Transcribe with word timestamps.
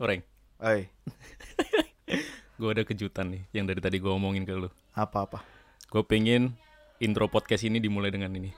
Orang. 0.00 0.24
Oi, 0.64 0.88
Gue 2.60 2.72
ada 2.72 2.88
kejutan 2.88 3.36
nih 3.36 3.44
yang 3.52 3.68
dari 3.68 3.84
tadi 3.84 4.00
gue 4.00 4.08
omongin 4.08 4.48
ke 4.48 4.56
lu. 4.56 4.72
apa-apa? 4.96 5.44
Gue 5.92 6.00
pengen 6.08 6.56
intro 7.04 7.28
podcast 7.28 7.68
ini 7.68 7.84
dimulai 7.84 8.08
dengan 8.08 8.32
ini. 8.32 8.48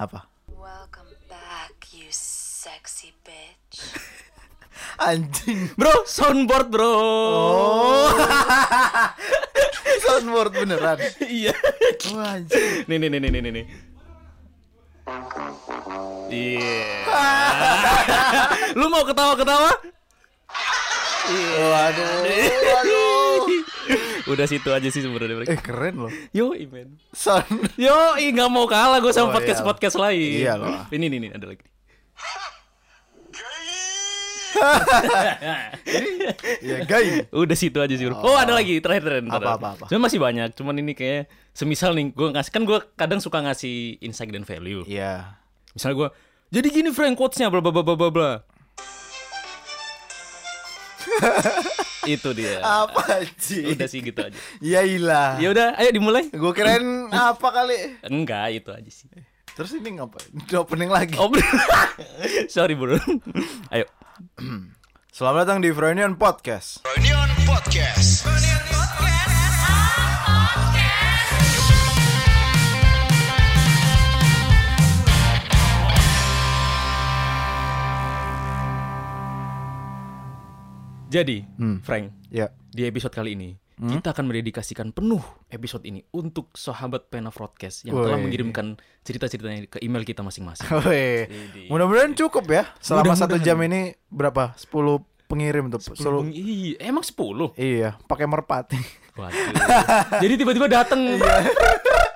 Apa? 0.00 0.24
Welcome 0.48 1.12
back, 1.28 1.84
you 1.92 2.08
sexy 2.08 3.12
bitch. 3.20 3.92
Anjing. 5.12 5.68
Bro, 5.76 6.08
soundboard 6.08 6.72
bro. 6.72 6.88
Oh. 6.88 8.08
Soundboard 10.08 10.56
beneran. 10.56 10.96
iya. 11.28 11.52
Wah, 12.16 12.40
anjing. 12.40 12.88
Nih 12.88 12.96
nih 12.96 13.08
nih 13.12 13.20
nih 13.20 13.30
nih 13.36 13.40
nih, 13.44 13.52
nih. 13.52 13.66
Iya. 16.32 16.80
Lu 18.80 18.88
mau 18.88 19.04
ketawa-ketawa? 19.04 19.95
Waduh, 21.26 22.10
waduh. 22.22 23.40
Udah 24.26 24.46
situ 24.46 24.68
aja 24.70 24.88
sih 24.90 25.02
sebenarnya. 25.02 25.46
Eh, 25.46 25.58
keren 25.58 26.06
loh. 26.06 26.12
Yo, 26.30 26.50
men. 26.70 26.98
Sound. 27.10 27.70
Yo, 27.78 27.94
ih 28.18 28.30
nggak 28.30 28.50
mau 28.50 28.66
kalah 28.66 28.98
gue 28.98 29.10
sama 29.10 29.30
Oh, 29.30 29.34
podcast 29.34 29.62
iya. 29.62 29.66
podcast 29.66 29.96
lain. 29.98 30.38
Iya 30.42 30.52
loh. 30.58 30.82
Ini 30.90 31.04
nih 31.06 31.18
nih 31.22 31.30
ada 31.34 31.46
lagi. 31.46 31.66
Iya, 36.64 36.88
gay. 36.88 37.28
Udah 37.28 37.52
situ 37.52 37.76
aja 37.76 37.92
sih. 37.92 38.08
bro. 38.08 38.16
Oh, 38.24 38.40
ada 38.40 38.56
lagi 38.56 38.80
terakhir 38.80 39.04
terakhir. 39.04 39.28
Apa, 39.28 39.60
apa, 39.60 39.68
apa? 39.76 39.84
Sebenarnya 39.86 40.04
masih 40.08 40.20
banyak, 40.20 40.48
cuman 40.56 40.74
ini 40.80 40.92
kayak 40.96 41.28
semisal 41.52 41.92
nih 41.92 42.08
gue 42.10 42.28
ngasih 42.32 42.52
kan 42.52 42.62
gue 42.64 42.78
kadang 42.96 43.20
suka 43.20 43.44
ngasih 43.44 44.00
insight 44.00 44.32
dan 44.32 44.48
value. 44.48 44.82
Iya. 44.88 45.36
Misalnya 45.76 45.96
gue 46.00 46.08
jadi 46.56 46.68
gini 46.72 46.88
Frank 46.90 47.20
quotesnya 47.20 47.52
bla 47.52 47.60
bla 47.60 47.68
bla 47.70 47.84
bla 47.84 48.08
bla. 48.08 48.30
Itu 52.16 52.30
dia. 52.32 52.62
Apa 52.62 53.26
sih? 53.36 53.74
Udah 53.74 53.88
sih 53.90 54.00
gitu 54.04 54.20
aja. 54.22 54.38
Ya 54.62 54.86
ilah. 54.86 55.42
Ya 55.42 55.50
udah, 55.50 55.74
ayo 55.74 55.90
dimulai. 55.90 56.30
Gue 56.30 56.52
keren 56.54 57.08
apa 57.32 57.48
kali? 57.50 57.98
Enggak, 58.06 58.54
itu 58.54 58.70
aja 58.70 58.90
sih. 58.90 59.10
Terus 59.56 59.72
ini 59.74 59.96
ngapain? 59.96 60.30
Udah 60.46 60.58
opening 60.62 60.92
lagi. 60.92 61.16
Oh, 61.16 61.32
sorry 62.46 62.76
bro. 62.76 63.00
Ayo. 63.72 63.88
Selamat 65.16 65.48
datang 65.48 65.64
di 65.64 65.72
Freudian 65.72 66.12
Podcast. 66.14 66.84
Reunion 66.84 67.30
Podcast. 67.48 68.28
Jadi, 81.06 81.46
Hmm. 81.56 81.78
Frank, 81.80 82.10
Ya. 82.28 82.50
di 82.68 82.82
episode 82.82 83.12
kali 83.12 83.32
ini 83.32 83.50
kita 83.76 84.08
akan 84.10 84.24
mendedikasikan 84.24 84.88
penuh 84.88 85.20
episode 85.46 85.84
ini 85.84 86.00
untuk 86.10 86.48
sahabat 86.52 87.06
Pena 87.06 87.28
Broadcast 87.28 87.84
yang 87.84 87.92
telah 87.94 88.16
Woi. 88.16 88.24
mengirimkan 88.24 88.72
cerita-ceritanya 89.02 89.68
ke 89.68 89.78
email 89.80 90.00
kita 90.00 90.24
masing-masing. 90.24 90.64
Mudah-mudahan 91.70 92.16
cukup 92.16 92.48
ya. 92.48 92.64
Selama 92.80 93.12
satu 93.12 93.36
Mudah-mudahan. 93.36 93.44
jam 93.44 93.58
ini 93.62 93.80
berapa? 94.08 94.56
10 94.56 94.96
pengirim 95.26 95.68
tuh. 95.68 95.92
Selu- 95.92 96.24
Belum- 96.24 96.32
Ih, 96.32 96.80
emang 96.80 97.04
10? 97.04 97.52
Iya, 97.54 98.00
pakai 98.02 98.24
merpati. 98.24 98.80
Waduh. 99.14 99.44
Jadi 100.18 100.34
tiba-tiba 100.36 100.66
dateng. 100.66 101.00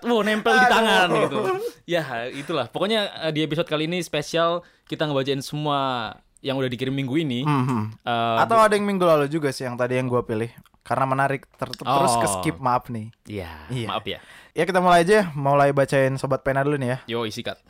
Wow, 0.00 0.24
nempel 0.24 0.56
di 0.56 0.64
tangan 0.64 1.12
gitu. 1.12 1.40
Ya, 1.84 2.00
itulah. 2.26 2.72
Pokoknya 2.72 3.20
eh, 3.20 3.36
di 3.36 3.44
episode 3.44 3.68
kali 3.68 3.84
ini 3.84 4.00
spesial 4.00 4.64
kita 4.88 5.04
ngebacain 5.04 5.44
semua 5.44 6.16
yang 6.40 6.56
udah 6.56 6.66
dikirim 6.66 6.90
minggu 6.90 7.14
ini. 7.16 7.40
Mhm. 7.42 8.00
Eh, 8.00 8.36
Atau 8.38 8.56
ada 8.56 8.72
yang 8.72 8.84
minggu 8.84 9.02
lalu 9.02 9.26
juga 9.26 9.48
sih 9.50 9.64
yang 9.64 9.74
tadi 9.74 9.94
yang 9.94 10.06
gua 10.06 10.20
pilih. 10.20 10.48
Karena 10.80 11.04
menarik 11.04 11.44
ter- 11.52 11.70
terus 11.70 11.84
Oh. 12.10 12.18
ke 12.18 12.28
skip 12.30 12.56
maaf 12.56 12.88
nih. 12.88 13.12
Iya, 13.24 13.50
Iya. 13.68 13.86
maaf 13.86 14.04
ya. 14.04 14.18
Ya 14.50 14.64
kita 14.64 14.80
mulai 14.80 15.04
aja, 15.04 15.28
mulai 15.32 15.70
bacain 15.70 16.16
sobat 16.16 16.40
pena 16.40 16.60
dulu 16.60 16.74
nih 16.74 16.88
ya. 16.88 16.98
Yo, 17.06 17.22
sikat. 17.24 17.60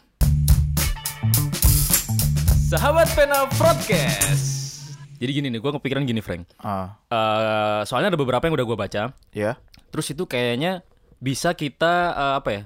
Sahabat 2.64 3.10
Pena 3.10 3.50
Broadcast. 3.50 4.46
Jadi 5.18 5.30
gini 5.34 5.46
nih, 5.48 5.58
gue 5.58 5.72
kepikiran 5.74 6.02
gini, 6.02 6.22
Frank. 6.22 6.48
Ah, 6.56 6.96
Eh, 7.06 7.80
soalnya 7.84 8.08
ada 8.08 8.16
beberapa 8.16 8.40
yang 8.40 8.54
udah 8.54 8.64
gue 8.64 8.78
baca. 8.78 9.02
ya. 9.32 9.52
Terus 9.90 10.06
itu 10.08 10.22
kayaknya 10.24 10.86
bisa 11.18 11.52
kita 11.52 11.92
eh, 12.10 12.34
apa 12.36 12.48
ya? 12.48 12.62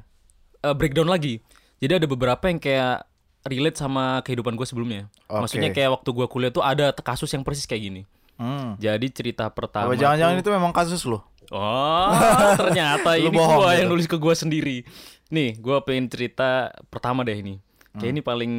eh, 0.60 0.74
breakdown 0.74 1.08
lagi. 1.08 1.40
Jadi 1.76 1.92
ada 1.98 2.06
beberapa 2.06 2.44
yang 2.44 2.56
kayak 2.56 3.08
relate 3.44 3.76
sama 3.76 4.20
kehidupan 4.20 4.52
gue 4.52 4.64
sebelumnya. 4.64 5.06
Oke. 5.26 5.40
Maksudnya 5.40 5.70
kayak 5.70 5.90
waktu 5.92 6.10
gue 6.10 6.26
kuliah 6.26 6.50
tuh 6.50 6.60
ada 6.60 6.90
kasus 6.92 7.28
yang 7.28 7.40
persis 7.40 7.64
kayak 7.64 7.82
gini. 7.82 8.02
Hmm. 8.34 8.74
Jadi 8.76 9.06
cerita 9.08 9.46
pertama. 9.46 9.86
Apa 9.86 9.96
jangan-jangan 9.96 10.34
tuh- 10.34 10.42
itu 10.42 10.50
memang 10.50 10.72
kasus 10.72 11.04
lo? 11.04 11.22
Oh, 11.52 12.08
ternyata 12.58 13.14
ini 13.14 13.28
gua 13.30 13.46
gitu. 13.68 13.78
yang 13.78 13.88
nulis 13.88 14.06
ke 14.06 14.16
gua 14.16 14.32
sendiri. 14.32 14.82
Nih, 15.28 15.54
gua 15.56 15.80
pengen 15.80 16.08
cerita 16.08 16.72
pertama 16.88 17.20
deh 17.20 17.36
ini. 17.36 17.60
Kayak 17.92 18.00
Hmm. 18.02 18.10
ini 18.10 18.20
paling 18.20 18.52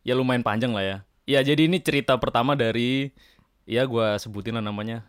ya 0.00 0.14
lumayan 0.14 0.40
panjang 0.40 0.70
lah 0.70 0.80
ya. 0.80 0.96
Ya, 1.26 1.40
jadi 1.42 1.66
ini 1.66 1.80
cerita 1.80 2.14
pertama 2.14 2.54
dari 2.54 3.10
ya 3.64 3.82
gua 3.82 4.14
sebutin 4.14 4.54
lah 4.54 4.62
namanya. 4.62 5.02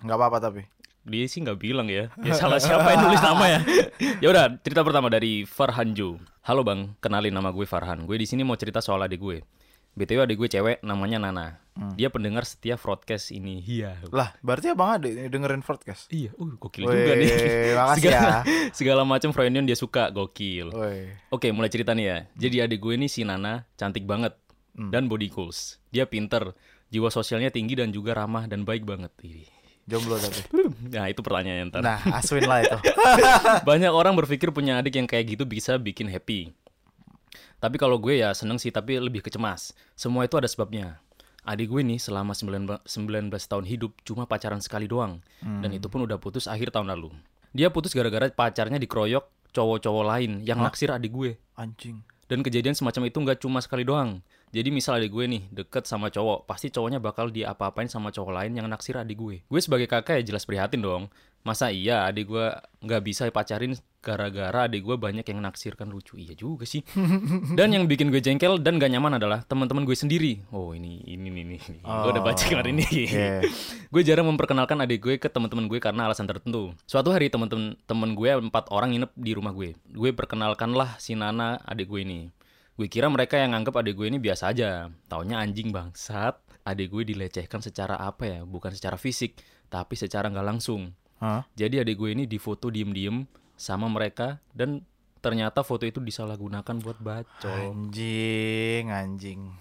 Nggak 0.00 0.16
apa-apa 0.16 0.38
tapi. 0.40 0.62
Dia 1.06 1.24
sih 1.30 1.38
nggak 1.40 1.58
bilang 1.58 1.86
ya. 1.86 2.10
Ya 2.26 2.34
salah 2.34 2.58
siapa 2.58 2.90
yang 2.90 3.06
nulis 3.06 3.22
nama 3.22 3.44
ya. 3.46 3.60
ya 4.22 4.28
udah, 4.28 4.44
cerita 4.58 4.82
pertama 4.82 5.06
dari 5.06 5.46
Farhanju. 5.46 6.18
Halo 6.42 6.66
Bang, 6.66 6.98
kenalin 6.98 7.30
nama 7.30 7.54
gue 7.54 7.62
Farhan. 7.62 8.02
Gue 8.04 8.18
di 8.18 8.26
sini 8.26 8.42
mau 8.42 8.58
cerita 8.58 8.82
soal 8.82 9.06
adik 9.06 9.22
gue. 9.22 9.38
BTW 9.96 10.28
adik 10.28 10.36
gue 10.36 10.48
cewek 10.50 10.76
namanya 10.84 11.16
Nana. 11.16 11.46
Dia 11.96 12.12
pendengar 12.12 12.44
setia 12.44 12.76
broadcast 12.76 13.32
ini. 13.32 13.64
Iya. 13.64 13.96
Lah, 14.12 14.36
berarti 14.44 14.68
abang 14.68 15.00
ada 15.00 15.08
dengerin 15.08 15.64
podcast. 15.64 16.08
Iya, 16.12 16.36
uh, 16.36 16.52
gokil 16.56 16.84
Weh, 16.84 16.92
juga 16.92 17.12
nih. 17.16 17.28
makasih 17.72 18.00
segala, 18.04 18.20
ya. 18.20 18.40
segala 18.78 19.02
macam 19.08 19.30
Freudian 19.32 19.64
dia 19.64 19.76
suka, 19.76 20.12
gokil. 20.12 20.68
Woi. 20.68 21.16
Oke, 21.32 21.48
mulai 21.48 21.72
cerita 21.72 21.96
nih 21.96 22.04
ya. 22.04 22.18
Jadi 22.36 22.56
adik 22.60 22.80
gue 22.80 22.92
ini 22.96 23.08
si 23.08 23.24
Nana 23.24 23.64
cantik 23.78 24.04
banget 24.04 24.36
Hmm. 24.76 24.92
dan 24.92 25.08
body 25.08 25.32
goals. 25.32 25.80
Dia 25.88 26.04
pinter, 26.04 26.52
jiwa 26.92 27.08
sosialnya 27.08 27.48
tinggi 27.48 27.72
dan 27.80 27.96
juga 27.96 28.12
ramah 28.12 28.44
dan 28.44 28.68
baik 28.68 28.84
banget. 28.84 29.08
Ih. 29.24 29.48
Jomblo 29.86 30.18
tapi. 30.18 30.42
Nah, 30.96 31.06
itu 31.06 31.22
pertanyaan 31.22 31.70
ntar. 31.70 31.82
Nah, 31.82 32.02
Aswin 32.10 32.42
lah 32.46 32.62
itu. 32.66 32.78
Banyak 33.70 33.92
orang 33.94 34.18
berpikir 34.18 34.50
punya 34.50 34.82
adik 34.82 34.98
yang 34.98 35.06
kayak 35.06 35.38
gitu 35.38 35.46
bisa 35.46 35.78
bikin 35.78 36.10
happy. 36.10 36.50
Tapi 37.62 37.76
kalau 37.78 37.96
gue 37.96 38.20
ya 38.20 38.34
seneng 38.34 38.58
sih, 38.58 38.74
tapi 38.74 38.98
lebih 38.98 39.22
kecemas. 39.22 39.72
Semua 39.94 40.26
itu 40.26 40.34
ada 40.36 40.50
sebabnya. 40.50 40.98
Adik 41.46 41.70
gue 41.70 41.82
nih 41.86 42.02
selama 42.02 42.34
19, 42.34 42.82
19 42.82 43.30
tahun 43.30 43.64
hidup 43.64 43.94
cuma 44.02 44.26
pacaran 44.26 44.58
sekali 44.58 44.90
doang. 44.90 45.22
Dan 45.40 45.70
itu 45.70 45.86
pun 45.86 46.02
udah 46.02 46.18
putus 46.18 46.50
akhir 46.50 46.74
tahun 46.74 46.90
lalu. 46.90 47.14
Dia 47.54 47.70
putus 47.70 47.94
gara-gara 47.94 48.26
pacarnya 48.28 48.82
dikeroyok 48.82 49.54
cowok-cowok 49.54 50.04
lain 50.04 50.42
yang 50.42 50.58
naksir 50.60 50.90
adik 50.90 51.14
gue. 51.14 51.30
Anjing. 51.54 52.02
Dan 52.26 52.42
kejadian 52.42 52.74
semacam 52.74 53.06
itu 53.06 53.18
nggak 53.22 53.38
cuma 53.40 53.62
sekali 53.62 53.86
doang. 53.86 54.18
Jadi 54.56 54.72
misal 54.72 54.96
adik 54.96 55.12
gue 55.12 55.28
nih 55.28 55.42
deket 55.52 55.84
sama 55.84 56.08
cowok, 56.08 56.48
pasti 56.48 56.72
cowoknya 56.72 56.96
bakal 56.96 57.28
diapa-apain 57.28 57.92
sama 57.92 58.08
cowok 58.08 58.32
lain 58.32 58.56
yang 58.56 58.64
naksir 58.72 58.96
adik 58.96 59.20
gue. 59.20 59.36
Gue 59.44 59.60
sebagai 59.60 59.84
kakak 59.84 60.24
ya 60.24 60.32
jelas 60.32 60.48
prihatin 60.48 60.80
dong. 60.80 61.12
Masa 61.44 61.68
iya 61.68 62.08
adik 62.08 62.32
gue 62.32 62.46
nggak 62.80 63.02
bisa 63.04 63.28
pacarin 63.28 63.76
gara-gara 64.00 64.64
adik 64.64 64.80
gue 64.80 64.96
banyak 64.96 65.28
yang 65.28 65.44
naksirkan 65.44 65.92
lucu. 65.92 66.16
Iya 66.16 66.32
juga 66.32 66.64
sih. 66.64 66.80
Dan 67.58 67.76
yang 67.76 67.84
bikin 67.84 68.08
gue 68.08 68.24
jengkel 68.24 68.56
dan 68.64 68.80
gak 68.80 68.96
nyaman 68.96 69.20
adalah 69.20 69.44
teman-teman 69.44 69.84
gue 69.84 69.92
sendiri. 69.92 70.40
Oh 70.54 70.72
ini 70.72 71.04
ini 71.04 71.28
ini 71.28 71.42
ini. 71.44 71.58
Gue 71.84 72.10
udah 72.16 72.24
baca 72.24 72.40
kemarin 72.40 72.80
ini. 72.80 73.12
Iya. 73.12 73.44
gue 73.92 74.02
jarang 74.08 74.24
memperkenalkan 74.32 74.80
adik 74.80 75.04
gue 75.04 75.14
ke 75.20 75.28
teman-teman 75.28 75.68
gue 75.68 75.82
karena 75.84 76.08
alasan 76.08 76.24
tertentu. 76.24 76.72
Suatu 76.88 77.12
hari 77.12 77.28
teman-teman 77.28 77.76
teman 77.84 78.16
gue 78.16 78.30
empat 78.40 78.72
orang 78.72 78.96
nginep 78.96 79.12
di 79.20 79.32
rumah 79.36 79.52
gue. 79.52 79.76
Gue 79.92 80.16
perkenalkanlah 80.16 80.96
si 80.96 81.12
Nana 81.12 81.60
adik 81.68 81.92
gue 81.92 82.00
ini. 82.00 82.20
Gue 82.76 82.92
kira 82.92 83.08
mereka 83.08 83.40
yang 83.40 83.56
nganggap 83.56 83.80
adik 83.80 83.96
gue 83.96 84.06
ini 84.12 84.20
biasa 84.20 84.52
aja. 84.52 84.92
Taunya 85.08 85.40
anjing 85.40 85.72
bangsat. 85.72 86.36
Adik 86.60 86.92
gue 86.92 87.08
dilecehkan 87.08 87.64
secara 87.64 87.96
apa 87.96 88.28
ya? 88.28 88.40
Bukan 88.44 88.68
secara 88.76 89.00
fisik, 89.00 89.40
tapi 89.72 89.96
secara 89.96 90.28
nggak 90.28 90.44
langsung. 90.44 90.92
Hah? 91.16 91.48
Jadi 91.56 91.80
adik 91.80 91.96
gue 91.96 92.12
ini 92.12 92.28
difoto 92.28 92.68
diem-diem 92.68 93.24
sama 93.56 93.88
mereka 93.88 94.44
dan 94.52 94.84
ternyata 95.24 95.64
foto 95.64 95.88
itu 95.88 96.04
disalahgunakan 96.04 96.76
buat 96.84 97.00
bacot. 97.00 97.72
Anjing, 97.72 98.92
anjing. 98.92 99.56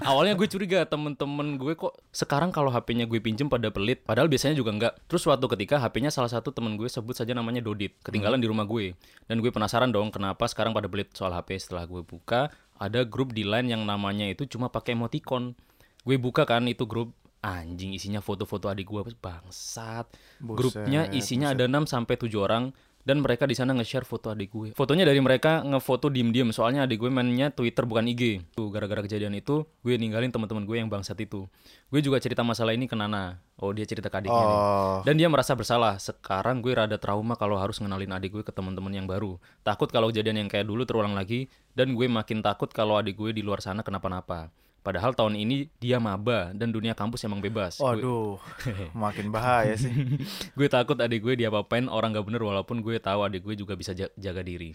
Awalnya 0.00 0.32
gue 0.32 0.48
curiga 0.48 0.88
temen-temen 0.88 1.60
gue 1.60 1.76
kok 1.76 1.92
sekarang 2.08 2.48
kalau 2.48 2.72
HP-nya 2.72 3.04
gue 3.04 3.20
pinjem 3.20 3.52
pada 3.52 3.68
pelit, 3.68 4.00
padahal 4.00 4.32
biasanya 4.32 4.56
juga 4.56 4.72
enggak. 4.72 4.94
Terus 5.04 5.28
suatu 5.28 5.44
ketika 5.52 5.76
HP-nya 5.76 6.08
salah 6.08 6.32
satu 6.32 6.50
temen 6.56 6.80
gue 6.80 6.88
sebut 6.88 7.12
saja 7.12 7.36
namanya 7.36 7.60
Dodit, 7.60 8.00
ketinggalan 8.00 8.40
di 8.40 8.48
rumah 8.48 8.64
gue. 8.64 8.96
Dan 9.28 9.44
gue 9.44 9.52
penasaran 9.52 9.92
dong 9.92 10.08
kenapa 10.08 10.48
sekarang 10.48 10.72
pada 10.72 10.88
pelit 10.88 11.12
soal 11.12 11.36
HP 11.36 11.60
setelah 11.60 11.84
gue 11.84 12.00
buka, 12.00 12.48
ada 12.80 13.04
grup 13.04 13.36
di 13.36 13.44
line 13.44 13.68
yang 13.68 13.84
namanya 13.84 14.24
itu 14.24 14.48
cuma 14.48 14.72
pakai 14.72 14.96
emoticon. 14.96 15.52
Gue 16.00 16.16
buka 16.16 16.48
kan 16.48 16.64
itu 16.64 16.88
grup 16.88 17.12
Anjing 17.40 17.96
isinya 17.96 18.20
foto-foto 18.20 18.68
adik 18.68 18.84
gue 18.84 19.16
bangsat. 19.16 20.12
Buset, 20.44 20.56
Grupnya 20.60 21.08
isinya 21.08 21.56
ada 21.56 21.64
6 21.64 21.88
sampai 21.88 22.20
7 22.20 22.36
orang 22.36 22.68
dan 23.10 23.26
mereka 23.26 23.42
di 23.42 23.58
sana 23.58 23.74
nge-share 23.74 24.06
foto 24.06 24.30
adik 24.30 24.54
gue. 24.54 24.68
Fotonya 24.70 25.02
dari 25.02 25.18
mereka 25.18 25.66
ngefoto 25.66 26.06
diem-diem 26.06 26.54
soalnya 26.54 26.86
adik 26.86 27.02
gue 27.02 27.10
mainnya 27.10 27.50
Twitter 27.50 27.82
bukan 27.82 28.06
IG. 28.06 28.54
Tuh 28.54 28.70
gara-gara 28.70 29.02
kejadian 29.02 29.34
itu 29.34 29.66
gue 29.82 29.98
ninggalin 29.98 30.30
teman-teman 30.30 30.62
gue 30.62 30.78
yang 30.78 30.86
bangsat 30.86 31.18
itu. 31.18 31.50
Gue 31.90 32.06
juga 32.06 32.22
cerita 32.22 32.46
masalah 32.46 32.70
ini 32.70 32.86
ke 32.86 32.94
Nana. 32.94 33.42
Oh 33.58 33.74
dia 33.74 33.82
cerita 33.82 34.06
ke 34.06 34.14
adiknya 34.22 34.46
nih. 34.46 34.58
Oh. 34.62 34.98
Dan 35.02 35.18
dia 35.18 35.26
merasa 35.26 35.58
bersalah. 35.58 35.98
Sekarang 35.98 36.62
gue 36.62 36.70
rada 36.70 37.02
trauma 37.02 37.34
kalau 37.34 37.58
harus 37.58 37.82
ngenalin 37.82 38.14
adik 38.14 38.30
gue 38.30 38.44
ke 38.46 38.54
teman-teman 38.54 38.94
yang 38.94 39.10
baru. 39.10 39.42
Takut 39.66 39.90
kalau 39.90 40.14
kejadian 40.14 40.46
yang 40.46 40.48
kayak 40.48 40.70
dulu 40.70 40.86
terulang 40.86 41.18
lagi 41.18 41.50
dan 41.74 41.98
gue 41.98 42.06
makin 42.06 42.46
takut 42.46 42.70
kalau 42.70 42.94
adik 42.94 43.18
gue 43.18 43.34
di 43.34 43.42
luar 43.42 43.58
sana 43.58 43.82
kenapa-napa. 43.82 44.54
Padahal 44.80 45.12
tahun 45.12 45.36
ini 45.36 45.68
dia 45.76 45.96
maba 45.96 46.50
dan 46.50 46.68
dunia 46.68 46.92
kampus 46.92 47.22
emang 47.22 47.38
bebas. 47.38 47.76
Gue- 47.76 48.00
Waduh, 48.00 48.40
makin 48.96 49.28
bahaya 49.28 49.76
sih. 49.76 49.92
gue 50.56 50.68
takut 50.68 50.96
adik 50.96 51.20
gue 51.20 51.36
diapa-apain 51.36 51.84
orang 51.84 52.10
gak 52.10 52.24
bener 52.24 52.40
walaupun 52.40 52.80
gue 52.80 52.96
tahu 52.96 53.20
adik 53.22 53.42
gue 53.42 53.54
juga 53.54 53.74
bisa 53.74 53.92
ja- 53.92 54.12
jaga 54.14 54.40
diri. 54.40 54.72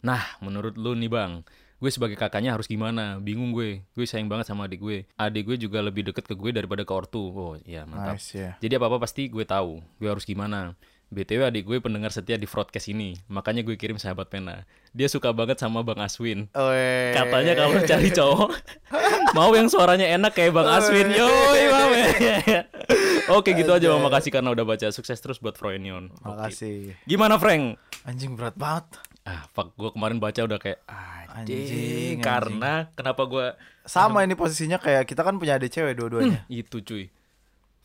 Nah, 0.00 0.20
menurut 0.38 0.74
lu 0.74 0.92
nih 0.92 1.08
bang, 1.08 1.40
gue 1.76 1.88
sebagai 1.88 2.14
kakaknya 2.14 2.52
harus 2.52 2.66
gimana? 2.66 3.16
Bingung 3.16 3.50
gue. 3.50 3.86
Gue 3.90 4.04
sayang 4.04 4.26
banget 4.26 4.44
sama 4.46 4.66
adik 4.66 4.78
gue. 4.78 5.06
Adik 5.14 5.46
gue 5.46 5.56
juga 5.58 5.80
lebih 5.80 6.04
deket 6.04 6.24
ke 6.24 6.34
gue 6.34 6.50
daripada 6.50 6.82
ke 6.82 6.90
ortu. 6.90 7.24
Oh 7.24 7.54
iya 7.60 7.82
mantap. 7.82 8.14
Nice 8.14 8.34
ya. 8.34 8.50
Jadi 8.58 8.74
apa-apa 8.74 9.00
pasti 9.00 9.26
gue 9.26 9.42
tahu. 9.42 9.80
Gue 9.96 10.08
harus 10.08 10.22
gimana. 10.22 10.74
BTW 11.14 11.46
adik 11.46 11.64
gue 11.64 11.78
pendengar 11.78 12.10
setia 12.10 12.34
di 12.34 12.44
broadcast 12.44 12.90
ini. 12.90 13.14
Makanya 13.30 13.62
gue 13.62 13.78
kirim 13.78 13.96
sahabat 13.96 14.26
pena. 14.26 14.66
Dia 14.90 15.06
suka 15.06 15.30
banget 15.30 15.62
sama 15.62 15.86
Bang 15.86 16.02
Aswin. 16.02 16.50
Weh. 16.50 17.14
Katanya 17.14 17.54
kalau 17.54 17.78
cari 17.86 18.10
cowok 18.10 18.50
mau 19.38 19.54
yang 19.54 19.70
suaranya 19.70 20.10
enak 20.10 20.34
kayak 20.34 20.50
Bang 20.50 20.66
Aswin. 20.66 21.14
Yoi, 21.14 21.62
Bang. 21.70 21.90
Oke, 23.38 23.54
gitu 23.54 23.70
aja 23.70 23.86
Bang. 23.88 24.02
Makasih 24.02 24.34
karena 24.34 24.50
udah 24.50 24.66
baca. 24.66 24.86
Sukses 24.90 25.22
terus 25.22 25.38
buat 25.38 25.54
Froenion. 25.54 26.10
Makasih. 26.20 26.98
Gimana, 27.06 27.38
Frank? 27.38 27.78
Anjing 28.04 28.34
berat 28.34 28.58
banget. 28.58 28.84
Ah, 29.24 29.48
fuck, 29.56 29.72
gue 29.80 29.88
kemarin 29.96 30.20
baca 30.20 30.36
udah 30.44 30.60
kayak 30.60 30.84
Anjing, 31.34 31.64
anjing, 31.64 32.16
karena 32.20 32.92
kenapa 32.92 33.24
gue 33.24 33.56
Sama 33.88 34.20
ini 34.20 34.36
posisinya 34.36 34.76
kayak 34.76 35.08
kita 35.08 35.24
kan 35.24 35.40
punya 35.40 35.56
adik 35.56 35.72
cewek 35.72 35.96
dua-duanya. 35.96 36.44
itu 36.52 36.84
cuy. 36.84 37.08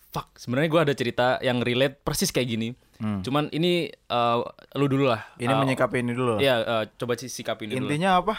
Fuck, 0.10 0.36
sebenarnya 0.36 0.68
gue 0.68 0.82
ada 0.82 0.94
cerita 0.94 1.28
yang 1.40 1.62
relate 1.62 2.00
persis 2.00 2.30
kayak 2.30 2.50
gini. 2.50 2.70
Cuman 3.00 3.48
ini 3.50 3.86
eh, 3.88 4.38
lu 4.74 4.86
dulu 4.86 5.06
lah. 5.06 5.22
Ini 5.36 5.48
Eh, 5.48 5.58
menyikapi 5.58 6.02
ini 6.02 6.12
dulu. 6.12 6.36
lah. 6.36 6.42
Iya, 6.42 6.56
eh, 6.60 6.84
coba 6.96 7.14
sih 7.16 7.28
sikapin 7.28 7.70
dulu. 7.70 7.86
Intinya 7.86 8.18
apa? 8.18 8.36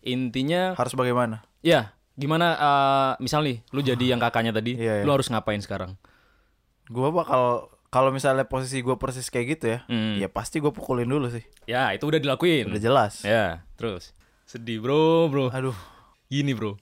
Intinya 0.00 0.74
Harus 0.74 0.92
bagaimana? 0.92 1.40
ya 1.60 1.96
gimana 2.14 2.46
eh, 2.54 3.10
misal 3.18 3.42
nih 3.42 3.64
lu 3.70 3.80
jadi 3.80 4.04
yang 4.06 4.20
kakaknya 4.20 4.52
tadi, 4.52 4.76
Iya, 4.76 5.00
iya. 5.00 5.02
lu 5.02 5.10
harus 5.10 5.26
ngapain 5.26 5.58
sekarang? 5.58 5.96
Gua 6.86 7.08
bakal 7.10 7.66
kalau 7.88 8.10
misalnya 8.10 8.44
posisi 8.44 8.78
gue 8.78 8.94
persis 8.94 9.26
kayak 9.28 9.46
gitu 9.54 9.64
ya, 9.68 9.78
Hmm. 9.86 10.18
ya 10.18 10.26
pasti 10.26 10.58
gue 10.58 10.68
pukulin 10.68 11.06
dulu 11.06 11.26
sih. 11.28 11.46
Ya, 11.64 11.88
itu 11.90 12.04
udah 12.04 12.18
dilakuin. 12.18 12.66
Udah 12.66 12.78
jelas. 12.78 13.22
Ya, 13.22 13.62
terus 13.74 14.10
sedih, 14.44 14.78
Bro, 14.78 15.26
Bro. 15.28 15.48
Aduh, 15.48 15.78
Gini, 16.26 16.52
Bro. 16.52 16.74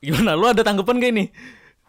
Gimana? 0.00 0.32
Lu 0.32 0.44
ada 0.44 0.60
tanggapan 0.60 0.96
gak 0.96 1.12
ini? 1.12 1.24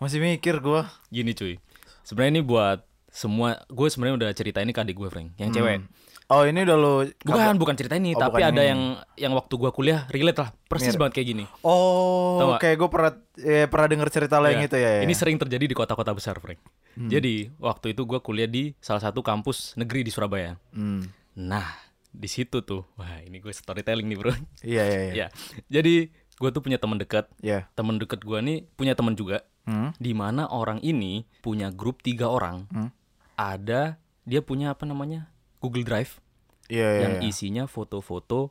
Masih 0.02 0.18
mikir 0.18 0.58
gue. 0.58 0.82
Gini, 1.14 1.32
cuy. 1.38 1.62
Sebenarnya 2.02 2.42
ini 2.42 2.44
buat 2.44 2.82
semua 3.12 3.62
gue 3.70 3.88
sebenarnya 3.92 4.16
udah 4.18 4.30
cerita 4.34 4.60
ini 4.64 4.74
ke 4.74 4.82
adik 4.82 4.98
gue, 4.98 5.10
Frank, 5.14 5.38
yang 5.38 5.54
cewek. 5.54 5.86
Oh 6.32 6.48
ini 6.48 6.64
udah 6.64 6.78
lo 6.80 7.04
Bukan, 7.28 7.60
bukan 7.60 7.76
cerita 7.76 8.00
ini, 8.00 8.16
Oh, 8.16 8.24
tapi 8.24 8.40
ada 8.40 8.64
ini. 8.64 8.72
yang 8.72 8.82
yang 9.20 9.34
waktu 9.36 9.52
gua 9.60 9.76
kuliah 9.76 10.08
relate 10.08 10.40
lah, 10.40 10.56
persis 10.72 10.96
banget 10.96 11.20
kayak 11.20 11.28
gini. 11.28 11.44
Oh, 11.60 12.56
kayak 12.56 12.80
gue 12.80 12.88
pernah 12.88 13.12
eh, 13.36 13.68
pernah 13.68 13.88
denger 13.92 14.08
cerita 14.08 14.40
lo 14.40 14.48
yang 14.48 14.64
Ya, 14.64 14.68
itu 14.72 14.78
ya. 14.80 14.92
ya. 14.96 15.02
Ini 15.04 15.12
sering 15.12 15.36
terjadi 15.36 15.68
di 15.68 15.76
kota-kota 15.76 16.16
besar, 16.16 16.40
Frank. 16.40 16.64
Hmm. 16.96 17.12
Jadi, 17.12 17.52
waktu 17.60 17.92
itu 17.92 18.08
gua 18.08 18.24
kuliah 18.24 18.48
di 18.48 18.72
salah 18.80 19.04
satu 19.04 19.20
kampus 19.20 19.76
negeri 19.76 20.08
di 20.08 20.12
Surabaya. 20.16 20.56
Hmm. 20.72 21.04
Nah, 21.36 21.68
di 22.16 22.32
situ 22.32 22.64
tuh. 22.64 22.88
Wah, 22.96 23.20
ini 23.28 23.44
gue 23.44 23.52
storytelling 23.52 24.08
nih, 24.08 24.16
Bro. 24.16 24.32
Iya 24.64 24.84
iya 24.88 25.00
iya. 25.04 25.12
ya. 25.12 25.28
Jadi, 25.68 26.16
gue 26.16 26.50
tuh 26.56 26.64
punya 26.64 26.80
teman 26.80 26.96
dekat. 26.96 27.28
Iya. 27.44 27.68
Teman 27.76 28.00
dekat 28.00 28.24
gua 28.24 28.40
nih 28.40 28.64
punya 28.80 28.96
teman 28.96 29.20
juga. 29.20 29.44
Hmm. 29.72 29.96
Di 29.96 30.12
mana 30.12 30.52
orang 30.52 30.84
ini 30.84 31.24
punya 31.40 31.72
grup 31.72 32.04
tiga 32.04 32.28
orang. 32.28 32.68
Hmm. 32.68 32.92
Ada 33.40 33.96
dia 34.28 34.44
punya 34.44 34.76
apa 34.76 34.84
namanya? 34.84 35.32
Google 35.62 35.86
Drive 35.86 36.20
Iya 36.68 36.88
iya. 36.90 37.02
yang 37.06 37.14
iya. 37.22 37.30
isinya 37.30 37.64
foto-foto 37.66 38.50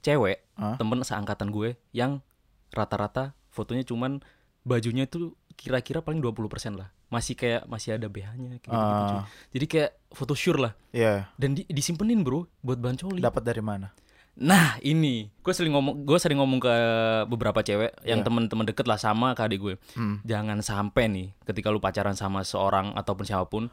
cewek 0.00 0.44
Hah? 0.54 0.76
temen 0.76 1.00
seangkatan 1.00 1.48
gue 1.48 1.72
yang 1.90 2.20
rata-rata 2.68 3.32
fotonya 3.48 3.82
cuman 3.82 4.20
bajunya 4.60 5.06
tuh 5.06 5.32
kira-kira 5.56 6.04
paling 6.04 6.20
20% 6.20 6.76
lah 6.76 6.92
masih 7.08 7.34
kayak 7.34 7.64
masih 7.64 7.96
ada 7.96 8.06
BH-nya 8.06 8.60
kayak 8.60 8.70
gitu, 8.70 9.14
Ah. 9.16 9.24
jadi 9.50 9.66
kayak 9.66 9.90
foto 10.10 10.34
sure 10.34 10.60
lah 10.60 10.72
Iya. 10.90 11.26
dan 11.36 11.56
di, 11.56 11.64
disimpenin 11.66 12.20
bro 12.20 12.44
buat 12.60 12.76
bahan 12.76 12.96
coli 12.96 13.18
Dapat 13.18 13.42
dari 13.42 13.62
mana? 13.64 13.90
Nah 14.40 14.80
ini 14.80 15.28
gue 15.36 15.52
sering 15.52 15.68
ngomong 15.70 16.00
gue 16.00 16.16
sering 16.16 16.36
ngomong 16.36 16.58
ke 16.58 16.72
beberapa 17.26 17.60
cewek 17.60 17.92
yang 18.02 18.20
Iya. 18.20 18.26
temen-temen 18.26 18.64
deket 18.64 18.84
lah 18.84 18.96
sama 18.96 19.32
ke 19.32 19.42
adik 19.42 19.60
gue 19.60 19.74
Hmm. 19.92 20.24
jangan 20.24 20.58
sampai 20.60 21.06
nih 21.06 21.26
ketika 21.44 21.68
lu 21.68 21.76
pacaran 21.76 22.14
sama 22.14 22.40
seorang 22.40 22.92
ataupun 22.94 23.22
siapa 23.22 23.44
pun 23.44 23.68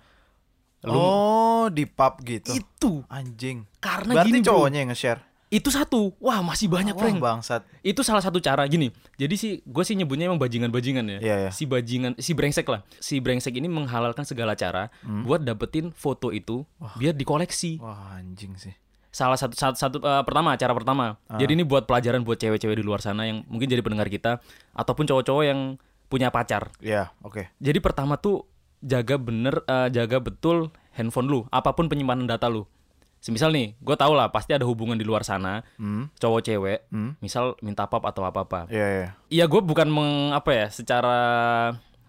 lu 0.83 0.93
Oh, 0.93 1.65
di 1.67 1.83
pub 1.83 2.19
gitu. 2.21 2.51
itu 2.51 2.91
Anjing. 3.07 3.63
karena 3.77 4.11
Berarti 4.13 4.27
gini 4.29 4.39
bro 4.39 4.47
cowoknya 4.53 4.79
yang 4.79 4.91
nge-share. 4.91 5.23
itu 5.47 5.69
satu 5.69 6.11
wah 6.17 6.43
masih 6.43 6.67
banyak 6.67 6.91
Wah, 6.91 7.01
Frank 7.01 7.17
bangsat. 7.17 7.61
itu 7.81 8.03
salah 8.03 8.19
satu 8.19 8.37
cara 8.37 8.67
gini 8.67 8.91
jadi 9.15 9.31
sih 9.33 9.63
gue 9.63 9.81
sih 9.81 9.95
nyebutnya 9.95 10.27
emang 10.27 10.37
bajingan-bajingan 10.37 11.07
ya 11.07 11.19
Iya, 11.21 11.35
iya. 11.39 11.51
si 11.51 11.63
bajingan 11.63 12.13
si 12.17 12.31
brengsek 12.31 12.67
lah 12.67 12.83
si 12.93 13.17
brengsek 13.17 13.55
ini 13.55 13.65
menghalalkan 13.65 14.21
segala 14.21 14.53
cara 14.53 14.91
Hmm. 14.99 15.23
buat 15.23 15.39
dapetin 15.39 15.89
foto 15.89 16.29
itu 16.29 16.67
biar 16.93 17.15
dikoleksi 17.15 17.79
Wah, 17.79 18.19
anjing 18.19 18.53
sih. 18.53 18.75
Salah 19.09 19.35
satu 19.35 19.53
satu, 19.53 19.75
satu 19.75 19.97
eh, 19.99 20.23
pertama 20.23 20.53
cara 20.53 20.71
pertama 20.71 21.05
Ah. 21.25 21.35
jadi 21.35 21.51
ini 21.51 21.63
buat 21.63 21.83
pelajaran 21.83 22.21
buat 22.21 22.35
cewek-cewek 22.35 22.73
di 22.73 22.83
luar 22.83 22.99
sana 22.99 23.23
yang 23.23 23.41
mungkin 23.45 23.65
jadi 23.65 23.79
pendengar 23.79 24.07
kita 24.07 24.39
ataupun 24.71 25.05
cowok-cowok 25.05 25.43
yang 25.43 25.59
punya 26.05 26.27
pacar 26.27 26.69
Iya, 26.77 27.11
oke. 27.19 27.51
jadi 27.55 27.77
pertama 27.77 28.15
tuh 28.15 28.45
jaga 28.79 29.15
bener 29.15 29.59
eh, 29.61 29.89
jaga 29.89 30.17
betul 30.17 30.69
handphone 30.91 31.25
lu 31.25 31.39
apa 31.49 31.71
pun 31.71 31.85
penyimpanan 31.85 32.25
data 32.25 32.47
lu 32.47 32.63
Semisal 33.17 33.49
nih, 33.49 33.73
gue 33.75 33.95
tau 33.95 34.13
lah 34.13 34.29
pasti 34.29 34.53
ada 34.53 34.61
hubungan 34.61 34.93
di 34.93 35.01
luar 35.01 35.25
sana, 35.25 35.65
Hmm. 35.73 36.05
cowok 36.13 36.37
cewek, 36.43 36.85
Hmm. 36.87 37.17
misal 37.17 37.57
minta 37.59 37.83
pap 37.83 38.05
atau 38.05 38.21
apa 38.21 38.45
apa. 38.45 38.59
Iya, 38.69 38.87
iya. 38.87 39.07
Iya 39.27 39.45
gue 39.47 39.57
bukan 39.59 39.89
meng 39.89 40.11
apa 40.31 40.53
ya 40.53 40.65
secara 40.69 41.17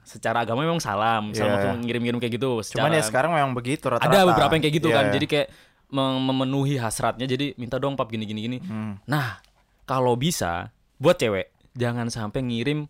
secara 0.04 0.40
agama 0.40 0.64
memang 0.64 0.80
salah 0.80 1.20
misal 1.20 1.44
Iya. 1.44 1.52
langsung 1.54 1.80
ngirim-ngirim 1.82 2.18
kayak 2.18 2.34
gitu. 2.34 2.60
Cuman 2.72 2.92
Secara, 2.92 2.92
ya 2.94 3.02
sekarang 3.02 3.30
memang 3.30 3.52
begitu 3.52 3.88
rata-rata. 3.88 4.04
ada 4.06 4.24
beberapa 4.26 4.52
yang 4.52 4.62
kayak 4.62 4.76
gitu 4.76 4.88
Iya, 4.88 4.96
kan. 4.96 5.04
Jadi 5.10 5.26
kayak 5.26 5.46
memenuhi 5.90 6.76
hasratnya. 6.76 7.24
Jadi 7.24 7.56
minta 7.56 7.76
dong 7.76 7.94
pap 7.94 8.08
gini 8.08 8.24
gini 8.24 8.40
gini. 8.42 8.58
Hmm. 8.60 9.00
Nah 9.04 9.40
kalau 9.84 10.14
bisa 10.14 10.68
buat 10.96 11.16
cewek 11.16 11.48
jangan 11.72 12.08
sampai 12.08 12.42
ngirim. 12.42 12.84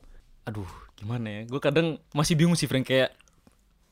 Aduh 0.44 0.66
gimana 0.94 1.26
ya? 1.28 1.40
Gue 1.44 1.58
kadang 1.58 2.02
masih 2.10 2.34
bingung 2.34 2.54
sih 2.54 2.66
Frank 2.66 2.84
kayak 2.84 3.14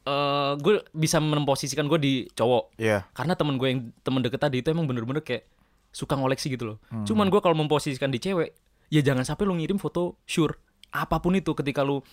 eh 0.02 0.52
gue 0.56 0.86
bisa 0.92 1.18
memposisikan 1.18 1.86
gue 1.86 1.98
di 1.98 2.12
cowok 2.30 2.78
Iya. 2.78 3.10
karena 3.10 3.34
temen 3.34 3.58
gue 3.58 3.68
yang 3.68 3.80
temen 4.00 4.22
deket 4.22 4.38
tadi 4.38 4.62
itu 4.62 4.70
emang 4.70 4.86
bener-bener 4.86 5.18
kayak 5.18 5.50
suka 5.90 6.14
ngoleksi 6.14 6.46
gitu 6.48 6.74
loh. 6.74 6.78
Hmm. 6.88 7.02
Cuman 7.02 7.26
gue 7.26 7.40
kalau 7.40 7.56
memposisikan 7.56 8.08
di 8.08 8.20
cewek, 8.20 8.52
ya 8.86 9.00
jangan 9.00 9.24
sampai 9.24 9.42
lu 9.42 9.56
ngirim 9.56 9.80
foto 9.80 10.14
sure 10.22 10.54
apa 10.92 11.18
pun 11.18 11.34
itu 11.34 11.50
ketika 11.52 11.82
lu 11.82 12.04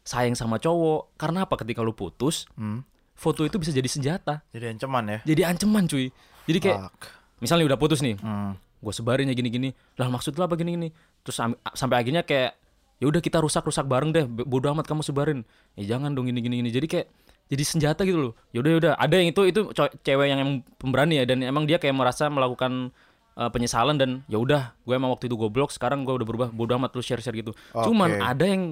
sayang 0.00 0.32
sama 0.34 0.56
cowok. 0.56 1.16
Karena 1.16 1.42
apa? 1.42 1.56
Ketika 1.56 1.80
lu 1.80 1.90
putus, 1.90 2.46
Hmm. 2.54 2.84
foto 3.12 3.42
itu 3.42 3.56
bisa 3.56 3.68
jadi 3.68 3.84
senjata, 3.84 4.44
Jadi 4.48 4.66
ancaman 4.70 5.04
ya. 5.08 5.18
jadi 5.26 5.42
ancaman 5.48 5.84
cuy. 5.84 6.12
Jadi 6.50 6.58
kayak 6.60 6.78
Fuck. 6.84 7.02
misalnya 7.38 7.64
udah 7.66 7.78
putus 7.78 8.00
nih, 8.00 8.14
Hmm. 8.16 8.52
gue 8.54 8.92
sebarin 8.92 9.26
ya 9.26 9.34
gini-gini. 9.34 9.70
Lah 9.94 10.06
maksud 10.06 10.34
lu 10.34 10.42
apa 10.42 10.54
gini-gini? 10.54 10.90
Terus 11.22 11.36
sam- 11.36 11.58
sampai 11.70 12.02
akhirnya 12.02 12.20
kayak 12.20 12.58
ya 12.98 13.06
udah 13.06 13.18
kita 13.18 13.38
rusak-rusak 13.38 13.86
bareng 13.86 14.10
deh. 14.10 14.24
B- 14.24 14.44
Bodo 14.44 14.68
amat 14.70 14.84
kamu 14.84 15.00
sebarin. 15.00 15.46
Ya 15.72 15.96
jangan 15.96 16.12
dong 16.12 16.26
gini-gini 16.26 16.60
gini. 16.60 16.68
Jadi 16.68 16.86
kayak 16.86 17.06
jadi 17.46 17.62
senjata 17.62 18.02
gitu 18.02 18.18
loh. 18.20 18.32
Yaudah 18.50 18.70
yaudah. 18.70 18.92
Ada 18.94 19.14
yang 19.16 19.28
itu 19.30 19.42
itu 19.44 19.60
cewek 20.00 20.26
yang 20.26 20.38
emang 20.38 20.56
pemberani 20.76 21.18
ya 21.18 21.24
dan 21.24 21.40
emang 21.40 21.64
dia 21.64 21.76
kayak 21.76 21.92
merasa 21.92 22.26
melakukan 22.26 22.90
uh, 23.34 23.48
penyesalan 23.48 23.96
dan 23.96 24.10
ya 24.26 24.36
udah 24.36 24.74
gue 24.76 24.92
emang 24.92 25.08
waktu 25.08 25.26
itu 25.26 25.34
goblok 25.34 25.70
sekarang 25.70 26.02
gue 26.02 26.12
udah 26.12 26.26
berubah 26.26 26.48
bodo 26.50 26.74
amat 26.76 26.92
lu 26.92 27.00
share 27.00 27.18
share 27.18 27.34
gitu. 27.34 27.50
Cuman 27.72 28.16
Oke. 28.16 28.22
ada 28.22 28.44
yang 28.44 28.62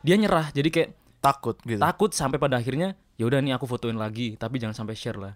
dia 0.00 0.14
nyerah 0.14 0.50
jadi 0.50 0.68
kayak 0.68 0.90
Takut 1.18 1.58
gitu. 1.66 1.82
takut 1.82 2.14
sampai 2.14 2.38
pada 2.38 2.54
akhirnya 2.54 2.94
ya 3.18 3.26
udah 3.26 3.42
nih 3.42 3.50
aku 3.50 3.66
fotoin 3.66 3.98
lagi 3.98 4.38
tapi 4.38 4.62
jangan 4.62 4.70
sampai 4.76 4.94
share 4.94 5.18
lah. 5.18 5.34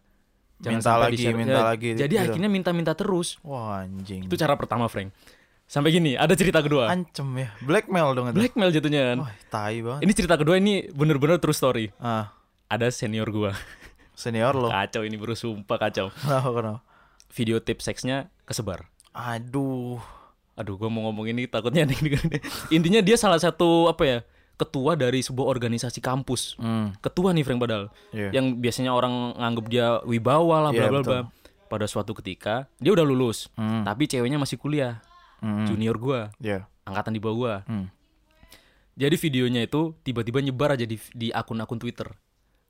Minta 0.62 0.94
sampai 0.94 1.10
lagi, 1.10 1.24
minta 1.34 1.58
Ya, 1.58 1.64
lagi, 1.66 1.88
Jadi 1.92 2.14
gitu. 2.14 2.22
akhirnya 2.22 2.46
minta-minta 2.46 2.92
terus. 2.94 3.42
Wah, 3.42 3.82
anjing. 3.82 4.30
Itu 4.30 4.38
cara 4.38 4.54
pertama, 4.54 4.86
Frank. 4.86 5.10
Sampai 5.66 5.90
gini, 5.90 6.14
ada 6.14 6.36
cerita 6.36 6.60
kedua. 6.60 6.86
Ancem 6.86 7.24
ya. 7.34 7.48
Blackmail 7.64 8.12
dong 8.12 8.26
itu. 8.30 8.36
Blackmail 8.38 8.70
jatuhnya 8.70 9.02
kan. 9.10 9.18
Wah, 9.24 9.32
tai 9.48 9.80
banget. 9.80 10.00
Ini 10.04 10.12
cerita 10.12 10.34
kedua 10.36 10.54
ini 10.56 10.86
bener-bener 10.92 11.40
true 11.40 11.56
story. 11.56 11.90
Ah, 11.96 12.30
Ada 12.68 12.92
senior 12.92 13.26
gua. 13.28 13.56
senior 14.14 14.52
lo. 14.52 14.68
Kacau 14.68 15.02
ini 15.02 15.16
bro, 15.16 15.32
sumpah 15.32 15.80
kacau. 15.80 16.12
Kenapa 16.14 16.48
kenapa? 16.52 16.78
Video 17.32 17.56
tip 17.58 17.80
seksnya 17.80 18.28
kesebar. 18.44 18.84
Aduh. 19.10 19.98
Aduh, 20.52 20.76
gua 20.76 20.92
mau 20.92 21.08
ngomong 21.08 21.26
ini 21.26 21.48
takutnya 21.48 21.82
ada 21.82 21.92
yang 21.96 22.04
denger. 22.04 22.22
Intinya 22.68 23.00
dia 23.00 23.16
salah 23.16 23.40
satu 23.40 23.88
apa 23.88 24.04
ya? 24.04 24.18
Ketua 24.62 24.94
dari 24.94 25.18
sebuah 25.18 25.46
organisasi 25.48 25.98
kampus. 25.98 26.54
Hmm. 26.56 26.94
Ketua 26.98 27.34
nih 27.34 27.42
Frank 27.42 27.58
padahal. 27.58 27.90
Iya. 28.10 28.30
Yang 28.30 28.46
biasanya 28.58 28.94
orang 28.94 29.34
nganggep 29.34 29.66
dia 29.66 29.86
wibawa 30.02 30.68
lah 30.68 30.70
bla 30.70 30.78
Iya, 30.78 30.90
bla 30.90 31.00
betul. 31.02 31.12
bla. 31.12 31.22
pada 31.66 31.88
suatu 31.88 32.12
ketika 32.12 32.68
dia 32.76 32.92
udah 32.92 33.00
lulus, 33.00 33.48
Hmm. 33.56 33.80
tapi 33.80 34.04
ceweknya 34.04 34.36
masih 34.36 34.60
kuliah, 34.60 35.00
Hmm. 35.40 35.64
junior 35.64 35.96
gua, 35.96 36.28
Iya. 36.36 36.68
angkatan 36.84 37.16
di 37.16 37.20
bawah 37.20 37.32
gua. 37.34 37.54
Hmm. 37.64 37.88
Jadi 38.92 39.16
videonya 39.16 39.64
itu 39.64 39.96
tiba-tiba 40.04 40.38
nyebar 40.38 40.76
aja 40.76 40.84
di 40.84 41.00
di 41.10 41.32
akun-akun 41.32 41.80
Twitter 41.80 42.12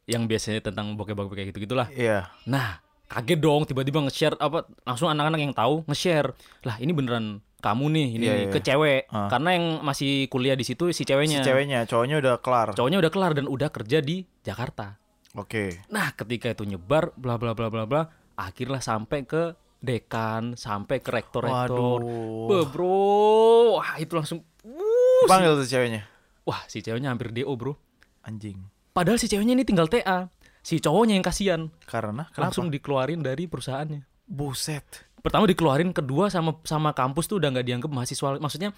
yang 0.06 0.30
biasanya 0.30 0.62
tentang 0.62 0.94
bokeh-bokeh 0.94 1.34
kayak 1.34 1.48
gitu-gitulah. 1.50 1.90
Iya. 1.90 2.30
Nah, 2.46 2.78
kaget 3.12 3.38
dong 3.38 3.62
tiba-tiba 3.68 4.00
nge-share 4.08 4.36
apa 4.40 4.64
langsung 4.82 5.12
anak-anak 5.12 5.40
yang 5.40 5.52
tahu 5.52 5.84
nge-share. 5.84 6.32
Lah, 6.64 6.80
ini 6.80 6.96
beneran 6.96 7.38
kamu 7.62 7.84
nih, 7.94 8.06
ini 8.18 8.24
Iya, 8.26 8.32
nih, 8.34 8.44
iya. 8.48 8.52
ke 8.52 8.58
cewek. 8.58 9.02
Ah. 9.12 9.28
Karena 9.30 9.50
yang 9.54 9.66
masih 9.86 10.26
kuliah 10.26 10.56
di 10.56 10.66
situ 10.66 10.90
si 10.90 11.02
Si 11.02 11.06
ceweknya. 11.06 11.46
ceweknya, 11.46 11.86
cowoknya 11.86 12.16
udah 12.18 12.34
kelar. 12.42 12.74
Cowoknya 12.74 12.98
udah 12.98 13.10
kelar 13.12 13.32
dan 13.38 13.46
udah 13.46 13.68
kerja 13.70 14.02
di 14.02 14.26
Jakarta. 14.42 14.98
Oke. 15.38 15.80
Nah, 15.88 16.10
ketika 16.12 16.50
itu 16.50 16.66
nyebar 16.66 17.14
bla 17.14 17.38
bla 17.38 17.54
bla 17.54 17.70
bla 17.70 17.86
bla, 17.86 18.02
akhirnya 18.34 18.82
sampai 18.82 19.24
ke 19.24 19.54
dekan, 19.78 20.54
sampai 20.58 20.98
ke 21.02 21.10
rektor-rektor. 21.10 22.02
Waduh. 22.02 22.48
Beh, 22.50 22.64
bro, 22.70 23.78
wah 23.78 23.94
itu 23.98 24.12
langsung 24.14 24.42
wuh, 24.66 25.26
Panggil 25.26 25.58
tuh 25.58 25.66
ceweknya. 25.66 26.06
Wah, 26.42 26.66
si 26.66 26.82
ceweknya 26.82 27.14
hampir 27.14 27.30
DO, 27.30 27.54
Bro. 27.54 27.78
Anjing. 28.26 28.58
Padahal 28.90 29.18
si 29.18 29.30
ceweknya 29.30 29.54
ini 29.54 29.62
tinggal 29.62 29.86
TA. 29.86 30.26
Si 30.62 30.78
cowoknya 30.78 31.18
yang 31.18 31.26
kasihan. 31.26 31.60
Karena 31.84 32.30
kenapa? 32.30 32.48
Langsung 32.48 32.70
dikeluarin 32.70 33.20
dari 33.20 33.50
perusahaannya. 33.50 34.06
buset. 34.32 34.86
Pertama 35.20 35.44
dikeluarin, 35.46 35.92
kedua 35.94 36.32
sama 36.32 36.58
sama 36.64 36.90
kampus 36.96 37.28
tuh 37.30 37.38
udah 37.38 37.52
nggak 37.52 37.66
dianggap 37.66 37.90
mahasiswa. 37.92 38.38
Maksudnya 38.40 38.74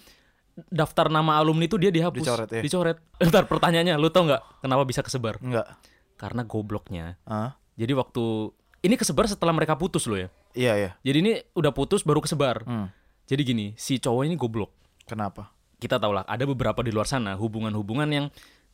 daftar 0.69 1.07
nama 1.07 1.39
alumni 1.41 1.65
tuh 1.65 1.79
dia 1.81 1.89
dihapus. 1.89 2.21
Dicoret, 2.21 2.49
ya? 2.49 2.61
Dicoret. 2.61 2.97
Ntar 3.29 3.49
pertanyaannya, 3.49 3.95
lu 3.97 4.11
tau 4.13 4.27
nggak 4.27 4.61
kenapa 4.61 4.83
bisa 4.83 5.01
kesebar? 5.01 5.39
Enggak. 5.41 5.67
Karena 6.15 6.43
gobloknya. 6.43 7.17
Ah? 7.25 7.57
Jadi 7.75 7.91
waktu 7.95 8.51
ini 8.85 8.95
kesebar 8.95 9.25
setelah 9.27 9.51
mereka 9.51 9.75
putus 9.75 10.05
loh 10.05 10.19
ya. 10.21 10.29
Iya, 10.55 10.73
iya. 10.79 10.91
Jadi 11.03 11.17
ini 11.19 11.33
udah 11.57 11.71
putus 11.75 12.05
baru 12.05 12.23
kesebar. 12.23 12.63
Hmm. 12.63 12.87
Jadi 13.25 13.41
gini, 13.41 13.65
si 13.75 13.97
cowok 13.99 14.23
ini 14.29 14.37
goblok. 14.37 14.71
Kenapa? 15.03 15.51
Kita 15.75 15.99
tau 15.99 16.15
lah, 16.15 16.23
ada 16.23 16.45
beberapa 16.47 16.79
di 16.85 16.93
luar 16.93 17.09
sana 17.09 17.35
hubungan-hubungan 17.35 18.07
yang 18.07 18.25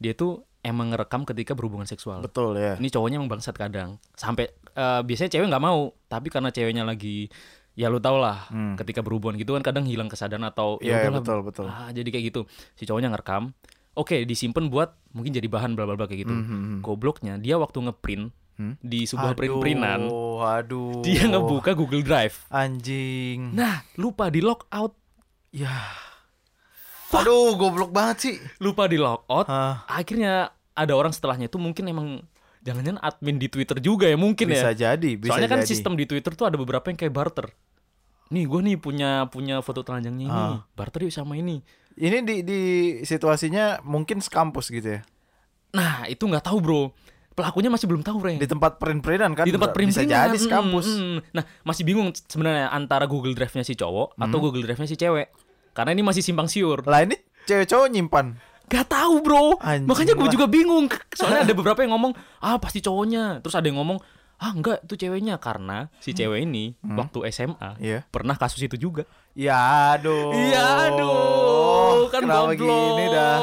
dia 0.02 0.18
tuh 0.18 0.42
emang 0.62 0.90
ngerekam 0.90 1.22
ketika 1.24 1.54
berhubungan 1.54 1.86
seksual. 1.86 2.26
Betul 2.26 2.58
ya. 2.58 2.74
Ini 2.76 2.90
cowoknya 2.90 3.22
emang 3.22 3.30
bangsat 3.30 3.54
kadang. 3.54 4.02
Sampai 4.14 4.50
eh, 4.72 5.02
biasanya 5.06 5.30
cewek 5.30 5.46
nggak 5.46 5.62
mau, 5.62 5.94
tapi 6.08 6.28
karena 6.28 6.50
ceweknya 6.50 6.82
lagi 6.82 7.30
ya 7.72 7.88
lu 7.88 8.02
tau 8.02 8.18
lah, 8.18 8.50
Hmm. 8.50 8.76
ketika 8.76 9.00
berhubungan 9.00 9.38
gitu 9.38 9.54
kan 9.54 9.64
kadang 9.64 9.86
hilang 9.86 10.10
kesadaran 10.10 10.44
atau 10.44 10.76
iya, 10.80 11.08
udahlah, 11.08 11.22
betul, 11.24 11.40
betul. 11.42 11.66
Ah, 11.68 11.88
jadi 11.90 12.10
kayak 12.10 12.26
gitu. 12.28 12.42
Si 12.74 12.84
cowoknya 12.84 13.08
ngerekam. 13.10 13.54
Oke, 13.92 14.24
disimpan 14.24 14.68
buat 14.68 14.96
mungkin 15.12 15.32
jadi 15.32 15.46
bahan 15.46 15.76
bla 15.76 15.84
bla 15.84 15.96
bla 15.96 16.04
kayak 16.04 16.24
gitu. 16.24 16.34
Hmm, 16.34 16.48
hmm. 16.48 16.78
Gobloknya 16.82 17.38
dia 17.38 17.56
waktu 17.56 17.78
ngeprint 17.80 18.34
Hmm? 18.52 18.76
di 18.78 19.08
sebuah 19.08 19.34
print-printan, 19.34 20.06
Aduh, 20.06 20.44
aduh. 20.44 21.02
dia 21.02 21.24
ngebuka 21.26 21.72
Google 21.74 22.04
Drive. 22.04 22.46
Anjing. 22.52 23.56
Nah, 23.56 23.82
lupa 23.96 24.28
di 24.28 24.44
log 24.44 24.68
out, 24.70 24.94
Ya. 25.50 25.72
Aduh, 27.14 27.54
goblok 27.54 27.90
banget 27.90 28.18
sih. 28.20 28.36
lupa 28.58 28.86
di 28.86 28.96
log 28.96 29.24
out. 29.26 29.46
Ah, 29.46 29.84
Akhirnya 29.86 30.50
ada 30.72 30.94
orang 30.94 31.12
setelahnya 31.12 31.46
itu 31.46 31.58
mungkin 31.58 31.84
emang 31.86 32.08
jangan-jangan 32.62 33.00
admin 33.00 33.36
di 33.36 33.48
Twitter 33.48 33.78
juga 33.78 34.06
ya 34.06 34.16
mungkin 34.16 34.48
bisa 34.48 34.72
ya. 34.72 34.94
jadi, 34.94 35.18
bisa 35.18 35.34
Soalnya 35.34 35.50
kan 35.50 35.60
jadi. 35.60 35.68
sistem 35.68 35.94
di 35.94 36.06
Twitter 36.06 36.32
tuh 36.32 36.46
ada 36.46 36.56
beberapa 36.56 36.86
yang 36.86 36.96
kayak 36.96 37.12
barter. 37.12 37.52
Nih 38.30 38.46
gue 38.46 38.60
nih 38.62 38.78
punya 38.78 39.28
punya 39.28 39.60
foto 39.60 39.82
telanjangnya 39.82 40.26
ini, 40.26 40.44
Ah. 40.54 40.64
barter 40.72 41.04
yuk 41.04 41.12
sama 41.12 41.36
ini. 41.36 41.60
Ini 41.94 42.22
di 42.22 42.36
di 42.42 42.60
situasinya 43.02 43.84
mungkin 43.84 44.20
sekampus 44.20 44.70
gitu 44.70 44.96
ya. 44.96 45.02
Nah 45.72 46.06
itu 46.06 46.24
nggak 46.24 46.40
tahu 46.42 46.58
bro, 46.58 46.82
pelakunya 47.32 47.68
masih 47.68 47.86
belum 47.86 48.00
tahu 48.00 48.18
Reng. 48.22 48.38
Di 48.38 48.48
tempat 48.48 48.78
print-printan 48.78 49.34
kan 49.34 49.44
di 49.44 49.52
tempat 49.52 49.76
print 49.76 49.92
bisa 49.92 50.04
jadi 50.04 50.32
sekampus. 50.34 50.88
Nah 51.30 51.44
masih 51.62 51.84
bingung 51.84 52.16
sebenarnya 52.16 52.70
antara 52.70 53.04
Google 53.04 53.34
Drive-nya 53.34 53.64
si 53.64 53.74
cowok 53.74 54.16
atau 54.16 54.32
Hmm. 54.32 54.40
Google 54.42 54.64
Drive-nya 54.64 54.86
si 54.86 54.96
cewek. 54.96 55.28
Karena 55.72 55.92
ini 55.92 56.02
masih 56.02 56.20
simpang 56.20 56.46
siur. 56.46 56.84
Lah 56.84 57.02
ini 57.02 57.16
cewek 57.44 57.66
cowok 57.66 57.88
nyimpan. 57.90 58.26
Gak 58.68 58.88
tahu 58.88 59.20
bro. 59.20 59.60
Anjing 59.60 59.88
Makanya 59.88 60.14
gue 60.16 60.30
juga 60.30 60.48
bingung. 60.48 60.88
Soalnya 61.12 61.44
ada 61.44 61.54
beberapa 61.60 61.80
yang 61.80 61.92
ngomong 61.92 62.14
ah 62.40 62.56
pasti 62.56 62.80
cowoknya. 62.80 63.40
Terus 63.40 63.54
ada 63.54 63.68
yang 63.68 63.78
ngomong 63.78 64.00
ah 64.42 64.50
enggak 64.50 64.82
itu 64.82 64.98
ceweknya 64.98 65.38
karena 65.38 65.86
si 66.02 66.12
cewek 66.12 66.42
ini 66.42 66.74
waktu 66.82 67.30
SMA 67.30 67.78
Iya. 67.78 68.10
pernah 68.10 68.34
kasus 68.34 68.58
itu 68.60 68.74
juga. 68.74 69.06
Ya 69.32 69.56
aduh. 69.94 70.34
Iya 70.34 70.90
aduh 70.90 72.10
kan 72.10 72.26
kenapa 72.26 72.52
goblok. 72.52 72.58
gini 72.58 73.06
dah. 73.08 73.38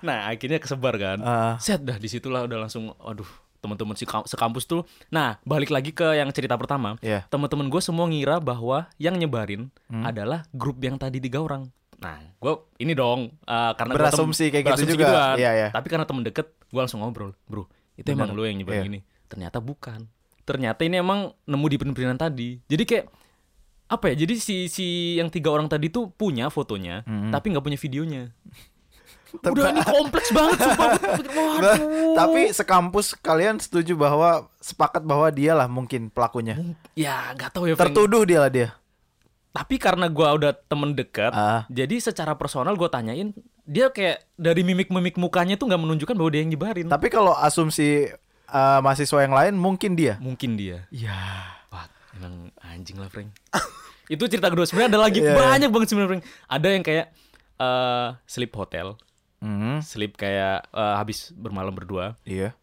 Nah 0.00 0.18
akhirnya 0.28 0.62
kesebar 0.62 0.94
kan. 0.94 1.18
Ah. 1.20 1.54
Set 1.58 1.82
dah 1.82 1.96
di 1.96 2.06
situlah 2.06 2.44
udah 2.44 2.58
langsung 2.60 2.94
aduh 2.96 3.26
teman-teman 3.64 3.96
si 3.96 4.04
kam- 4.04 4.22
sekampus 4.22 4.64
tuh. 4.64 4.84
Nah 5.08 5.40
balik 5.42 5.72
lagi 5.72 5.90
ke 5.90 6.04
yang 6.12 6.28
cerita 6.28 6.52
pertama. 6.54 7.00
Iya. 7.00 7.24
Teman-teman 7.26 7.66
gue 7.66 7.80
semua 7.80 8.04
ngira 8.04 8.36
bahwa 8.38 8.84
yang 8.96 9.16
nyebarin 9.16 9.72
Hmm. 9.86 10.04
adalah 10.04 10.44
grup 10.50 10.76
yang 10.78 10.94
tadi 10.94 11.16
tiga 11.16 11.40
orang. 11.40 11.72
Nah, 11.94 12.20
gue 12.20 12.52
ini 12.76 12.92
dong 12.92 13.32
uh, 13.42 13.72
karena 13.72 13.92
Berasumsi 13.94 14.52
kayak 14.52 14.62
gitu 14.62 14.70
berasumsi 14.76 14.92
juga. 14.92 15.06
gituan. 15.08 15.36
Iya, 15.36 15.50
iya. 15.54 15.68
Tapi 15.70 15.86
karena 15.88 16.04
temen 16.04 16.20
deket, 16.20 16.46
gue 16.66 16.76
langsung 16.76 17.00
ngobrol, 17.00 17.32
bro. 17.46 17.64
Itu 17.94 18.12
Bener. 18.12 18.28
emang 18.28 18.30
lo 18.34 18.44
yang 18.44 18.58
nyebarin 18.58 18.76
Iya. 18.76 18.84
gini. 18.84 19.00
Ternyata 19.24 19.58
bukan. 19.58 20.04
Ternyata 20.44 20.84
ini 20.84 21.00
emang 21.00 21.32
nemu 21.40 21.64
di 21.64 21.76
print-printan 21.78 22.20
tadi. 22.20 22.60
Jadi 22.62 22.84
kayak 22.84 23.06
apa 23.86 24.04
ya? 24.12 24.20
Jadi 24.20 24.34
si 24.36 24.56
si 24.66 24.86
yang 25.16 25.28
tiga 25.28 25.48
orang 25.48 25.64
tadi 25.64 25.88
tuh 25.88 26.10
punya 26.10 26.48
fotonya, 26.48 27.00
Hmm. 27.02 27.30
tapi 27.30 27.48
nggak 27.48 27.64
punya 27.64 27.78
videonya. 27.78 28.22
Tapi- 29.34 29.56
Udah 29.56 29.66
ini 29.68 29.82
kompleks 29.82 30.28
banget 30.30 30.58
sumpah. 30.58 30.88
Bah, 30.94 30.98
Waduh. 31.34 31.76
Tapi 32.14 32.40
sekampus 32.50 33.06
kalian 33.16 33.56
setuju 33.56 33.94
bahwa 33.94 34.30
sepakat 34.56 35.02
bahwa 35.02 35.26
dialah 35.28 35.66
mungkin 35.66 36.08
pelakunya. 36.08 36.54
ya 36.94 37.32
nggak 37.32 37.50
tahu 37.50 37.66
ya. 37.66 37.74
Tertuduh 37.74 38.22
dia 38.22 38.38
lah 38.38 38.48
dia. 38.48 38.68
Tapi 39.50 39.76
karena 39.76 40.06
gua 40.08 40.34
udah 40.34 40.50
temen 40.50 40.92
dekat, 40.92 41.30
Ah. 41.30 41.62
jadi 41.68 41.94
secara 42.00 42.34
personal 42.34 42.74
gue 42.74 42.86
tanyain, 42.86 43.30
dia 43.62 43.86
kayak 43.86 44.26
dari 44.34 44.62
mimik-mimik 44.62 45.14
mukanya 45.14 45.54
tuh 45.54 45.66
nggak 45.66 45.78
menunjukkan 45.78 46.10
bahwa 46.12 46.26
dia 46.28 46.42
yang 46.42 46.50
nyebarin. 46.50 46.86
Tapi 46.86 47.06
kalau 47.06 47.30
asumsi 47.32 48.10
uh, 48.46 48.78
mahasiswa 48.80 49.18
yang 49.20 49.30
lain 49.30 49.54
mungkin 49.54 49.94
dia. 49.94 50.18
Mungkin 50.18 50.58
dia. 50.58 50.90
Ya. 50.90 51.14
Wah, 51.70 51.86
emang 52.12 52.50
anjing 52.60 52.98
lah, 52.98 53.06
Frank. 53.06 53.30
itu 54.06 54.26
cerita 54.26 54.46
kedua. 54.48 54.66
Sebenarnya 54.66 54.90
ada 54.90 55.00
lagi 55.00 55.18
Iya, 55.18 55.30
iya. 55.30 55.38
banyak 55.38 55.70
banget 55.70 55.86
sebenarnya, 55.88 56.10
Frank. 56.10 56.24
Ada 56.44 56.68
yang 56.68 56.82
kayak 56.82 57.06
eh 57.54 58.08
sleep 58.26 58.50
hotel, 58.52 58.98
Hmm, 59.44 59.78
sleep 59.78 60.16
kayak 60.16 60.64
eh, 60.66 60.94
habis 60.96 61.28
bermalam 61.30 61.68
berdua, 61.70 62.16
iya. 62.24 62.56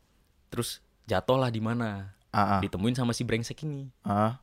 terus 0.50 0.82
jatuh 1.06 1.38
lah 1.38 1.48
di 1.48 1.62
mana? 1.62 2.18
Ah, 2.28 2.58
ah, 2.58 2.60
Ditemuin 2.60 2.96
sama 2.96 3.12
si 3.12 3.22
brengsek 3.22 3.62
ini. 3.62 3.94
ah. 4.02 4.42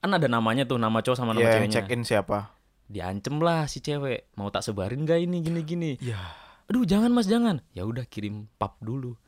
Kan 0.00 0.10
ada 0.10 0.24
namanya 0.24 0.64
tuh, 0.64 0.80
nama 0.80 0.98
cowok 0.98 1.12
sama 1.14 1.30
nama 1.30 1.44
yang 1.44 1.52
ceweknya. 1.60 1.74
check 1.76 1.92
in 1.92 2.02
siapa? 2.02 2.48
Diancem 2.86 3.36
lah 3.36 3.68
si 3.68 3.78
cewek, 3.78 4.32
mau 4.34 4.48
tak 4.48 4.64
sebarin 4.64 5.04
gak 5.04 5.20
ini 5.20 5.38
gini-gini. 5.38 6.00
Ya. 6.00 6.16
Aduh, 6.66 6.82
jangan 6.82 7.10
Mas, 7.10 7.26
jangan. 7.26 7.60
Ya 7.70 7.84
udah 7.84 8.02
kirim 8.04 8.48
pap 8.56 8.80
dulu. 8.80 9.20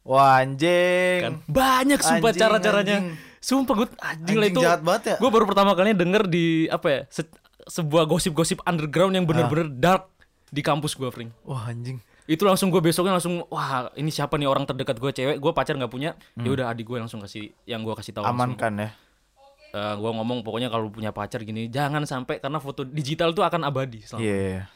Wah, 0.00 0.40
anjing. 0.40 1.20
Kan 1.20 1.34
banyak 1.44 2.00
sumpah 2.00 2.32
cara-caranya. 2.32 3.12
Sumpah 3.38 3.74
gue 3.76 3.88
anjing, 3.98 4.00
lah 4.34 4.48
Anjing 4.48 4.56
itu. 4.56 4.60
jahat 4.60 4.80
banget 4.80 5.02
ya. 5.04 5.16
Gue 5.18 5.28
baru 5.28 5.44
pertama 5.44 5.74
kalinya 5.74 5.98
denger 5.98 6.24
di 6.24 6.44
apa 6.66 6.88
ya? 6.88 7.00
se- 7.06 7.36
sebuah 7.62 8.02
gosip-gosip 8.04 8.64
underground 8.64 9.12
yang 9.12 9.22
bener-bener 9.22 9.68
Ah. 9.68 9.76
dark 9.76 10.02
di 10.50 10.60
kampus 10.60 10.92
gue, 10.92 11.08
Fring. 11.08 11.30
Wah, 11.42 11.66
anjing. 11.66 11.98
Itu 12.26 12.42
langsung 12.42 12.68
gue 12.68 12.78
besoknya 12.78 13.10
langsung 13.10 13.42
wah 13.46 13.90
ini 13.94 14.06
siapa 14.06 14.34
nih 14.34 14.46
orang 14.46 14.62
terdekat 14.62 14.96
gue 14.96 15.10
cewek 15.10 15.36
gue 15.36 15.50
pacar 15.50 15.74
nggak 15.74 15.90
punya 15.90 16.14
Hmm. 16.34 16.46
ya 16.46 16.50
udah 16.52 16.66
adik 16.68 16.86
gue 16.86 16.94
langsung 16.96 17.18
kasih 17.18 17.50
yang 17.64 17.82
gue 17.82 17.90
kasih 17.92 18.14
tahu 18.14 18.22
langsung. 18.22 18.38
Amankan 18.54 18.72
ya. 18.78 18.90
Eh, 19.70 19.94
gue 19.96 20.10
ngomong 20.12 20.42
pokoknya 20.42 20.66
kalau 20.66 20.90
punya 20.90 21.10
pacar 21.10 21.42
gini 21.42 21.66
jangan 21.66 22.02
sampai 22.02 22.38
karena 22.38 22.58
foto 22.58 22.82
digital 22.82 23.30
tuh 23.30 23.42
akan 23.42 23.62
abadi 23.64 24.02
selama 24.02 24.22
Iya. 24.22 24.66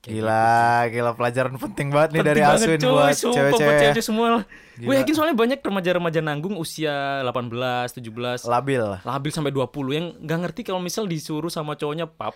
Kayak 0.00 0.12
Gila, 0.16 0.48
gila 0.88 1.10
pelajaran 1.12 1.52
penting 1.60 1.88
banget 1.88 2.08
nih 2.10 2.20
Penting 2.20 2.30
dari 2.30 2.40
banget, 2.40 2.56
Aswin 2.58 2.78
coy, 2.78 2.88
buat 2.88 3.00
buat 3.04 3.16
cewek-cewek. 3.36 3.80
cewek 3.92 4.00
semua. 4.02 4.28
Gue 4.76 4.94
yakin 4.96 5.12
soalnya 5.12 5.36
banyak 5.36 5.58
remaja-remaja 5.60 6.20
nanggung 6.20 6.56
usia 6.56 7.20
18, 7.20 7.92
17, 7.92 8.44
Labil 8.44 8.80
labil 8.80 9.30
sampai 9.30 9.52
20 9.52 9.68
yang 9.90 10.16
nggak 10.16 10.38
ngerti 10.42 10.60
kalau 10.64 10.80
misal 10.80 11.04
disuruh 11.04 11.48
sama 11.48 11.76
cowoknya 11.76 12.08
pap. 12.08 12.32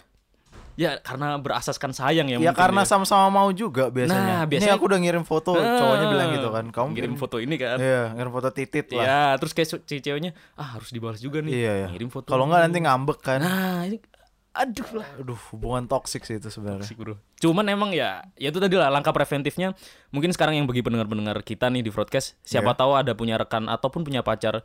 Ya 0.74 0.98
karena 0.98 1.38
berasaskan 1.38 1.90
sayang 1.90 2.26
ya 2.26 2.36
Ya 2.36 2.50
karena 2.50 2.82
ya. 2.82 2.88
sama-sama 2.88 3.30
mau 3.30 3.48
juga 3.50 3.88
biasanya. 3.88 4.42
Nah, 4.42 4.44
biasanya- 4.44 4.74
Ini 4.74 4.78
aku 4.78 4.84
udah 4.86 4.98
ngirim 4.98 5.22
foto, 5.22 5.54
cowoknya 5.54 6.06
bilang 6.08 6.28
gitu 6.32 6.48
kan. 6.48 6.64
Kamu 6.68 6.88
ngirim 6.92 7.14
foto 7.14 7.36
ini 7.38 7.54
kan. 7.54 7.78
Iya, 7.78 8.10
ngirim 8.12 8.30
foto 8.30 8.48
titit 8.50 8.86
lah. 8.90 9.04
Ya, 9.04 9.22
terus 9.36 9.52
kayak 9.52 9.70
ceweknya 9.80 10.34
ah 10.54 10.74
harus 10.74 10.90
dibalas 10.90 11.18
juga 11.18 11.38
nih. 11.40 11.52
Iya, 11.52 11.72
iya. 11.76 11.86
Ngirim 11.88 12.08
foto. 12.08 12.26
Kalau 12.26 12.44
nggak 12.44 12.60
nanti 12.64 12.78
ngambek 12.80 13.18
kan. 13.20 13.38
Nah, 13.38 13.84
ini 13.84 14.02
aduh 14.50 14.88
lah. 14.94 15.06
Aduh, 15.16 15.38
hubungan 15.50 15.82
toksik 15.84 16.22
sih 16.22 16.36
itu 16.36 16.46
sebenarnya. 16.46 16.82
Asik, 16.82 16.94
bro. 16.96 17.18
Cuman 17.36 17.66
emang 17.66 17.90
ya, 17.90 18.22
ya 18.34 18.48
itu 18.48 18.58
tadi 18.58 18.74
lah 18.74 18.86
langkah 18.86 19.10
preventifnya. 19.10 19.74
Mungkin 20.08 20.30
sekarang 20.30 20.54
yang 20.54 20.64
bagi 20.64 20.78
pendengar-pendengar 20.80 21.38
kita 21.40 21.66
nih 21.68 21.82
di 21.82 21.90
broadcast, 21.90 22.38
siapa 22.40 22.70
Iya. 22.72 22.78
tahu 22.78 22.92
ada 22.94 23.12
punya 23.12 23.34
rekan 23.34 23.66
ataupun 23.66 24.02
punya 24.02 24.22
pacar 24.22 24.62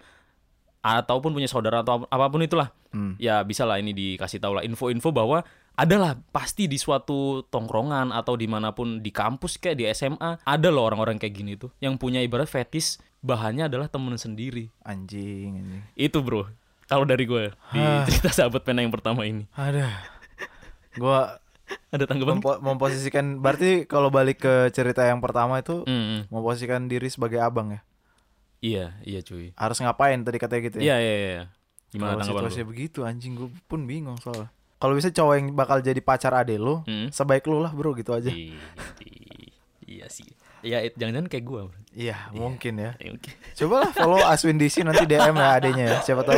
ataupun 0.80 1.34
punya 1.34 1.44
saudara 1.46 1.82
atau 1.82 2.00
ap- 2.00 2.08
apa 2.08 2.26
pun 2.28 2.40
itulah. 2.40 2.72
Hmm. 2.90 3.18
Ya 3.18 3.44
bisa 3.44 3.66
lah 3.66 3.78
ini 3.78 3.92
dikasih 3.92 4.40
tahu 4.40 4.56
lah 4.56 4.64
info-info 4.64 5.12
bahwa 5.12 5.44
adalah 5.80 6.20
pasti 6.28 6.66
di 6.66 6.76
suatu 6.76 7.18
tongkrongan 7.46 8.12
atau 8.12 8.34
di 8.34 8.46
mana 8.46 8.70
pun 8.70 9.00
di 9.00 9.10
kampus 9.10 9.56
kayak 9.56 9.78
di 9.78 9.86
SMA 9.90 10.40
ada 10.40 10.68
loh 10.68 10.84
orang-orang 10.84 11.16
kayak 11.16 11.34
gini 11.34 11.56
tuh 11.56 11.72
yang 11.78 11.96
punya 11.96 12.20
ibarat 12.20 12.46
fetis 12.46 12.96
bahannya 13.18 13.66
adalah 13.66 13.88
temen 13.88 14.14
sendiri 14.14 14.68
Anjing, 14.82 15.56
anjing. 15.56 15.84
itu 15.94 16.20
bro 16.20 16.52
Kalau 16.84 17.04
dari 17.04 17.24
gue 17.24 17.54
di 17.70 17.80
cerita 18.04 18.28
sahabat 18.34 18.62
pena 18.62 18.82
yang 18.82 18.90
pertama 18.90 19.22
ini. 19.22 19.46
Ada. 19.52 19.94
Gua 20.96 21.38
Ada 21.88 22.04
tanggapan? 22.04 22.36
mempo- 22.36 22.58
memposisikan 22.60 23.38
berarti 23.38 23.86
kalau 23.86 24.10
balik 24.10 24.42
ke 24.42 24.54
cerita 24.70 25.06
yang 25.06 25.22
pertama 25.22 25.58
itu 25.58 25.86
Hmm, 25.86 26.26
memposisikan 26.28 26.86
diri 26.86 27.06
sebagai 27.08 27.38
abang 27.38 27.70
ya. 27.70 27.82
iya, 28.60 28.86
iya 29.02 29.22
cuy. 29.22 29.54
Harus 29.54 29.78
ngapain 29.78 30.18
tadi 30.20 30.36
katanya 30.36 30.62
gitu 30.66 30.78
Iya, 30.82 30.98
ya. 30.98 30.98
iya, 31.00 31.14
iya. 31.16 31.44
Gimana 31.88 32.18
Kalau 32.18 32.20
tanggapan 32.20 32.34
lu? 32.34 32.42
situasinya 32.44 32.68
begitu 32.68 33.00
anjing 33.04 33.34
gue 33.34 33.50
pun 33.64 33.86
bingung 33.86 34.18
soalnya. 34.18 34.50
Kalau 34.80 34.96
bisa 34.96 35.10
cowok 35.10 35.34
yang 35.36 35.48
bakal 35.52 35.78
jadi 35.80 36.00
pacar 36.00 36.32
ade 36.34 36.56
lu, 36.56 36.80
Hmm. 36.84 37.08
sebaik 37.10 37.44
lu 37.44 37.60
lah 37.60 37.70
bro 37.70 37.92
gitu 37.94 38.12
aja. 38.12 38.32
Iya 39.82 40.08
sih. 40.08 40.28
Ya, 40.60 40.84
jangan-jangan 40.90 41.28
kayak 41.28 41.46
gue. 41.46 41.62
Iya 41.94 42.32
mungkin 42.32 42.76
ya. 42.78 42.92
Ya, 42.96 43.12
oke. 43.12 43.32
Coba 43.56 43.76
lah 43.80 43.92
follow 43.92 44.20
Aswin 44.22 44.56
DC 44.56 44.84
nanti 44.84 45.04
DM 45.04 45.32
ya 45.34 45.48
adenya 45.54 45.86
ya. 45.86 45.98
Siapa 46.02 46.22
tahu. 46.22 46.36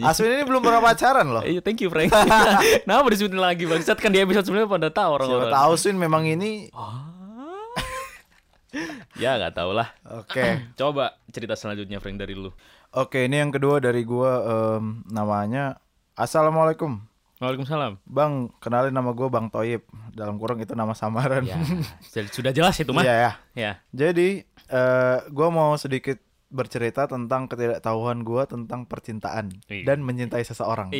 Aswin 0.00 0.32
ini 0.34 0.44
belum 0.44 0.60
pernah 0.60 0.80
pacaran 0.80 1.26
loh. 1.26 1.40
Iya, 1.40 1.60
thank 1.60 1.80
you 1.80 1.88
Frank. 1.88 2.12
Kenapa 2.84 3.08
disebutin 3.08 3.36
lagi 3.36 3.64
bangsat 3.64 3.96
kan 3.96 4.08
di 4.08 4.20
episode 4.20 4.44
sebelumnya 4.44 4.68
pada 4.70 4.88
tahu 4.88 5.12
Siapa 5.12 5.16
orang-orang. 5.18 5.52
tahu 5.52 5.72
Swin 5.74 5.96
memang 5.96 6.24
ini. 6.24 6.68
Ya 9.14 9.38
nggak 9.38 9.54
tahu 9.54 9.70
lah. 9.72 9.88
Oke. 10.12 10.42
Coba 10.78 11.14
cerita 11.30 11.54
selanjutnya 11.54 11.98
Frank 11.98 12.18
dari 12.18 12.34
lu. 12.34 12.50
Oke 12.92 13.26
ini 13.26 13.38
yang 13.38 13.50
kedua 13.50 13.78
dari 13.78 14.02
gua 14.02 14.32
em, 14.78 15.02
namanya 15.08 15.78
Assalamualaikum. 16.14 16.98
Waalaikumsalam. 17.44 17.92
Bang, 18.02 18.32
kenalin 18.58 18.90
nama 18.90 19.10
gue 19.10 19.28
Bang 19.28 19.48
Toyib. 19.48 19.84
Dalam 20.10 20.36
kurung 20.36 20.58
itu 20.58 20.72
nama 20.72 20.92
samaran. 20.92 21.44
Ya, 21.44 21.58
sudah- 22.30 22.52
jelas 22.52 22.74
itu 22.76 22.90
mah. 22.90 23.02
Iya 23.02 23.14
ya. 23.14 23.32
Ya. 23.52 23.72
Jadi, 23.90 24.42
eh 24.66 25.18
gue 25.26 25.48
mau 25.48 25.76
sedikit 25.76 26.18
bercerita 26.48 27.04
tentang 27.04 27.46
ketidaktahuan 27.46 28.22
gue 28.22 28.42
tentang 28.46 28.86
percintaan 28.86 29.50
Iya. 29.66 29.84
dan 29.84 30.00
mencintai 30.00 30.40
seseorang. 30.40 30.94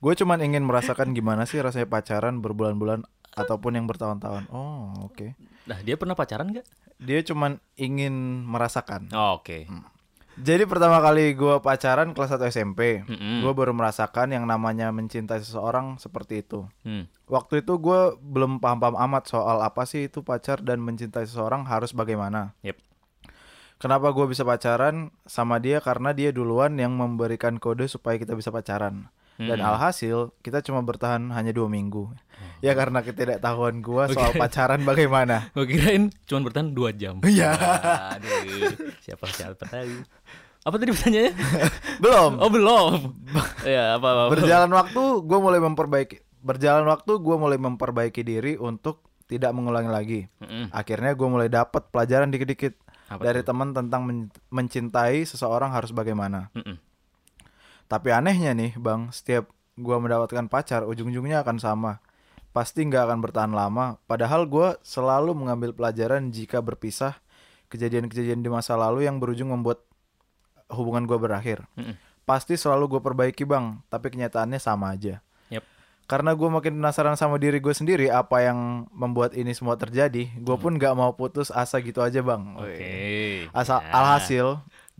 Gue 0.00 0.12
cuman 0.14 0.40
ingin 0.40 0.64
merasakan 0.64 1.12
gimana 1.12 1.44
sih 1.44 1.60
rasanya 1.60 1.84
pacaran 1.84 2.40
berbulan-bulan 2.40 3.04
ataupun 3.30 3.76
yang 3.76 3.84
bertahun-tahun. 3.84 4.48
Oh, 4.48 4.96
oke. 5.04 5.36
Nah, 5.68 5.78
dia 5.84 5.94
pernah 5.94 6.16
pacaran 6.16 6.48
nggak? 6.48 6.66
Dia 7.00 7.20
cuman 7.22 7.60
ingin 7.76 8.12
merasakan. 8.44 9.08
Oh, 9.12 9.40
Oke. 9.40 9.64
Jadi 10.38 10.62
pertama 10.64 11.02
kali 11.02 11.34
gue 11.34 11.58
pacaran 11.58 12.14
kelas 12.14 12.38
1 12.38 12.54
SMP, 12.54 13.02
Mm-mm. 13.02 13.42
gue 13.42 13.52
baru 13.52 13.74
merasakan 13.74 14.30
yang 14.30 14.46
namanya 14.46 14.94
mencintai 14.94 15.42
seseorang 15.42 15.98
seperti 15.98 16.46
itu. 16.46 16.64
Hmm. 16.86 17.10
Waktu 17.26 17.66
itu 17.66 17.76
gue 17.82 18.14
belum 18.18 18.62
paham-paham 18.62 18.94
amat 19.10 19.26
soal 19.26 19.58
apa 19.60 19.82
sih 19.84 20.06
itu 20.06 20.22
pacar 20.22 20.62
dan 20.62 20.80
mencintai 20.80 21.26
seseorang 21.26 21.66
harus 21.66 21.90
bagaimana. 21.90 22.54
Yep. 22.62 22.78
Kenapa 23.80 24.12
gue 24.12 24.28
bisa 24.28 24.44
pacaran 24.44 25.08
sama 25.24 25.56
dia 25.56 25.80
karena 25.80 26.12
dia 26.12 26.30
duluan 26.30 26.76
yang 26.76 26.92
memberikan 26.94 27.56
kode 27.56 27.88
supaya 27.88 28.20
kita 28.20 28.36
bisa 28.36 28.52
pacaran. 28.52 29.08
Dan 29.40 29.56
Hmm. 29.56 29.68
alhasil 29.70 30.36
kita 30.38 30.60
cuma 30.60 30.80
bertahan 30.80 31.32
hanya 31.32 31.48
dua 31.50 31.64
minggu. 31.64 32.12
Ya 32.60 32.72
karena 32.72 33.00
ketidaktahuan 33.00 33.80
gue 33.80 34.12
soal 34.12 34.36
pacaran 34.36 34.84
bagaimana. 34.84 35.48
Gue 35.56 35.64
kirain 35.66 36.12
cuma 36.24 36.44
bertahan 36.44 36.68
2 36.70 36.92
jam. 36.92 37.16
Iya. 37.24 37.56
Aduh. 38.14 38.92
Siapa 39.00 39.24
siapa 39.26 39.64
tahu. 39.64 40.04
Apa 40.60 40.74
tadi 40.76 40.92
pertanyaannya? 40.92 41.32
Belum. 42.04 42.30
Oh, 42.36 42.52
belum. 42.52 43.16
ya, 43.64 43.96
apa 43.96 44.04
apa. 44.06 44.20
apa. 44.22 44.30
Berjalan 44.30 44.68
waktu 44.70 45.02
gue 45.24 45.38
mulai 45.38 45.56
memperbaiki. 45.58 46.16
Berjalan 46.38 46.84
waktu 46.84 47.12
gue 47.16 47.36
mulai 47.36 47.56
memperbaiki 47.56 48.20
diri 48.20 48.56
untuk 48.56 49.00
tidak 49.24 49.52
mengulangi 49.52 49.88
lagi. 49.88 50.20
Mm-mm. 50.38 50.68
Akhirnya 50.70 51.12
gue 51.12 51.28
mulai 51.28 51.48
dapat 51.48 51.88
pelajaran 51.88 52.28
dikit-dikit 52.28 52.76
dari 53.16 53.40
teman 53.40 53.72
tentang 53.72 54.04
men- 54.04 54.28
mencintai 54.48 55.24
seseorang 55.24 55.70
harus 55.70 55.90
bagaimana. 55.90 56.52
Mm-mm. 56.52 56.76
Tapi 57.90 58.14
anehnya 58.14 58.54
nih, 58.54 58.78
Bang, 58.78 59.10
setiap 59.10 59.50
gua 59.74 59.98
mendapatkan 59.98 60.46
pacar, 60.46 60.86
ujung-ujungnya 60.86 61.42
akan 61.42 61.58
sama. 61.58 61.92
Pasti 62.54 62.86
nggak 62.86 63.10
akan 63.10 63.18
bertahan 63.18 63.50
lama. 63.50 63.98
Padahal 64.06 64.46
gua 64.46 64.78
selalu 64.86 65.34
mengambil 65.34 65.74
pelajaran 65.74 66.30
jika 66.30 66.62
berpisah 66.62 67.18
kejadian-kejadian 67.66 68.42
di 68.42 68.50
masa 68.50 68.78
lalu 68.78 69.10
yang 69.10 69.18
berujung 69.18 69.50
membuat 69.50 69.82
hubungan 70.70 71.02
gua 71.02 71.18
berakhir. 71.18 71.66
Pasti 72.22 72.54
selalu 72.54 72.94
gue 72.94 73.00
perbaiki, 73.02 73.42
Bang. 73.42 73.82
Tapi 73.90 74.06
kenyataannya 74.14 74.62
sama 74.62 74.94
aja. 74.94 75.18
Yep. 75.50 75.66
Karena 76.06 76.30
gue 76.30 76.46
makin 76.46 76.78
penasaran 76.78 77.18
sama 77.18 77.42
diri 77.42 77.58
gue 77.58 77.74
sendiri 77.74 78.06
apa 78.06 78.38
yang 78.42 78.86
membuat 78.94 79.34
ini 79.34 79.50
semua 79.50 79.74
terjadi, 79.74 80.30
gue 80.38 80.56
pun 80.58 80.74
nggak 80.78 80.94
mau 80.94 81.10
putus 81.18 81.50
asa 81.50 81.82
gitu 81.82 81.98
aja, 82.02 82.22
Bang. 82.22 82.54
Oke. 82.54 82.78
Wih. 82.78 83.40
Asal 83.50 83.82
Ya. 83.82 83.90
alhasil 83.94 84.46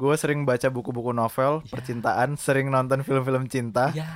gue 0.01 0.15
sering 0.17 0.49
baca 0.49 0.73
buku-buku 0.73 1.13
novel 1.13 1.61
percintaan, 1.69 2.41
sering 2.41 2.73
nonton 2.73 3.05
film-film 3.05 3.45
cinta 3.47 3.93
Ya. 3.93 4.09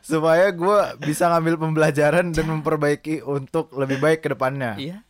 supaya 0.00 0.48
gue 0.48 0.78
bisa 1.04 1.28
ngambil 1.28 1.60
pembelajaran 1.60 2.32
dan 2.32 2.48
memperbaiki 2.48 3.20
untuk 3.20 3.68
lebih 3.76 4.00
baik 4.00 4.24
ke 4.24 4.32
depannya. 4.32 4.80
Iya. 4.80 5.04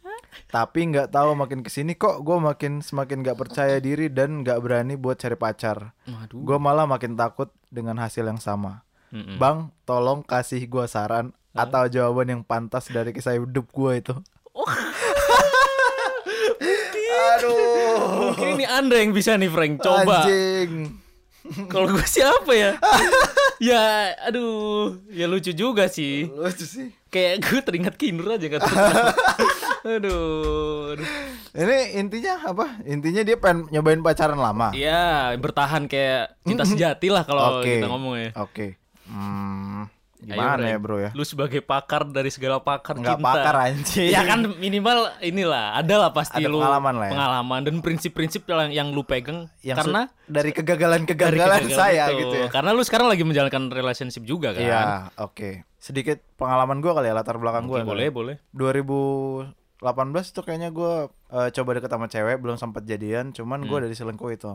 Tapi 0.48 0.90
nggak 0.90 1.12
tahu 1.12 1.35
makin 1.35 1.61
ke 1.61 1.70
sini 1.70 1.94
kok 1.94 2.20
gue 2.20 2.35
makin 2.35 2.81
semakin 2.81 3.20
nggak 3.20 3.38
percaya 3.38 3.78
diri 3.78 4.09
dan 4.09 4.42
nggak 4.42 4.59
berani 4.59 4.98
buat 4.98 5.14
cari 5.16 5.37
pacar. 5.37 5.94
Gue 6.28 6.59
malah 6.59 6.85
makin 6.85 7.14
takut 7.14 7.48
dengan 7.68 7.94
hasil 7.98 8.24
yang 8.24 8.40
sama. 8.40 8.83
Mm-mm. 9.09 9.38
Bang, 9.38 9.70
tolong 9.85 10.20
kasih 10.20 10.64
gue 10.64 10.85
saran 10.85 11.31
atau 11.52 11.87
jawaban 11.87 12.28
yang 12.28 12.42
pantas 12.42 12.88
dari 12.88 13.12
kisah 13.12 13.37
hidup 13.37 13.70
gue 13.70 13.92
itu. 13.98 14.14
Aduh. 17.28 17.88
Mungkin 18.09 18.49
ini 18.61 18.66
Anda 18.66 18.97
yang 19.01 19.12
bisa 19.12 19.37
nih 19.37 19.51
Frank. 19.53 19.85
Coba. 19.85 20.25
Anjing. 20.25 20.99
Kalau 21.73 21.88
gue 21.88 22.05
siapa 22.05 22.53
ya? 22.53 22.77
ya, 23.73 24.12
aduh, 24.29 25.01
ya 25.09 25.25
lucu 25.25 25.57
juga 25.57 25.88
sih. 25.88 26.29
Lucu 26.29 26.64
sih. 26.68 26.92
Kayak 27.09 27.49
gue 27.49 27.61
teringat 27.64 27.94
Kinur 27.97 28.37
aja 28.37 28.47
kenapa. 28.53 29.16
aduh, 29.97 30.92
aduh. 30.92 31.09
Ini 31.57 31.97
intinya 31.97 32.53
apa? 32.53 32.85
Intinya 32.85 33.25
dia 33.25 33.40
pengen 33.40 33.64
nyobain 33.73 34.05
pacaran 34.05 34.37
lama. 34.37 34.77
Ya, 34.77 35.33
bertahan 35.40 35.88
kayak 35.88 36.37
cinta 36.44 36.68
sejati 36.68 37.09
lah 37.09 37.25
kalau 37.25 37.64
Oke. 37.64 37.81
kita 37.81 37.88
ngomong 37.88 38.14
ya. 38.21 38.31
Oke. 38.37 38.77
Hmm, 39.09 39.88
Ayo, 39.88 39.98
gimana 40.20 40.59
Frank. 40.59 40.66
ya, 40.66 40.78
Bro 40.78 40.96
ya? 40.98 41.11
Lu 41.12 41.22
sebagai 41.22 41.61
pakar 41.61 42.02
dari 42.04 42.26
segala 42.28 42.59
pakar 42.59 42.96
Nggak 42.96 43.16
cinta. 43.16 43.28
pakar, 43.31 43.54
anjing. 43.64 44.11
Ya 44.11 44.22
kan 44.22 44.40
minimal 44.52 44.98
inilah, 45.20 45.74
ada 45.74 45.94
lah 45.96 46.11
pasti 46.11 46.37
Ada 46.37 46.46
lu 46.46 46.59
pengalaman 46.59 46.94
lah 46.94 47.07
ya. 47.07 47.12
pengalaman 47.14 47.61
dan 47.62 47.74
prinsip-prinsip 47.78 48.42
yang 48.44 48.70
yang 48.70 48.88
lu 48.90 49.02
pegang 49.02 49.46
Yang 49.61 49.78
karena 49.81 50.00
dari 50.24 50.50
kegagalan-kegagalan 50.50 51.62
saya 51.68 52.04
itu. 52.09 52.18
gitu 52.20 52.35
ya. 52.37 52.48
Karena 52.48 52.70
lu 52.70 52.83
sekarang 52.83 53.07
lagi 53.07 53.22
menjalankan 53.22 53.70
relationship 53.70 54.22
juga 54.22 54.50
kan. 54.50 54.61
Iya, 54.61 54.81
oke. 55.16 55.62
Sedikit 55.76 56.18
pengalaman 56.35 56.78
gua 56.78 56.92
kali 56.94 57.07
ya 57.07 57.14
latar 57.14 57.37
belakang 57.37 57.64
gua. 57.64 57.83
boleh, 57.83 58.11
boleh. 58.11 58.37
2018 58.52 59.54
itu 60.28 60.40
kayaknya 60.40 60.68
gua 60.68 61.07
eh, 61.28 61.48
coba 61.52 61.70
deket 61.72 61.88
sama 61.88 62.07
cewek 62.07 62.37
belum 62.37 62.57
sempat 62.57 62.83
jadian, 62.83 63.31
cuman 63.31 63.61
Hmm. 63.61 63.68
gua 63.68 63.78
dari 63.81 63.92
selingkuh 63.92 64.31
itu. 64.35 64.52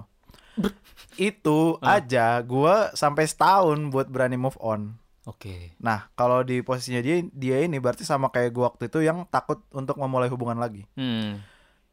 itu 1.16 1.60
aja 1.80 2.38
gua 2.42 2.92
sampai 2.92 3.24
setahun 3.24 3.90
buat 3.90 4.06
berani 4.06 4.36
move 4.36 4.58
on. 4.60 4.98
Oke. 5.24 5.72
Nah, 5.80 6.12
kalau 6.14 6.44
di 6.44 6.60
posisinya 6.60 7.00
dia 7.00 7.24
dia 7.32 7.64
ini 7.64 7.80
berarti 7.80 8.04
sama 8.04 8.28
kayak 8.28 8.52
gua 8.52 8.64
waktu 8.70 8.92
itu 8.92 9.00
yang 9.00 9.24
takut 9.32 9.64
untuk 9.72 9.96
memulai 9.96 10.28
hubungan 10.28 10.60
lagi. 10.60 10.84
Hmm. 10.94 11.40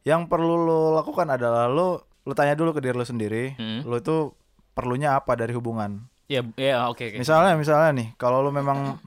Yang 0.03 0.27
perlu 0.27 0.55
lo 0.59 0.81
lakukan 0.99 1.31
adalah 1.31 1.71
lo 1.71 2.03
lo 2.27 2.33
tanya 2.35 2.59
dulu 2.59 2.75
ke 2.75 2.83
diri 2.83 2.99
lo 2.99 3.07
sendiri, 3.07 3.55
Hmm. 3.55 3.87
lo 3.87 3.97
itu 3.97 4.35
perlunya 4.75 5.15
apa 5.15 5.39
dari 5.39 5.55
hubungan. 5.55 6.03
Ya, 6.27 6.43
ya 6.59 6.91
oke 6.91 7.07
oke. 7.07 7.17
Misalnya 7.19 7.55
misalnya 7.55 7.91
nih, 7.95 8.09
kalau 8.15 8.43
lo 8.43 8.51
memang 8.51 8.99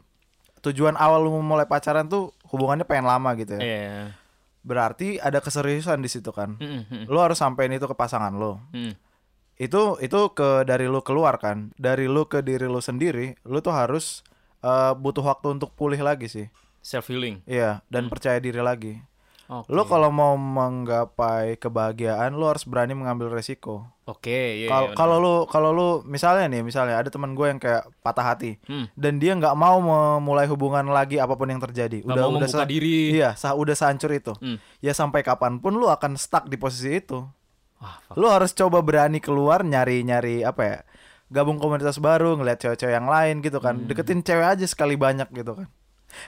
tujuan 0.63 0.95
awal 0.95 1.19
lo 1.19 1.35
memulai 1.35 1.67
pacaran 1.67 2.07
tuh 2.07 2.31
hubungannya 2.47 2.87
pengen 2.87 3.07
lama 3.07 3.35
gitu 3.35 3.59
ya. 3.59 3.61
Iya. 3.61 4.15
Berarti 4.63 5.19
ada 5.19 5.43
keseriusan 5.43 5.99
di 5.99 6.07
situ 6.07 6.31
kan. 6.31 6.55
Mm, 6.55 6.63
mm, 6.63 6.83
mm, 6.87 7.05
Lo 7.11 7.19
harus 7.19 7.35
sampein 7.35 7.75
itu 7.75 7.83
ke 7.83 7.95
pasangan 7.95 8.31
lo. 8.31 8.63
mm. 8.71 9.02
Itu 9.55 9.97
itu 9.97 10.19
ke 10.31 10.63
dari 10.63 10.85
lo 10.85 11.01
keluar 11.01 11.37
kan. 11.37 11.71
Dari 11.75 12.05
lo 12.05 12.25
ke 12.25 12.39
diri 12.39 12.65
lo 12.65 12.79
sendiri, 12.79 13.37
lo 13.43 13.59
tuh 13.59 13.71
harus 13.71 14.21
eh, 14.59 14.93
butuh 14.93 15.23
waktu 15.23 15.53
untuk 15.53 15.73
pulih 15.73 15.99
lagi 15.99 16.25
sih. 16.25 16.47
Self 16.79 17.07
healing. 17.07 17.39
Iya, 17.45 17.79
dan 17.87 18.07
percaya 18.07 18.37
diri 18.37 18.59
lagi. 18.59 18.99
Oke. 19.45 19.69
Lo 19.69 19.83
kalau 19.83 20.07
mau 20.07 20.33
menggapai 20.35 21.55
kebahagiaan, 21.55 22.33
lo 22.33 22.47
harus 22.47 22.63
berani 22.63 22.91
mengambil 22.91 23.27
resiko. 23.27 23.87
Oke, 24.03 24.63
iya. 24.63 24.67
Kalau 24.67 24.87
iya, 24.87 24.95
kalau 24.95 25.15
lu 25.19 25.35
kalau 25.45 25.69
lu 25.71 25.87
misalnya 26.03 26.47
nih, 26.49 26.59
misalnya 26.59 26.95
ada 26.97 27.07
teman 27.07 27.31
gue 27.31 27.45
yang 27.45 27.59
kayak 27.59 27.87
patah 27.99 28.23
hati 28.25 28.59
Hmm. 28.63 28.87
dan 28.93 29.15
dia 29.15 29.31
nggak 29.33 29.53
mau 29.53 29.79
memulai 29.79 30.43
hubungan 30.45 30.83
lagi 30.89 31.19
apa 31.19 31.35
pun 31.35 31.47
yang 31.47 31.59
terjadi. 31.59 32.03
Nggak 32.03 32.17
mau 32.17 32.31
membuka 32.33 32.51
sa- 32.57 32.67
diri. 32.67 33.13
Iya, 33.13 33.35
sah 33.35 33.53
udah 33.53 33.71
sehancur 33.73 34.11
itu. 34.11 34.33
Hmm. 34.35 34.57
Ya 34.79 34.91
sampai 34.91 35.21
kapan 35.21 35.59
pun 35.59 35.75
lu 35.75 35.87
akan 35.87 36.15
stuck 36.15 36.47
di 36.47 36.55
posisi 36.55 36.97
itu. 36.97 37.23
Wah, 37.83 37.99
fuck. 38.01 38.15
Lu 38.15 38.27
harus 38.27 38.51
coba 38.51 38.79
berani 38.79 39.19
keluar 39.19 39.61
nyari-nyari 39.61 40.41
apa 40.41 40.61
ya? 40.63 40.77
Gabung 41.27 41.57
komunitas 41.57 41.97
baru, 41.97 42.33
ngeliat 42.33 42.57
cewek-cewek 42.57 42.93
yang 42.93 43.05
lain 43.05 43.41
gitu 43.41 43.57
kan. 43.57 43.83
Deketin 43.83 44.21
cewek 44.21 44.47
aja 44.47 44.63
sekali 44.63 44.95
banyak 44.95 45.27
gitu 45.29 45.53
kan. 45.55 45.67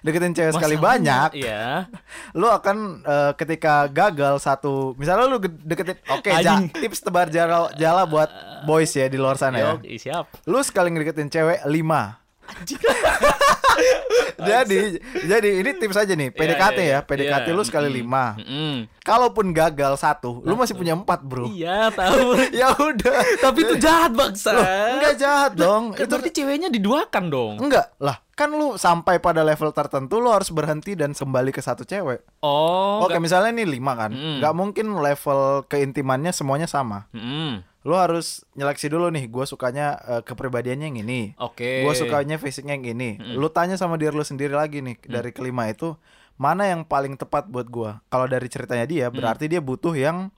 Deketin 0.01 0.33
cewek 0.33 0.49
sekali 0.51 0.75
Masalahnya, 0.75 1.29
banyak, 1.29 1.45
Iya. 1.45 1.65
lu 2.41 2.49
akan 2.49 2.77
eh, 3.05 3.31
ketika 3.37 3.85
gagal 3.85 4.41
satu, 4.41 4.97
misalnya 4.97 5.29
lu 5.29 5.37
deketin, 5.37 6.01
oke, 6.09 6.25
ja- 6.25 6.57
Anjing. 6.57 6.73
tips 6.73 7.05
tebar 7.05 7.29
jala, 7.29 7.69
jala 7.77 8.03
buat 8.03 8.25
boys 8.65 8.89
ya 8.91 9.05
di 9.05 9.15
luar 9.15 9.37
sana 9.37 9.61
ya. 9.61 9.77
Yo, 9.77 9.93
siap. 9.95 10.25
Lu 10.43 10.57
sekali 10.59 10.89
ngedeketin 10.89 11.29
cewek 11.29 11.61
lima. 11.69 12.17
jadi 14.39 14.99
jadi 15.25 15.49
ini 15.59 15.69
tips 15.75 15.97
aja 15.97 16.13
nih 16.13 16.29
PDKT 16.31 16.77
iya, 16.79 16.91
ya 16.91 16.99
PDKT 17.01 17.47
iya. 17.49 17.55
lu 17.55 17.63
sekali 17.63 17.87
Mm-mm. 17.87 17.99
lima 17.99 18.25
Mm-mm. 18.37 18.73
kalaupun 19.01 19.51
gagal 19.51 19.95
satu 19.95 20.41
lu 20.41 20.53
masih 20.55 20.73
punya 20.73 20.93
empat 20.93 21.19
bro 21.21 21.47
Iya, 21.47 21.89
tahu. 21.91 22.35
ya 22.59 22.73
udah 22.73 23.15
Tapi 23.39 23.59
itu 23.61 23.73
jahat 23.77 24.11
bangsa. 24.11 24.49
Loh, 24.51 24.65
enggak 24.65 25.13
jahat 25.15 25.51
dong 25.55 25.93
Kan 25.93 26.03
itu 26.03 26.11
berarti 26.11 26.31
ceweknya 26.33 26.67
diduakan 26.69 27.23
dong. 27.27 27.53
enggak 27.59 27.91
lah 27.97 28.17
kan 28.35 28.51
lu 28.51 28.75
sampai 28.75 29.17
pada 29.17 29.41
level 29.41 29.71
tertentu 29.71 30.19
lu 30.19 30.27
harus 30.27 30.51
berhenti 30.51 30.91
dan 30.91 31.15
kembali 31.15 31.49
ke 31.49 31.61
satu 31.63 31.81
cewek 31.83 32.21
Oh, 32.43 33.01
oke 33.01 33.17
misalnya 33.17 33.49
ini 33.53 33.65
lima 33.65 33.95
kan 33.95 34.11
Mm-mm. 34.11 34.37
nggak 34.39 34.53
mungkin 34.53 34.85
level 34.93 35.65
keintimannya 35.65 36.31
semuanya 36.31 36.67
sama 36.67 37.07
Mm-mm. 37.15 37.63
Lu 37.85 37.93
harus 37.93 38.41
nyeleksi 38.53 38.89
dulu 38.89 39.07
nih 39.07 39.29
gue 39.29 39.45
sukanya 39.45 39.85
eh, 40.03 40.21
kepribadiannya 40.21 40.89
yang 40.89 40.97
ini. 40.99 41.37
Oke. 41.37 41.85
gue 41.85 41.93
sukanya 41.93 42.35
fisiknya 42.35 42.73
yang 42.73 42.85
ini. 42.91 43.15
Lu 43.37 43.47
tanya 43.47 43.77
sama 43.77 43.95
diri 43.95 44.09
lu 44.09 44.25
sendiri 44.25 44.51
lagi 44.51 44.81
nih 44.81 44.97
dari 45.01 45.29
kelima 45.29 45.69
itu 45.69 45.93
mana 46.35 46.65
yang 46.65 46.81
paling 46.81 47.13
tepat 47.13 47.45
buat 47.45 47.65
gue 47.65 47.95
kalau 48.09 48.25
dari 48.25 48.49
ceritanya 48.49 48.83
dia 48.83 49.07
berarti 49.07 49.45
dia 49.45 49.61
butuh 49.61 49.93
yang 49.93 50.33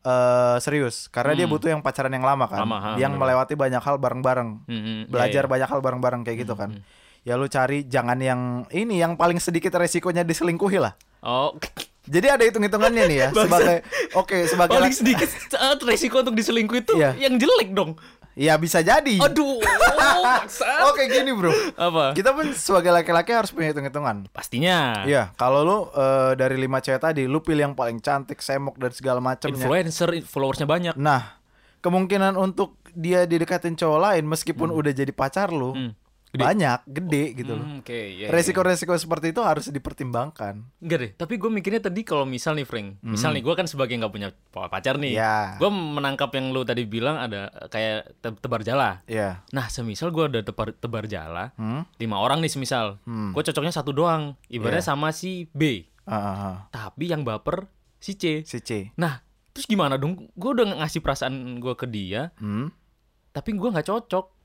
eh 0.00 0.56
serius. 0.58 1.06
Karena 1.08 1.34
dia 1.34 1.46
butuh 1.46 1.68
yang 1.68 1.80
pacaran 1.80 2.10
yang 2.10 2.22
lama 2.22 2.46
kan 2.46 2.62
Lama, 2.62 2.78
ha, 2.78 2.90
yang 2.96 3.14
bener. 3.14 3.22
melewati 3.30 3.54
banyak 3.54 3.80
hal 3.80 3.96
bareng-bareng. 3.96 4.50
Mm-mm. 4.66 4.98
belajar 5.06 5.42
Iya, 5.42 5.46
iya. 5.46 5.52
banyak 5.54 5.68
hal 5.68 5.80
bareng-bareng 5.80 6.22
kayak 6.22 6.38
gitu 6.42 6.54
kan. 6.54 6.82
ya 7.22 7.34
lu 7.34 7.44
cari 7.44 7.84
jangan 7.84 8.16
yang 8.18 8.40
ini 8.70 8.96
yang 8.96 9.14
paling 9.14 9.36
sedikit 9.36 9.74
resikonya 9.74 10.22
diselingkuhi 10.22 10.78
lah. 10.78 10.94
Oh, 11.20 11.50
jadi 12.08 12.34
ada 12.34 12.42
hitung-hitungannya 12.42 13.04
nih 13.04 13.18
ya 13.18 13.28
sebagai 13.38 13.78
oke 14.12 14.38
sebagai 14.44 14.72
paling 14.72 14.90
sedikit 14.90 15.28
saat 15.48 15.78
resiko 15.80 16.18
untuk 16.18 16.32
diselingkuh 16.32 16.78
itu 16.78 16.94
Iya. 16.94 17.14
yang 17.20 17.36
jelek 17.36 17.70
dong. 17.70 17.94
ya 18.34 18.54
bisa 18.54 18.78
jadi 18.78 19.18
Aduh, 19.20 19.58
oke 20.88 21.02
gini 21.04 21.30
bro 21.30 21.50
Apa? 21.74 22.14
kita 22.14 22.30
pun 22.30 22.50
sebagai 22.52 22.90
laki-laki 22.90 23.30
harus 23.30 23.50
punya 23.50 23.70
hitung-hitungan 23.70 24.30
Pastinya. 24.30 25.02
Iya, 25.04 25.34
kalau 25.34 25.60
lu 25.60 25.78
eh, 25.90 26.32
dari 26.34 26.54
lima 26.56 26.78
cewek 26.78 27.00
tadi, 27.00 27.24
lu 27.24 27.38
pilih 27.38 27.66
yang 27.66 27.74
paling 27.74 27.98
cantik, 27.98 28.38
semok 28.38 28.76
dan 28.76 28.90
segala 28.90 29.18
macamnya. 29.18 29.58
Influencer, 29.58 30.22
followersnya 30.22 30.64
banyak. 30.64 30.94
Nah, 30.94 31.34
kemungkinan 31.80 32.34
untuk 32.34 32.78
dia 32.90 33.22
didekatin 33.24 33.74
cowok 33.74 33.98
lain 34.00 34.24
meskipun 34.24 34.70
udah 34.70 34.92
jadi 34.92 35.10
pacar 35.10 35.50
lu 35.50 35.74
Hmm. 35.74 35.92
Gede. 36.28 36.44
banyak, 36.44 36.78
gede 36.86 37.24
gitu 37.34 37.52
loh. 37.52 37.64
Hmm, 37.64 37.80
Oke, 37.80 37.96
iya, 38.12 38.24
iya. 38.24 38.26
Resiko-resiko 38.28 38.92
seperti 38.94 39.32
itu 39.32 39.40
harus 39.40 39.64
dipertimbangkan. 39.66 40.60
Enggak 40.78 40.98
deh, 40.98 41.10
tapi 41.14 41.34
gue 41.34 41.48
mikirnya 41.48 41.80
tadi 41.80 42.02
kalau 42.02 42.22
misal 42.22 42.52
nih 42.52 42.62
Frank, 42.62 43.00
misal 43.00 43.32
nih 43.32 43.40
gue 43.40 43.54
kan 43.54 43.64
sebagai 43.64 43.94
nggak 43.94 44.12
punya 44.12 44.28
pacar 44.50 44.96
nih, 44.96 45.12
Hmm. 45.12 45.20
Iya. 45.20 45.36
gue 45.56 45.70
menangkap 45.72 46.28
yang 46.30 46.50
lu 46.50 46.62
tadi 46.62 46.84
bilang 46.84 47.16
ada 47.16 47.48
kayak 47.66 48.20
te- 48.20 48.36
tebar 48.36 48.60
jala. 48.60 49.00
Iya. 49.04 49.40
Nah, 49.50 49.66
semisal 49.66 50.08
gue 50.10 50.24
ada 50.26 50.40
tebar 50.42 50.70
tebar 50.70 51.04
jala, 51.04 51.50
Hmm. 51.54 51.88
lima 51.96 52.16
orang 52.16 52.38
nih 52.38 52.50
semisal, 52.50 53.00
Hmm. 53.02 53.32
gue 53.32 53.42
cocoknya 53.42 53.72
satu 53.72 53.90
doang, 53.90 54.36
ibaratnya 54.46 54.80
Iya. 54.80 54.90
sama 54.90 55.08
si 55.10 55.48
B, 55.50 55.88
Ah, 56.04 56.12
ah, 56.12 56.36
ah. 56.38 56.56
tapi 56.68 57.08
yang 57.08 57.20
baper 57.20 57.72
si 57.96 58.14
C. 58.14 58.44
Si 58.44 58.60
C. 58.60 58.92
Nah, 58.94 59.24
terus 59.50 59.64
gimana 59.64 59.96
dong? 59.96 60.28
Gue 60.32 60.50
udah 60.52 60.76
ngasih 60.76 61.00
perasaan 61.00 61.34
gue 61.56 61.72
ke 61.72 61.84
dia, 61.84 62.36
Hmm. 62.36 62.68
tapi 63.30 63.52
gue 63.52 63.64
nggak 63.66 63.86
cocok. 63.86 64.37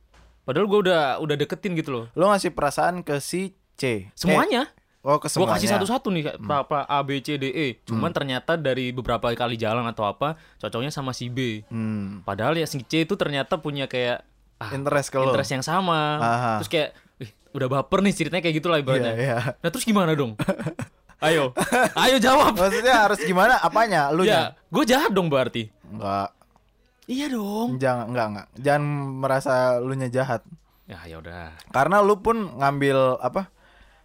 Padahal 0.43 0.67
gue 0.67 0.79
udah 0.89 1.01
udah 1.23 1.36
deketin 1.39 1.73
gitu 1.79 1.89
loh. 1.91 2.06
Lu 2.15 2.27
ngasih 2.27 2.51
perasaan 2.51 3.01
ke 3.01 3.19
si 3.23 3.56
C. 3.79 4.12
Semuanya. 4.15 4.67
Eh, 5.03 5.08
oh, 5.08 5.19
ke 5.19 5.27
Gue 5.32 5.47
kasih 5.47 5.67
satu-satu 5.71 6.08
nih 6.12 6.21
kayak 6.32 6.38
apa 6.43 6.88
A 6.88 6.99
B 7.03 7.19
C 7.19 7.36
D 7.36 7.51
E. 7.51 7.67
Cuman 7.84 8.12
ternyata 8.12 8.56
dari 8.60 8.91
beberapa 8.91 9.32
kali 9.36 9.56
jalan 9.60 9.84
atau 9.88 10.08
apa 10.08 10.39
cocoknya 10.60 10.91
sama 10.91 11.12
si 11.12 11.27
B. 11.27 11.63
Hmm. 11.67 12.23
Padahal 12.23 12.56
ya 12.56 12.67
si 12.67 12.84
C 12.84 13.03
itu 13.03 13.15
ternyata 13.15 13.60
punya 13.60 13.88
kayak 13.88 14.23
ah, 14.60 14.71
Interest 14.71 15.12
ke 15.12 15.19
interest 15.19 15.51
yang 15.51 15.63
sama. 15.63 16.19
Aha. 16.19 16.53
Terus 16.63 16.69
kayak 16.71 16.89
"Ih, 17.23 17.32
udah 17.56 17.67
baper 17.67 17.99
nih 18.03 18.13
ceritanya 18.15 18.43
kayak 18.43 18.56
gitu 18.60 18.67
lah 18.71 18.79
ibaratnya. 18.79 19.13
Iya, 19.15 19.19
iya. 19.19 19.38
Nah 19.60 19.69
terus 19.71 19.84
gimana 19.88 20.12
dong? 20.15 20.36
Ayo, 21.23 21.56
ayo 21.95 22.19
jawab. 22.19 22.51
Maksudnya 22.51 23.08
harus 23.08 23.15
gimana? 23.23 23.56
Apanya? 23.63 24.12
Lu 24.12 24.27
ya, 24.27 24.60
gue 24.67 24.84
jahat 24.84 25.08
dong 25.15 25.32
berarti. 25.32 25.71
Enggak. 25.88 26.36
Iya 27.05 27.27
dong. 27.27 27.77
Jangan 27.77 28.05
enggak 28.09 28.27
enggak. 28.31 28.47
Jangan 28.57 28.83
merasa 29.19 29.53
lu 29.77 29.93
nya 29.93 30.07
jahat. 30.07 30.41
Ya 30.83 30.99
ya 31.03 31.19
udah. 31.19 31.51
Karena 31.69 31.99
lu 31.99 32.15
pun 32.17 32.55
ngambil 32.55 33.19
apa? 33.19 33.51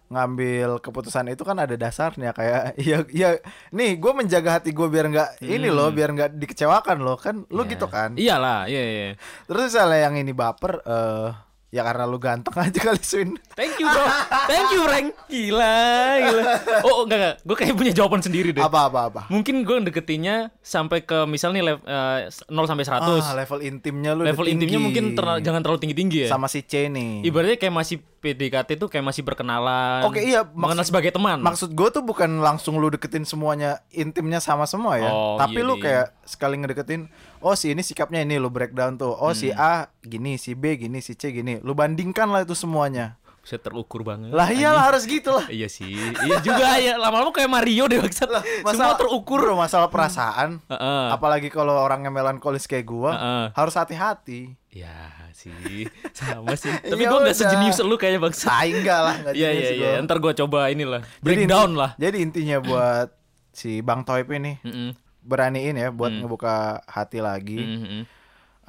Ngambil 0.09 0.81
keputusan 0.81 1.29
itu 1.29 1.45
kan 1.45 1.61
ada 1.61 1.77
dasarnya 1.77 2.33
kayak 2.33 2.73
iya 2.81 3.05
iya 3.13 3.29
nih 3.69 3.93
gue 4.01 4.11
menjaga 4.11 4.57
hati 4.57 4.73
gue 4.73 4.87
biar 4.89 5.05
nggak 5.05 5.29
ini 5.39 5.69
loh 5.69 5.93
biar 5.93 6.09
nggak 6.09 6.31
dikecewakan 6.33 6.97
loh 6.97 7.13
kan 7.13 7.45
lu 7.45 7.61
Ya. 7.61 7.77
gitu 7.77 7.85
kan 7.85 8.17
Iyalah, 8.17 8.65
iya 8.65 8.81
iya. 8.81 9.07
terus 9.45 9.69
misalnya 9.69 10.09
yang 10.09 10.17
ini 10.17 10.33
baper 10.33 10.81
eh 10.81 11.29
ya 11.69 11.81
karena 11.81 12.03
lu 12.03 12.17
ganteng 12.17 12.49
aja 12.65 12.79
kali 12.83 12.97
Swin 12.99 13.29
Thank 13.53 13.77
you 13.77 13.85
bro, 13.85 14.05
thank 14.47 14.71
you 14.71 14.81
Frank. 14.81 15.07
Gila, 15.27 15.75
gila. 16.17 16.43
Oh 16.81 17.03
enggak 17.03 17.17
enggak, 17.19 17.35
gue 17.41 17.55
kayak 17.55 17.73
punya 17.73 17.91
jawaban 17.93 18.19
sendiri 18.19 18.49
deh. 18.49 18.59
apa 18.59 18.87
apa 18.87 18.99
apa 19.05 19.21
Mungkin 19.27 19.61
gue 19.61 19.77
deketinnya 19.83 20.49
sampai 20.59 21.01
ke 21.01 21.25
misal 21.25 21.51
nih 21.51 21.61
lev- 21.61 21.83
eh, 21.83 22.19
0 22.47 22.65
sampai 22.65 22.83
100. 22.83 23.21
ah, 23.21 23.35
level 23.35 23.59
intimnya 23.61 24.11
lu 24.11 24.23
Level 24.23 24.47
intimnya 24.47 24.75
tinggi. 24.75 24.87
mungkin 24.87 25.05
ter- 25.13 25.41
jangan 25.41 25.61
terlalu 25.61 25.79
tinggi-tinggi 25.79 26.17
ya. 26.25 26.29
sama 26.29 26.47
si 26.47 26.61
C 26.61 26.87
nih 26.87 27.21
Ibaratnya 27.23 27.57
kayak 27.57 27.75
masih 27.75 27.97
PDKT 28.19 28.75
tuh 28.75 28.87
kayak 28.87 29.03
masih 29.05 29.21
perkenalan. 29.21 30.03
Oke, 30.03 30.21
iya, 30.21 30.43
mengenal 30.45 30.81
maksud- 30.81 30.89
sebagai 30.89 31.11
teman. 31.11 31.39
Maksud 31.39 31.69
gue 31.71 31.89
tuh 31.89 31.99
bukan 32.01 32.39
langsung 32.39 32.75
lu 32.75 32.87
deketin 32.87 33.23
semuanya 33.23 33.83
intimnya 33.89 34.37
sama 34.37 34.63
semua 34.63 34.95
ya. 34.95 35.09
Oh, 35.09 35.35
Tapi 35.35 35.59
iya, 35.59 35.67
lu 35.67 35.75
iya. 35.75 35.83
kayak 35.83 36.05
sekali 36.23 36.55
ngedeketin, 36.55 37.11
oh 37.39 37.51
si 37.53 37.69
ini 37.69 37.79
sikapnya 37.79 38.19
ini 38.19 38.35
lu 38.35 38.47
breakdown 38.47 38.95
tuh. 38.95 39.11
Oh 39.11 39.29
Hmm. 39.29 39.35
si 39.35 39.51
A 39.51 39.91
gini, 39.99 40.35
si 40.35 40.53
B 40.53 40.75
gini, 40.75 40.99
si 40.99 41.13
C 41.13 41.29
gini. 41.29 41.59
Lu 41.59 41.71
bandingkan 41.71 42.27
lah 42.27 42.41
itu 42.41 42.53
semuanya. 42.53 43.18
Saya 43.49 43.65
terukur 43.65 44.05
banget. 44.05 44.29
Lah 44.29 44.45
iyalah 44.45 44.93
harus 44.93 45.09
gitu 45.09 45.33
lah. 45.33 45.49
Iya 45.49 45.65
sih. 45.65 45.89
Iya 46.21 46.37
juga 46.39 46.77
ya. 46.77 47.01
Lama-lama 47.01 47.33
kayak 47.33 47.49
Mario 47.49 47.89
deh 47.89 47.97
maksud. 47.97 48.29
Semua 48.61 48.93
terukur. 48.93 49.41
Bro, 49.41 49.57
masalah 49.57 49.89
perasaan. 49.89 50.61
Heeh. 50.69 51.05
Apalagi 51.09 51.49
kalau 51.49 51.73
orangnya 51.73 52.13
melankolis 52.13 52.69
kayak 52.69 52.85
gua, 52.85 53.11
Heeh. 53.17 53.45
harus 53.57 53.73
hati-hati. 53.73 54.53
Ya 54.69 54.93
sih. 55.33 55.89
Sama 56.13 56.53
sih. 56.53 56.69
Tapi 56.93 57.01
Ya 57.01 57.09
gue 57.09 57.19
gak 57.25 57.33
sejenius 57.33 57.81
lu 57.81 57.97
kayaknya 57.97 58.21
bangsa. 58.21 58.53
Tai 58.53 58.69
enggak 58.69 58.99
lah, 59.01 59.15
Iya 59.33 59.49
iya 59.49 59.69
iya. 59.73 59.89
gua. 59.97 60.05
Ntar 60.05 60.17
gue 60.21 60.33
coba 60.45 60.59
inilah. 60.69 61.01
Breakdown 61.19 61.73
lah. 61.73 61.97
Jadi 61.97 62.21
intinya 62.21 62.61
buat 62.61 63.09
si 63.49 63.81
Bang 63.81 64.05
Toip 64.05 64.29
ini 64.29 64.61
Mm-mm. 64.61 64.93
beraniin 65.19 65.73
ya 65.73 65.89
Hmm. 65.89 65.97
buat 65.97 66.13
ngebuka 66.13 66.55
hati 66.85 67.17
lagi. 67.17 67.57
Mm-mm. 67.57 68.01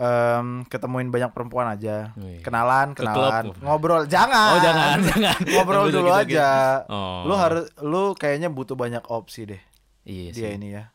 Em, 0.00 0.64
ketemuin 0.64 1.06
banyak 1.06 1.28
perempuan 1.28 1.68
aja, 1.68 2.16
Wih. 2.16 2.40
kenalan, 2.40 2.96
Ke 2.96 3.04
kenalan, 3.04 3.52
ngobrol, 3.60 4.08
jangan, 4.08 4.56
Oh 4.56 4.58
jangan 4.58 4.96
jangan. 5.12 5.36
ngobrol 5.44 5.86
dulu 5.86 6.08
gitu, 6.08 6.20
aja. 6.34 6.48
gitu. 6.80 6.88
Oh. 6.88 7.28
Lu 7.28 7.34
harus, 7.34 7.68
lu 7.78 8.02
kayaknya 8.14 8.48
butuh 8.48 8.72
banyak 8.74 9.04
opsi 9.06 9.44
deh 9.44 9.60
Iya 10.02 10.32
sih. 10.32 10.40
dia 10.40 10.50
ini 10.50 10.68
ya, 10.72 10.88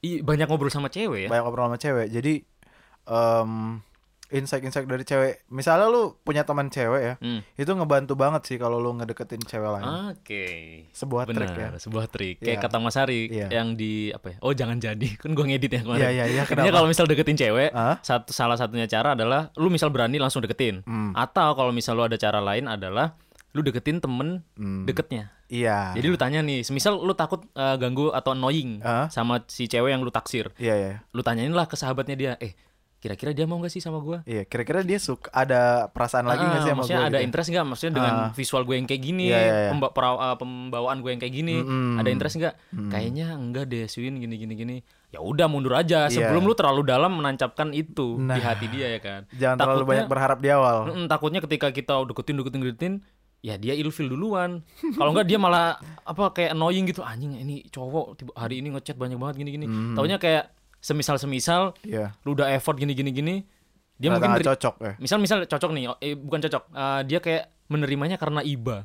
Ih, 0.00 0.20
banyak 0.20 0.44
ngobrol 0.44 0.68
sama 0.68 0.90
cewek 0.90 1.24
ya. 1.24 1.28
banyak 1.28 1.44
ngobrol 1.44 1.70
sama 1.70 1.78
cewek. 1.78 2.10
Jadi 2.10 2.42
em 3.04 3.78
insight-insight 4.32 4.84
dari 4.84 5.04
cewek, 5.04 5.44
misalnya 5.48 5.86
lu 5.86 6.16
punya 6.18 6.42
teman 6.42 6.66
cewek 6.66 7.02
ya, 7.02 7.14
Hmm. 7.16 7.44
itu 7.54 7.68
ngebantu 7.68 8.16
banget 8.16 8.42
sih 8.44 8.56
kalau 8.56 8.76
lu 8.76 8.96
ngedeketin 8.96 9.38
cewek 9.38 9.70
lain. 9.70 9.84
Oke. 10.10 10.44
Sebuah 10.90 11.28
trik 11.28 11.52
Benar, 11.52 11.54
ya. 11.54 11.68
sebuah 11.76 12.04
trik. 12.08 12.40
Kayak 12.40 12.56
Iya. 12.56 12.64
kata 12.64 12.76
Mas 12.78 12.96
Ari 12.96 13.20
Iya. 13.28 13.46
yang 13.52 13.76
di 13.76 14.08
apa 14.08 14.32
ya? 14.32 14.36
Oh, 14.40 14.50
jangan 14.50 14.76
jadi. 14.76 15.08
Kan 15.20 15.32
gua 15.32 15.44
ngedit 15.44 15.68
ya 15.70 15.80
kemarin. 15.82 16.00
Iya, 16.00 16.10
iya, 16.10 16.24
iya, 16.26 16.42
kenapa? 16.42 16.72
kalau 16.72 16.88
misal 16.88 17.04
deketin 17.04 17.36
cewek, 17.36 17.70
Hah? 17.70 18.00
satu 18.00 18.32
salah 18.32 18.56
satunya 18.56 18.88
cara 18.88 19.12
adalah 19.12 19.52
lu 19.54 19.68
misal 19.68 19.92
berani 19.92 20.16
langsung 20.16 20.40
deketin. 20.40 20.80
Hmm. 20.82 21.12
Atau 21.12 21.52
kalau 21.52 21.70
misal 21.70 21.94
lu 21.94 22.02
ada 22.02 22.16
cara 22.16 22.40
lain 22.40 22.66
adalah 22.66 23.14
lu 23.52 23.60
deketin 23.60 24.00
temen 24.00 24.40
Hmm. 24.56 24.88
deketnya. 24.88 25.28
Iya. 25.46 25.92
Jadi 25.92 26.06
lu 26.08 26.16
tanya 26.16 26.40
nih, 26.40 26.64
semisal 26.64 26.96
lu 26.96 27.12
takut 27.12 27.44
eh, 27.52 27.76
ganggu 27.76 28.08
atau 28.08 28.32
annoying 28.32 28.80
Hah? 28.80 29.12
sama 29.12 29.44
si 29.46 29.68
cewek 29.68 29.92
yang 29.92 30.00
lu 30.00 30.08
taksir. 30.08 30.48
Iya, 30.56 30.74
iya. 30.74 30.92
Lu 31.12 31.20
tanyain 31.20 31.52
lah 31.52 31.68
ke 31.68 31.76
sahabatnya 31.76 32.16
dia, 32.16 32.32
"Eh, 32.40 32.56
kira-kira 33.02 33.30
dia 33.32 33.44
mau 33.44 33.58
gak 33.58 33.68
sih 33.68 33.78
sama 33.78 33.98
gua?" 33.98 34.22
Iya, 34.24 34.46
kira-kira 34.46 34.80
dia 34.80 34.96
suka 34.96 35.26
ada 35.28 35.90
perasaan 35.90 36.22
lagi 36.24 36.40
nggak 36.40 36.54
Ah, 36.54 36.62
sih 36.62 36.70
sama 36.70 36.78
maksudnya 36.78 36.96
gua 36.96 37.08
ada 37.08 37.18
gitu? 37.18 37.26
interest 37.26 37.48
nggak 37.50 37.66
maksudnya 37.66 37.92
dengan 37.92 38.14
Ah. 38.14 38.30
visual 38.32 38.62
gue 38.62 38.74
yang 38.74 38.86
kayak 38.86 39.02
gini 39.02 39.24
Iya, 39.26 39.36
iya, 39.36 39.52
iya. 39.58 39.70
pemba- 39.70 39.90
uh, 39.92 40.36
pembawaan 40.36 40.98
gue 41.00 41.10
yang 41.10 41.20
kayak 41.20 41.34
gini 41.34 41.56
Mm-mm. 41.58 41.98
ada 41.98 42.08
interest 42.08 42.34
nggak 42.38 42.54
kayaknya 42.88 43.26
enggak 43.32 43.64
deh 43.66 43.84
Swin 43.84 44.14
gini 44.16 44.34
gini 44.38 44.76
ya 45.08 45.18
udah 45.18 45.44
mundur 45.44 45.74
aja 45.74 46.06
Iya. 46.06 46.14
sebelum 46.24 46.42
lu 46.42 46.54
terlalu 46.54 46.82
dalam 46.84 47.12
menancapkan 47.12 47.70
itu 47.70 48.16
Nah. 48.16 48.32
di 48.32 48.40
hati 48.40 48.66
dia 48.66 48.86
ya 48.88 49.00
kan 49.00 49.20
Jangan 49.30 49.56
terlalu 49.58 49.76
Takutnya- 49.76 49.90
banyak 49.92 50.06
berharap 50.08 50.38
di 50.38 50.48
awal. 50.48 50.76
Mm-mm, 50.86 51.04
takutnya 51.06 51.40
ketika 51.40 51.68
kita 51.68 52.00
deketin 52.04 52.38
deketin 52.38 52.60
deketin 52.62 52.94
ya 53.40 53.58
dia 53.58 53.74
ilfil 53.74 54.06
duluan 54.06 54.62
kalau 54.94 55.10
enggak 55.10 55.26
dia 55.26 55.34
malah 55.36 55.74
apa 56.00 56.30
kayak 56.30 56.54
annoying 56.54 56.86
gitu 56.86 57.02
anjing 57.02 57.34
ini 57.34 57.66
cowok 57.66 58.14
tiba- 58.14 58.36
hari 58.36 58.62
ini 58.62 58.70
ngechat 58.70 58.94
banyak 58.94 59.18
banget 59.18 59.34
gini 59.36 59.50
gini 59.52 59.66
Hmm. 59.66 59.92
taunya 59.92 60.14
kayak 60.16 60.54
semisal 60.82 61.16
semisal 61.16 61.72
Iya. 61.80 62.12
lu 62.22 62.34
udah 62.34 62.50
effort 62.50 62.74
gini 62.74 62.92
gini 62.92 63.10
gini 63.10 63.34
dia 63.94 64.10
Ternyata 64.10 64.26
mungkin 64.28 64.44
cocok 64.44 64.74
ya. 64.76 64.92
misal 64.98 65.16
misal 65.16 65.38
cocok 65.42 65.70
nih 65.70 65.84
oh, 65.86 65.96
eh, 65.96 66.12
bukan 66.12 66.42
cocok 66.42 66.62
eh, 66.68 67.00
dia 67.06 67.18
kayak 67.18 67.42
menerimanya 67.68 68.16
karena 68.16 68.42
iba 68.42 68.84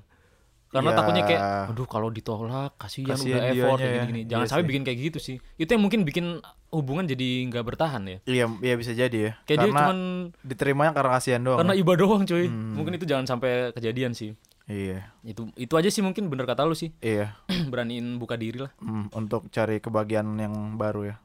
Karena 0.68 0.92
Ya. 0.92 0.96
takutnya 0.96 1.24
kayak 1.24 1.42
aduh 1.72 1.88
kalau 1.88 2.12
ditolak 2.12 2.76
kasihan, 2.76 3.16
Kasihan 3.16 3.40
udah 3.40 3.50
effort 3.50 3.80
ya. 3.80 3.88
gini-gini. 4.04 4.22
Jangan 4.26 4.36
Iya 4.38 4.50
sampai 4.52 4.62
sih. 4.62 4.70
bikin 4.70 4.84
kayak 4.84 5.00
gitu 5.00 5.18
sih. 5.18 5.36
Itu 5.56 5.70
yang 5.72 5.80
mungkin 5.80 6.00
bikin 6.04 6.26
hubungan 6.70 7.08
jadi 7.08 7.28
nggak 7.48 7.64
bertahan 7.66 8.04
ya. 8.04 8.18
Iya, 8.28 8.46
iya 8.62 8.76
bisa 8.76 8.92
jadi 8.92 9.18
ya. 9.18 9.32
Kayak 9.42 9.58
dia 9.58 9.64
karena 9.64 9.80
cuman 9.80 9.98
diterimanya 10.44 10.92
karena 10.92 11.12
kasihan 11.14 11.40
doang. 11.40 11.64
karena 11.64 11.72
ya. 11.72 11.80
iba 11.80 11.94
doang 11.96 12.22
cuy. 12.22 12.46
Hmm. 12.46 12.76
Mungkin 12.76 12.94
itu 12.94 13.06
jangan 13.08 13.24
sampai 13.26 13.72
kejadian 13.72 14.12
sih. 14.12 14.36
Iya, 14.68 15.08
Itu 15.24 15.48
itu 15.56 15.72
aja 15.72 15.88
sih 15.88 16.04
mungkin 16.04 16.28
bener 16.28 16.44
kata 16.44 16.68
lu 16.68 16.76
sih. 16.76 16.92
iya. 17.00 17.40
Beraniin 17.72 18.20
buka 18.20 18.36
diri 18.36 18.60
lah. 18.60 18.72
Hmm, 18.78 19.08
untuk 19.14 19.48
cari 19.48 19.80
kebahagiaan 19.80 20.36
yang 20.36 20.52
baru 20.76 21.08
ya. 21.08 21.16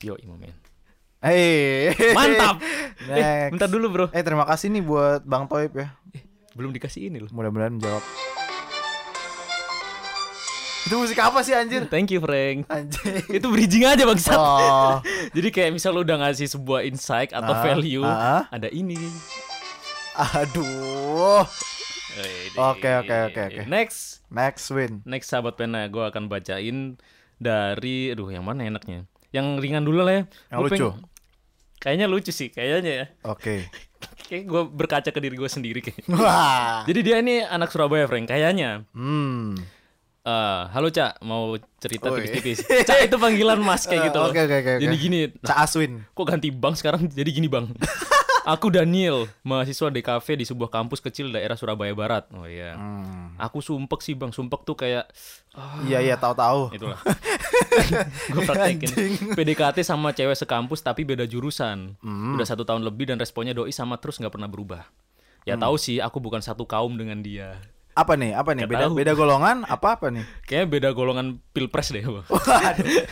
Yo, 0.00 0.16
men. 0.24 0.56
Hei, 1.20 1.92
Mantap. 2.16 2.56
eh, 3.12 3.12
Next. 3.12 3.52
bentar 3.52 3.68
dulu, 3.68 3.86
Bro. 3.92 4.06
Eh 4.16 4.24
terima 4.24 4.48
kasih 4.48 4.72
nih 4.72 4.80
buat 4.80 5.20
Bang 5.28 5.44
Toib 5.44 5.76
ya. 5.76 5.92
Belum 6.56 6.72
dikasih 6.72 7.12
ini 7.12 7.20
loh. 7.20 7.28
Mudah-mudahan 7.28 7.76
menjawab. 7.76 8.00
Itu 10.80 10.96
musik 10.96 11.20
apa 11.20 11.44
sih 11.44 11.52
anjir? 11.52 11.84
Thank 11.92 12.16
you, 12.16 12.24
Frank. 12.24 12.64
Anjir. 12.72 13.20
itu 13.28 13.46
bridging 13.46 13.84
aja 13.84 14.08
bangsat. 14.08 14.32
Oh. 14.32 15.04
Jadi 15.36 15.48
kayak 15.52 15.76
misal 15.76 15.92
lu 15.92 16.00
udah 16.00 16.16
ngasih 16.24 16.48
sebuah 16.48 16.88
insight 16.88 17.36
atau 17.36 17.52
Ah, 17.52 17.60
value, 17.60 18.00
ah. 18.02 18.48
ada 18.48 18.72
ini. 18.72 18.96
Aduh. 20.16 21.44
Oke, 22.56 22.90
oke, 22.96 23.16
oke, 23.28 23.40
oke. 23.44 23.62
Next, 23.68 24.24
Next 24.32 24.72
win. 24.72 25.04
next 25.04 25.28
sahabat 25.28 25.60
pena, 25.60 25.84
gue 25.86 26.00
akan 26.00 26.26
bacain 26.26 26.96
dari, 27.36 28.10
aduh 28.10 28.32
yang 28.32 28.42
mana 28.42 28.64
enaknya? 28.66 29.04
Yang 29.30 29.46
ringan 29.58 29.82
dulu 29.82 30.00
lah 30.00 30.12
ya. 30.12 30.22
Yang 30.48 30.58
Gua 30.58 30.66
lucu. 30.66 30.86
peng- 30.86 31.08
Kayaknya 31.80 32.06
lucu 32.06 32.28
sih, 32.30 32.48
kayaknya 32.48 32.92
ya. 32.92 33.06
Oke. 33.24 33.64
Kayak 34.30 34.46
gue 34.46 34.62
berkaca 34.64 35.08
ke 35.08 35.18
diri 35.18 35.34
gue 35.34 35.46
sendiri 35.46 35.80
kayak. 35.80 36.06
Wah. 36.08 36.86
Jadi 36.86 37.00
dia 37.02 37.18
ini 37.18 37.42
anak 37.42 37.66
Surabaya, 37.68 38.06
Frank. 38.06 38.30
Kayaknya. 38.30 38.86
Hmm. 38.90 39.58
Eh, 40.20 40.62
halo 40.70 40.86
Cak, 40.88 41.18
mau 41.20 41.50
cerita 41.76 42.12
tipis-tipis. 42.12 42.62
Cak 42.62 43.00
itu 43.02 43.16
panggilan 43.16 43.58
Mas 43.58 43.82
kayak 43.82 44.02
gitu. 44.08 44.20
Oke 44.22 44.38
oke 44.38 44.56
oke. 44.56 44.72
Jadi 44.78 44.94
gini, 44.94 45.18
Cak 45.34 45.58
Aswin. 45.58 46.04
kok 46.06 46.22
ganti 46.24 46.52
bank 46.52 46.76
sekarang 46.76 47.08
jadi 47.08 47.26
gini 47.26 47.48
bang 47.48 47.72
aku 48.42 48.66
Daniel 48.68 49.28
mahasiswa 49.40 49.88
DKV 49.88 50.26
di 50.34 50.44
sebuah 50.44 50.68
kampus 50.68 50.98
kecil 50.98 51.28
daerah 51.28 51.54
Surabaya 51.54 51.92
Barat 51.92 52.26
oh 52.30 52.44
iya 52.44 52.72
Hmm. 52.72 53.36
aku 53.36 53.58
sumpek 53.58 54.00
sih 54.00 54.12
bang 54.12 54.30
sumpek 54.30 54.62
tuh 54.62 54.74
kayak 54.74 55.08
Iya 55.82 55.98
iya 56.00 56.14
tahu-tahu. 56.14 56.70
itulah 56.70 57.00
gue 58.32 58.42
praktekin. 58.44 58.90
PDKT 59.32 59.82
sama 59.82 60.10
cewek 60.10 60.36
sekampus 60.36 60.80
tapi 60.80 61.02
beda 61.02 61.24
jurusan 61.24 61.98
Hmm. 61.98 62.34
udah 62.34 62.46
satu 62.46 62.62
tahun 62.62 62.82
lebih 62.82 63.06
dan 63.06 63.16
responnya 63.16 63.52
doi 63.52 63.70
sama 63.70 63.96
terus 63.96 64.16
nggak 64.16 64.32
pernah 64.32 64.46
berubah 64.46 64.86
ya 65.42 65.54
Hmm. 65.54 65.62
tahu 65.62 65.76
sih 65.76 65.98
aku 65.98 66.18
bukan 66.18 66.38
satu 66.38 66.64
kaum 66.64 66.94
dengan 66.94 67.18
dia 67.18 67.58
Apa 67.92 68.14
nih? 68.14 68.32
Apa 68.32 68.54
nih? 68.54 68.64
Beda 68.64 68.86
tahu. 68.86 68.94
beda 68.96 69.12
golongan 69.12 69.56
apa 69.66 69.98
apa 69.98 70.06
nih? 70.08 70.24
kayaknya 70.46 70.66
beda 70.70 70.88
golongan 70.92 71.26
pilpres 71.50 71.90
deh 71.90 72.00
bang 72.00 72.26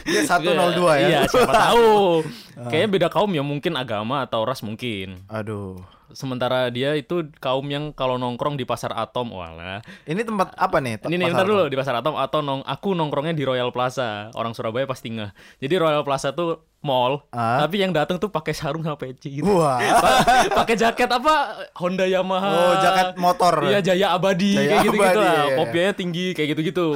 Dia 0.07 0.23
102 0.25 0.47
ya. 0.47 1.09
iya 1.09 1.21
siapa 1.27 1.53
tahu 1.53 2.23
kayaknya 2.71 2.89
beda 2.89 3.09
kaum 3.11 3.31
ya 3.35 3.43
mungkin 3.43 3.75
agama 3.75 4.23
atau 4.23 4.47
ras 4.47 4.63
mungkin 4.63 5.23
Aduh. 5.29 5.79
Sementara 6.09 6.73
dia 6.73 6.97
itu 6.97 7.29
kaum 7.37 7.69
yang 7.69 7.93
kalau 7.93 8.17
nongkrong 8.17 8.57
di 8.57 8.65
pasar 8.65 8.97
Atom, 8.97 9.29
wala. 9.29 9.85
Ini 10.09 10.25
tempat 10.25 10.57
apa 10.57 10.81
nih? 10.81 11.05
Ini 11.05 11.21
nih, 11.21 11.37
dulu 11.37 11.69
di 11.69 11.77
pasar 11.77 12.01
Atom 12.01 12.17
atau 12.17 12.41
nong 12.41 12.65
aku 12.65 12.97
nongkrongnya 12.97 13.37
di 13.37 13.45
Royal 13.45 13.69
Plaza. 13.69 14.33
Orang 14.33 14.57
Surabaya 14.57 14.89
pasti 14.89 15.13
nggak. 15.13 15.61
Jadi 15.61 15.75
Royal 15.77 16.01
Plaza 16.09 16.33
tuh 16.33 16.65
mall, 16.79 17.27
Ah. 17.29 17.59
tapi 17.61 17.83
yang 17.83 17.91
datang 17.91 18.17
tuh 18.17 18.29
pakai 18.29 18.53
sarung 18.53 18.81
sama 18.81 18.95
peci 18.95 19.43
gitu. 19.43 19.51
Wah. 19.51 19.83
Pa- 19.83 20.23
pakai 20.63 20.75
jaket 20.75 21.11
apa 21.11 21.35
Honda 21.75 22.07
Yamaha. 22.07 22.49
Oh, 22.49 22.75
jaket 22.77 23.09
motor. 23.17 23.55
Iya, 23.67 23.83
Jaya 23.83 24.15
Abadi 24.15 24.55
Jaya 24.55 24.69
kayak 24.69 24.81
gitu-gitu 24.87 25.19
lah. 25.19 25.35
iya. 25.45 25.57
Kopianya 25.59 25.93
tinggi 25.93 26.27
kayak 26.33 26.49
gitu-gitu. 26.55 26.87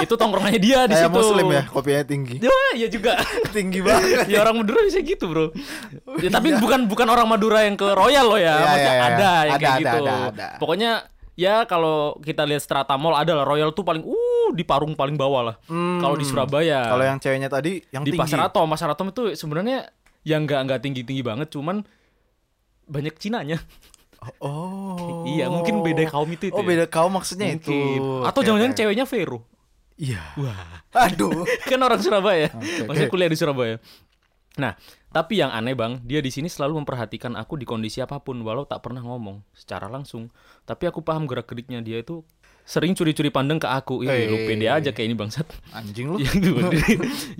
itu 0.00 0.14
tongkrongannya 0.14 0.56
dia 0.56 0.78
di 0.84 0.96
situ. 0.96 1.12
muslim 1.12 1.46
ya, 1.50 1.62
kopinya 1.66 2.02
tinggi. 2.02 2.36
Ya, 2.40 2.56
iya 2.72 2.88
juga. 2.88 3.20
tinggi 3.56 3.78
banget. 3.78 4.26
ya 4.26 4.40
orang 4.40 4.64
Madura 4.64 4.80
bisa 4.82 4.98
gitu 4.98 5.28
bro. 5.28 5.52
Ya, 6.18 6.30
tapi 6.30 6.56
bukan 6.56 6.88
bukan 6.88 7.06
orang 7.06 7.28
Madura 7.28 7.68
yang 7.68 7.76
ke 7.76 7.84
Royal 7.84 8.24
loh 8.24 8.40
ya. 8.40 8.48
Iya, 8.48 8.56
Maksudnya 8.58 8.80
iya, 8.80 8.96
iya. 8.96 9.04
ada 9.04 9.30
yang 9.44 9.52
Ada, 9.52 9.60
kayak 9.60 9.76
ada, 9.76 9.80
gitu. 9.84 9.98
ada, 10.00 10.14
ada. 10.32 10.46
Pokoknya 10.56 10.90
ya 11.38 11.62
kalau 11.70 12.18
kita 12.18 12.42
lihat 12.42 12.66
strata 12.66 12.98
mall 12.98 13.14
ada 13.14 13.38
lah 13.38 13.46
Royal 13.46 13.70
tuh 13.70 13.86
paling 13.86 14.02
uh 14.02 14.50
di 14.50 14.66
parung 14.66 14.98
paling 14.98 15.14
bawah 15.14 15.54
lah. 15.54 15.56
Kalau 15.70 16.16
di 16.18 16.26
Surabaya. 16.26 16.82
Hmm. 16.82 16.90
Kalau 16.98 17.04
yang 17.06 17.18
ceweknya 17.22 17.48
tadi 17.52 17.78
yang 17.94 18.02
di 18.02 18.10
tinggi. 18.10 18.20
Pasar 18.26 18.50
Atom, 18.50 18.66
Pasar 18.66 18.88
Atom 18.90 19.14
itu 19.14 19.38
sebenarnya 19.38 19.86
yang 20.26 20.42
nggak 20.44 20.60
nggak 20.66 20.80
tinggi 20.82 21.02
tinggi 21.06 21.22
banget, 21.22 21.48
cuman 21.54 21.86
banyak 22.90 23.14
Cinanya. 23.22 23.62
Oh. 24.42 25.22
Iya, 25.30 25.46
mungkin 25.46 25.78
beda 25.86 26.02
kaum 26.10 26.26
itu 26.34 26.50
itu 26.50 26.58
Oh, 26.58 26.66
ya. 26.66 26.68
beda 26.74 26.84
kaum 26.90 27.14
maksudnya 27.14 27.54
itu. 27.54 27.70
Mungkin. 27.70 28.26
Atau 28.26 28.40
jangan-jangan 28.42 28.74
oke. 28.74 28.80
ceweknya 28.82 29.06
Vero. 29.06 29.38
Iya. 29.94 30.22
Wah. 30.42 30.82
Aduh. 31.06 31.46
kan 31.70 31.78
orang 31.78 32.02
Surabaya. 32.02 32.50
Oke, 32.50 32.86
Maksudnya 32.86 33.10
kuliah 33.10 33.30
di 33.30 33.38
Surabaya. 33.38 33.76
Nah, 34.58 34.74
tapi 35.08 35.40
yang 35.40 35.48
aneh 35.48 35.72
bang, 35.72 36.04
dia 36.04 36.20
di 36.20 36.28
sini 36.28 36.52
selalu 36.52 36.84
memperhatikan 36.84 37.32
aku 37.32 37.56
di 37.56 37.64
kondisi 37.64 38.04
apa 38.04 38.20
pun, 38.20 38.36
walau 38.44 38.68
tak 38.68 38.84
pernah 38.84 39.00
ngomong 39.00 39.40
secara 39.56 39.88
langsung. 39.88 40.28
Tapi 40.68 40.84
aku 40.84 41.00
paham 41.00 41.24
gerak 41.24 41.48
geriknya 41.48 41.80
dia 41.80 42.04
itu 42.04 42.20
sering 42.68 42.92
curi-curi 42.92 43.32
pandang 43.32 43.56
ke 43.56 43.64
aku. 43.64 44.04
Ih, 44.04 44.28
lu 44.28 44.36
Eh. 44.36 44.44
pede 44.44 44.68
aja 44.68 44.92
kayak 44.92 45.08
ini 45.08 45.16
bangsat. 45.16 45.48
Anjing 45.72 46.12
lu. 46.12 46.20
ya, 46.24 46.28
tuh, 46.36 46.60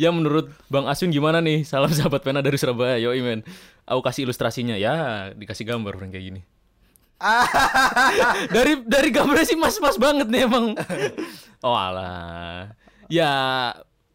ya 0.01 0.09
menurut 0.09 0.49
Bang 0.73 0.89
Asun 0.89 1.13
gimana 1.13 1.45
nih? 1.45 1.69
Salam 1.69 1.93
sahabat 1.93 2.25
pena 2.25 2.41
dari 2.41 2.57
Surabaya. 2.57 2.97
Yo 2.97 3.13
men. 3.21 3.45
Aku 3.85 4.01
kasih 4.01 4.25
ilustrasinya 4.25 4.77
ya, 4.81 5.29
dikasih 5.37 5.69
gambar 5.69 6.01
orang 6.01 6.09
kayak 6.09 6.25
gini. 6.33 6.41
dari 8.55 8.81
dari 8.87 9.09
gambarnya 9.11 9.45
sih 9.45 9.59
mas-mas 9.59 9.99
banget 10.01 10.31
nih 10.31 10.47
emang. 10.49 10.73
Oh 11.61 11.77
alah. 11.77 12.73
Ya 13.13 13.31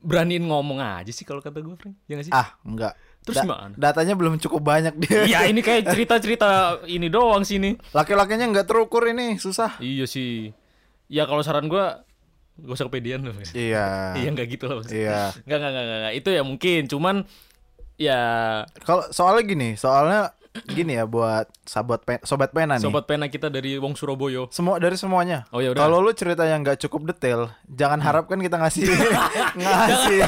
beraniin 0.04 0.44
ngomong 0.44 0.80
aja 0.84 1.12
sih 1.14 1.24
kalau 1.24 1.40
kata 1.40 1.62
gue, 1.62 1.76
Frank. 1.80 1.96
Ya 2.08 2.20
gak 2.20 2.26
sih? 2.28 2.34
Ah, 2.34 2.56
enggak. 2.66 2.94
Terus 3.24 3.40
gimana? 3.40 3.74
Datanya 3.76 4.14
belum 4.14 4.36
cukup 4.38 4.62
banyak 4.62 4.94
dia. 5.00 5.24
Iya 5.24 5.40
ini 5.48 5.64
kayak 5.64 5.88
cerita-cerita 5.96 6.84
ini 6.86 7.08
doang 7.08 7.48
sih 7.48 7.58
ini. 7.58 7.80
Laki-lakinya 7.96 8.52
nggak 8.52 8.68
terukur 8.68 9.08
ini, 9.08 9.40
susah. 9.40 9.80
Iya 9.80 10.04
sih. 10.04 10.52
Ya 11.08 11.24
kalau 11.24 11.40
saran 11.40 11.72
gue 11.72 11.86
gak 12.54 12.74
usah 12.76 12.86
kepedean 12.92 13.24
loh. 13.24 13.34
Iya. 13.56 14.14
Iya 14.20 14.30
nggak 14.36 14.48
gitu 14.52 14.64
loh 14.68 14.84
maksudnya. 14.84 15.00
Iya. 15.00 15.22
Nggak, 15.48 15.58
nggak, 15.58 15.72
nggak, 15.72 15.86
nggak. 16.04 16.14
Itu 16.20 16.30
ya 16.36 16.42
mungkin. 16.44 16.82
Cuman 16.92 17.16
ya 17.96 18.20
Kalau 18.84 19.04
soalnya 19.10 19.44
gini, 19.48 19.70
soalnya 19.80 20.36
gini 20.70 20.94
ya 20.94 21.10
buat 21.10 21.50
sahabat 21.66 22.06
pen, 22.06 22.22
sobat 22.22 22.54
pena 22.54 22.78
nih. 22.78 22.86
sobat 22.86 23.10
pena 23.10 23.26
kita 23.26 23.50
dari 23.50 23.74
Wong 23.82 23.98
Surabaya. 23.98 24.46
Semua 24.54 24.78
dari 24.78 24.94
semuanya. 24.94 25.50
Oh, 25.50 25.58
ya 25.58 25.74
udah. 25.74 25.82
Kalau 25.82 25.98
lu 25.98 26.14
cerita 26.14 26.46
yang 26.46 26.62
nggak 26.62 26.78
cukup 26.86 27.10
detail, 27.10 27.50
jangan 27.66 27.98
harapkan 27.98 28.38
kita 28.38 28.62
ngasih 28.62 28.86
ngasih 29.64 30.20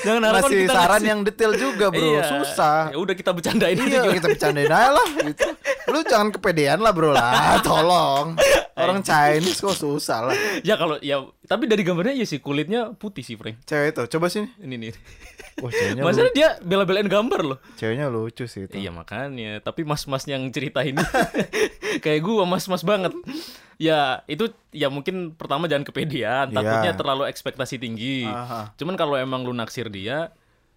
Jangan 0.00 0.22
harapkan 0.24 0.42
ngasih 0.44 0.58
kita 0.60 0.72
saran 0.72 0.88
ngasih- 0.90 1.08
yang 1.08 1.20
detail 1.22 1.52
juga, 1.54 1.86
Bro. 1.88 2.08
Iya. 2.08 2.22
Susah. 2.24 2.80
Ya 2.90 2.98
udah 2.98 3.14
kita 3.14 3.30
bercandain 3.30 3.76
aja 3.76 3.86
Iya, 3.98 4.10
kita 4.12 4.26
bercandain 4.28 4.70
aja 4.70 4.90
lah 4.90 5.08
gitu. 5.22 5.48
Lu 5.88 5.98
jangan 6.02 6.28
kepedean 6.30 6.78
lah, 6.78 6.92
Bro 6.92 7.10
lah. 7.10 7.58
Tolong. 7.66 8.36
Orang 8.78 9.00
Chinese 9.02 9.58
kok 9.58 9.74
susah 9.74 10.30
lah. 10.30 10.34
Ya 10.68 10.74
kalau 10.74 10.96
ya 10.98 11.22
tapi 11.44 11.66
dari 11.66 11.82
gambarnya 11.82 12.14
ya 12.14 12.24
sih 12.24 12.38
kulitnya 12.38 12.94
putih 12.94 13.22
sih, 13.22 13.34
Frank. 13.34 13.58
Cewek 13.64 13.92
itu, 13.92 14.02
coba 14.14 14.26
sini. 14.28 14.48
Ini 14.58 14.74
nih. 14.78 14.92
Wah, 15.62 15.70
ceweknya 15.70 16.02
lucu. 16.06 16.22
dia 16.32 16.48
bela-belain 16.62 17.06
gambar 17.06 17.40
loh. 17.42 17.58
Ceweknya 17.74 18.06
lucu 18.06 18.46
sih 18.46 18.64
itu. 18.64 18.78
Iya 18.78 18.94
makanya, 18.94 19.58
tapi 19.58 19.82
mas-mas 19.82 20.22
yang 20.24 20.46
cerita 20.54 20.86
ini 20.86 21.02
kayak 22.04 22.20
gua 22.22 22.46
mas-mas 22.46 22.82
banget. 22.82 23.10
Ya 23.74 24.22
itu 24.26 24.50
ya 24.70 24.90
mungkin 24.90 25.34
pertama 25.34 25.66
jangan 25.66 25.86
kepedean, 25.86 26.50
takutnya 26.50 26.90
Iya. 26.90 26.98
terlalu 26.98 27.26
ekspektasi 27.26 27.78
tinggi. 27.78 28.26
Aha. 28.26 28.74
Cuman 28.74 28.94
kalau 28.94 29.14
emang 29.14 29.42
lu 29.42 29.54
naksir 29.54 29.86
dia, 29.86 30.30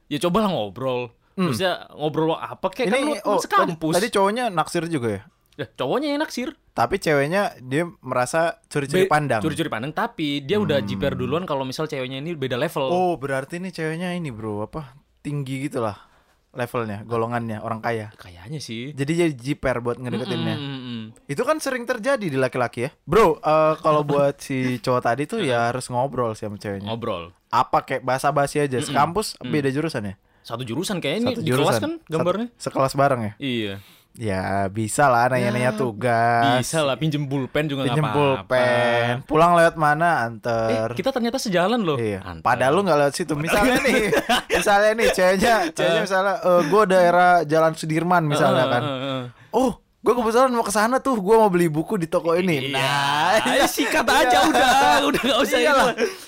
ya 0.05 0.17
cobalah 0.19 0.49
ngobrol. 0.49 1.09
Terusnya 1.31 1.89
ngobrol 1.89 2.35
apa 2.35 2.69
kayak 2.69 2.91
kan 2.91 3.01
lu 3.01 3.01
Hmm. 3.01 3.17
Ini 3.17 3.25
oh, 3.25 3.37
tadi, 3.37 3.45
sekampus. 3.47 3.93
tadi 3.97 4.07
cowoknya 4.09 4.45
naksir 4.49 4.83
juga 4.85 5.09
ya. 5.09 5.21
Ya, 5.59 5.67
cowoknya 5.67 6.15
yang 6.15 6.21
naksir. 6.23 6.55
Tapi 6.71 6.95
ceweknya 6.97 7.59
dia 7.59 7.83
merasa 7.99 8.63
curi-curi 8.71 9.05
pandang. 9.05 9.43
Curi-curi 9.43 9.67
pandang, 9.67 9.91
tapi 9.91 10.39
dia 10.39 10.55
udah 10.57 10.79
jiper 10.79 11.13
duluan 11.13 11.43
kalau 11.43 11.67
misal 11.67 11.85
ceweknya 11.85 12.19
ini 12.19 12.31
beda 12.31 12.55
level. 12.55 12.87
Oh, 12.87 13.13
berarti 13.19 13.59
nih 13.59 13.75
ceweknya 13.75 14.15
ini, 14.15 14.31
Bro, 14.31 14.63
apa? 14.63 14.95
Tinggi 15.19 15.67
gitu 15.67 15.83
lah 15.83 16.11
levelnya, 16.51 17.07
golongannya, 17.07 17.63
orang 17.63 17.79
kaya. 17.79 18.11
Kayaknya 18.19 18.59
sih. 18.59 18.91
Jadi 18.91 19.11
jadi 19.15 19.33
jiper 19.33 19.79
buat 19.79 19.95
ngedeketinnya. 19.95 20.55
Mm, 20.59 20.67
mm, 20.67 20.81
mm. 20.83 21.03
Itu 21.31 21.47
kan 21.47 21.63
sering 21.63 21.87
terjadi 21.87 22.27
di 22.27 22.35
laki-laki 22.35 22.87
ya. 22.87 22.91
Bro, 23.07 23.39
eh, 23.39 23.73
kalau 23.79 24.03
buat 24.03 24.35
si 24.43 24.75
cowok 24.83 25.01
tadi 25.01 25.23
tuh 25.27 25.39
ya 25.39 25.63
harus 25.71 25.87
ngobrol 25.87 26.35
sih 26.35 26.47
sama 26.47 26.59
ceweknya. 26.59 26.91
Ngobrol. 26.91 27.31
Apa 27.47 27.87
kayak 27.87 28.03
basa-basi 28.03 28.59
aja. 28.59 28.83
Sekampus 28.83 29.39
beda 29.39 29.71
jurusan 29.71 30.11
ya? 30.11 30.15
Satu 30.43 30.65
jurusan 30.67 30.99
kayaknya 30.99 31.19
ini 31.21 31.31
Satu 31.37 31.41
di 31.45 31.51
kelas 31.53 31.77
kan 31.79 31.91
Satu- 32.01 32.09
gambarnya. 32.11 32.47
sekelas 32.59 32.93
bareng 32.99 33.21
ya? 33.23 33.33
Iya. 33.39 33.73
Ya, 34.13 34.67
bisa 34.67 35.07
lah 35.07 35.27
nanya-nanya 35.27 35.71
tugas. 35.73 36.59
Bisa 36.59 36.83
lah 36.83 36.95
pinjem 36.95 37.23
pulpen 37.23 37.65
juga 37.65 37.87
Pinjem 37.87 38.03
apa-apa. 38.03 38.43
pulpen. 38.43 39.13
Pulang 39.23 39.55
lewat 39.55 39.75
mana? 39.75 40.09
Eh, 40.19 40.25
Anter. 40.27 40.87
kita 40.91 41.09
ternyata 41.09 41.37
sejalan 41.37 41.79
loh. 41.79 41.95
Iya. 41.95 42.19
Antar. 42.21 42.43
Padahal 42.43 42.73
lu 42.73 42.81
nggak 42.83 42.99
lewat 42.99 43.13
situ. 43.13 43.33
Misalnya 43.33 43.79
nih, 43.79 44.11
misalnya 44.59 44.91
nih 44.93 45.07
ceweknya, 45.09 45.55
ceweknya 45.71 46.01
misalnya, 46.03 46.33
eh 46.37 46.61
gue 46.61 46.83
daerah 46.85 47.31
Jalan 47.43 47.73
Sudirman 47.73 48.23
misalnya 48.25 48.63
Eh, 48.63 48.69
kan. 48.69 48.83
eh, 48.83 48.91
eh. 48.91 49.23
Oh, 49.49 49.71
gue 49.79 50.13
kebetulan 50.13 50.51
mau 50.51 50.61
ke 50.61 50.73
sana 50.73 50.99
tuh, 50.99 51.15
gue 51.15 51.35
mau 51.37 51.47
beli 51.47 51.67
buku 51.67 51.95
di 51.95 52.05
toko 52.05 52.35
ini. 52.35 52.67
Nah, 52.67 53.39
ya 53.47 53.63
sikat 53.63 54.03
aja 54.03 54.43
udah, 54.43 54.71
udah 55.07 55.21
gak 55.23 55.39
usah 55.41 55.57
iya. 55.57 55.73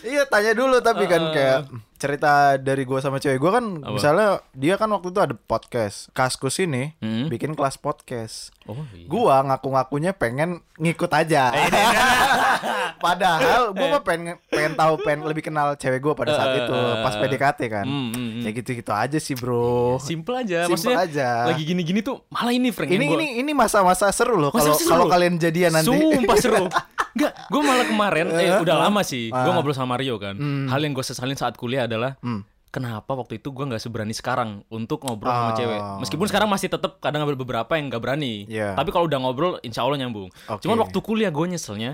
Iya 0.01 0.23
tanya 0.23 0.55
dulu 0.55 0.79
tapi 0.79 1.03
kan 1.03 1.19
kayak 1.29 1.59
cerita 2.03 2.31
dari 2.57 2.83
gue 2.83 2.99
sama 2.99 3.15
cewek 3.17 3.37
gue 3.37 3.51
kan 3.53 3.65
Apa? 3.79 3.93
misalnya 3.93 4.27
dia 4.51 4.75
kan 4.75 4.89
waktu 4.89 5.07
itu 5.07 5.19
ada 5.21 5.35
podcast 5.37 6.11
kaskus 6.11 6.59
ini 6.59 6.91
Hmm. 6.97 7.27
bikin 7.27 7.53
kelas 7.53 7.77
podcast 7.77 8.51
Oh, 8.63 8.79
iya. 8.89 9.03
gua 9.05 9.43
ngaku-ngakunya 9.43 10.11
pengen 10.13 10.49
ngikut 10.77 11.11
aja 11.11 11.51
padahal 12.99 13.71
gua 13.71 13.87
mah 13.89 14.01
pengen 14.01 14.39
pengen 14.45 14.73
tahu 14.73 14.93
pengen 14.97 15.25
lebih 15.25 15.43
kenal 15.43 15.75
cewek 15.75 15.99
gua 15.99 16.13
pada 16.13 16.31
saat 16.33 16.49
Eh, 16.53 16.59
itu 16.61 16.71
eh, 16.71 16.95
pas 17.01 17.11
eh. 17.11 17.19
PDKT 17.19 17.59
kan 17.67 17.83
Hmm, 17.83 18.09
hmm, 18.09 18.29
hmm. 18.29 18.41
ya 18.41 18.49
gitu-gitu 18.53 18.91
aja 18.91 19.17
sih 19.17 19.35
bro 19.35 19.99
Simple 19.99 20.35
aja, 20.37 20.63
Simple 20.63 20.71
maksudnya 20.73 20.99
aja. 21.01 21.29
lagi 21.45 21.63
gini-gini 21.65 21.99
tuh 21.99 22.23
malah 22.29 22.51
ini 22.51 22.69
Frank 22.69 22.87
ini 22.87 23.03
gua- 23.05 23.19
ini 23.19 23.41
ini 23.41 23.51
masa-masa 23.51 24.07
seru 24.09 24.37
loh 24.37 24.49
kalau 24.49 24.75
kalau 24.77 25.05
kalian 25.07 25.35
jadian 25.35 25.71
nanti 25.73 25.91
Sumpah 25.91 26.37
seru. 26.37 26.65
Enggak, 27.13 27.45
gue 27.45 27.61
malah 27.61 27.85
kemarin, 27.85 28.25
eh 28.33 28.57
udah 28.57 28.77
lama 28.79 29.05
sih, 29.05 29.29
gue 29.29 29.37
Ah. 29.37 29.53
ngobrol 29.53 29.69
sama 29.71 29.93
Mario 29.93 30.17
kan. 30.17 30.33
Hal 30.65 30.81
yang 30.81 30.97
gue 30.97 31.05
sesalin 31.05 31.37
saat 31.37 31.53
kuliah 31.53 31.85
adalah 31.93 32.17
Hmm. 32.19 32.41
kenapa 32.67 33.13
waktu 33.13 33.37
itu 33.37 33.47
gue 33.47 33.63
nggak 33.63 33.77
seberani 33.79 34.11
sekarang 34.11 34.65
untuk 34.67 35.01
ngobrol 35.01 35.29
sama 35.29 35.51
Oh. 35.51 35.55
cewek. 35.55 35.81
Meskipun 36.01 36.25
sekarang 36.25 36.49
masih 36.49 36.67
tetap 36.67 36.97
kadang 36.97 37.21
ada 37.21 37.33
beberapa 37.33 37.69
yang 37.73 37.87
nggak 37.87 38.01
berani. 38.01 38.43
Iya. 38.45 38.73
Tapi 38.73 38.89
kalau 38.89 39.05
udah 39.05 39.19
ngobrol, 39.19 39.61
insya 39.61 39.81
Allah 39.81 39.99
nyambung. 39.99 40.33
Oke. 40.47 40.61
Cuman 40.61 40.77
waktu 40.79 40.97
kuliah 40.99 41.29
gue 41.29 41.45
nyeselnya 41.47 41.93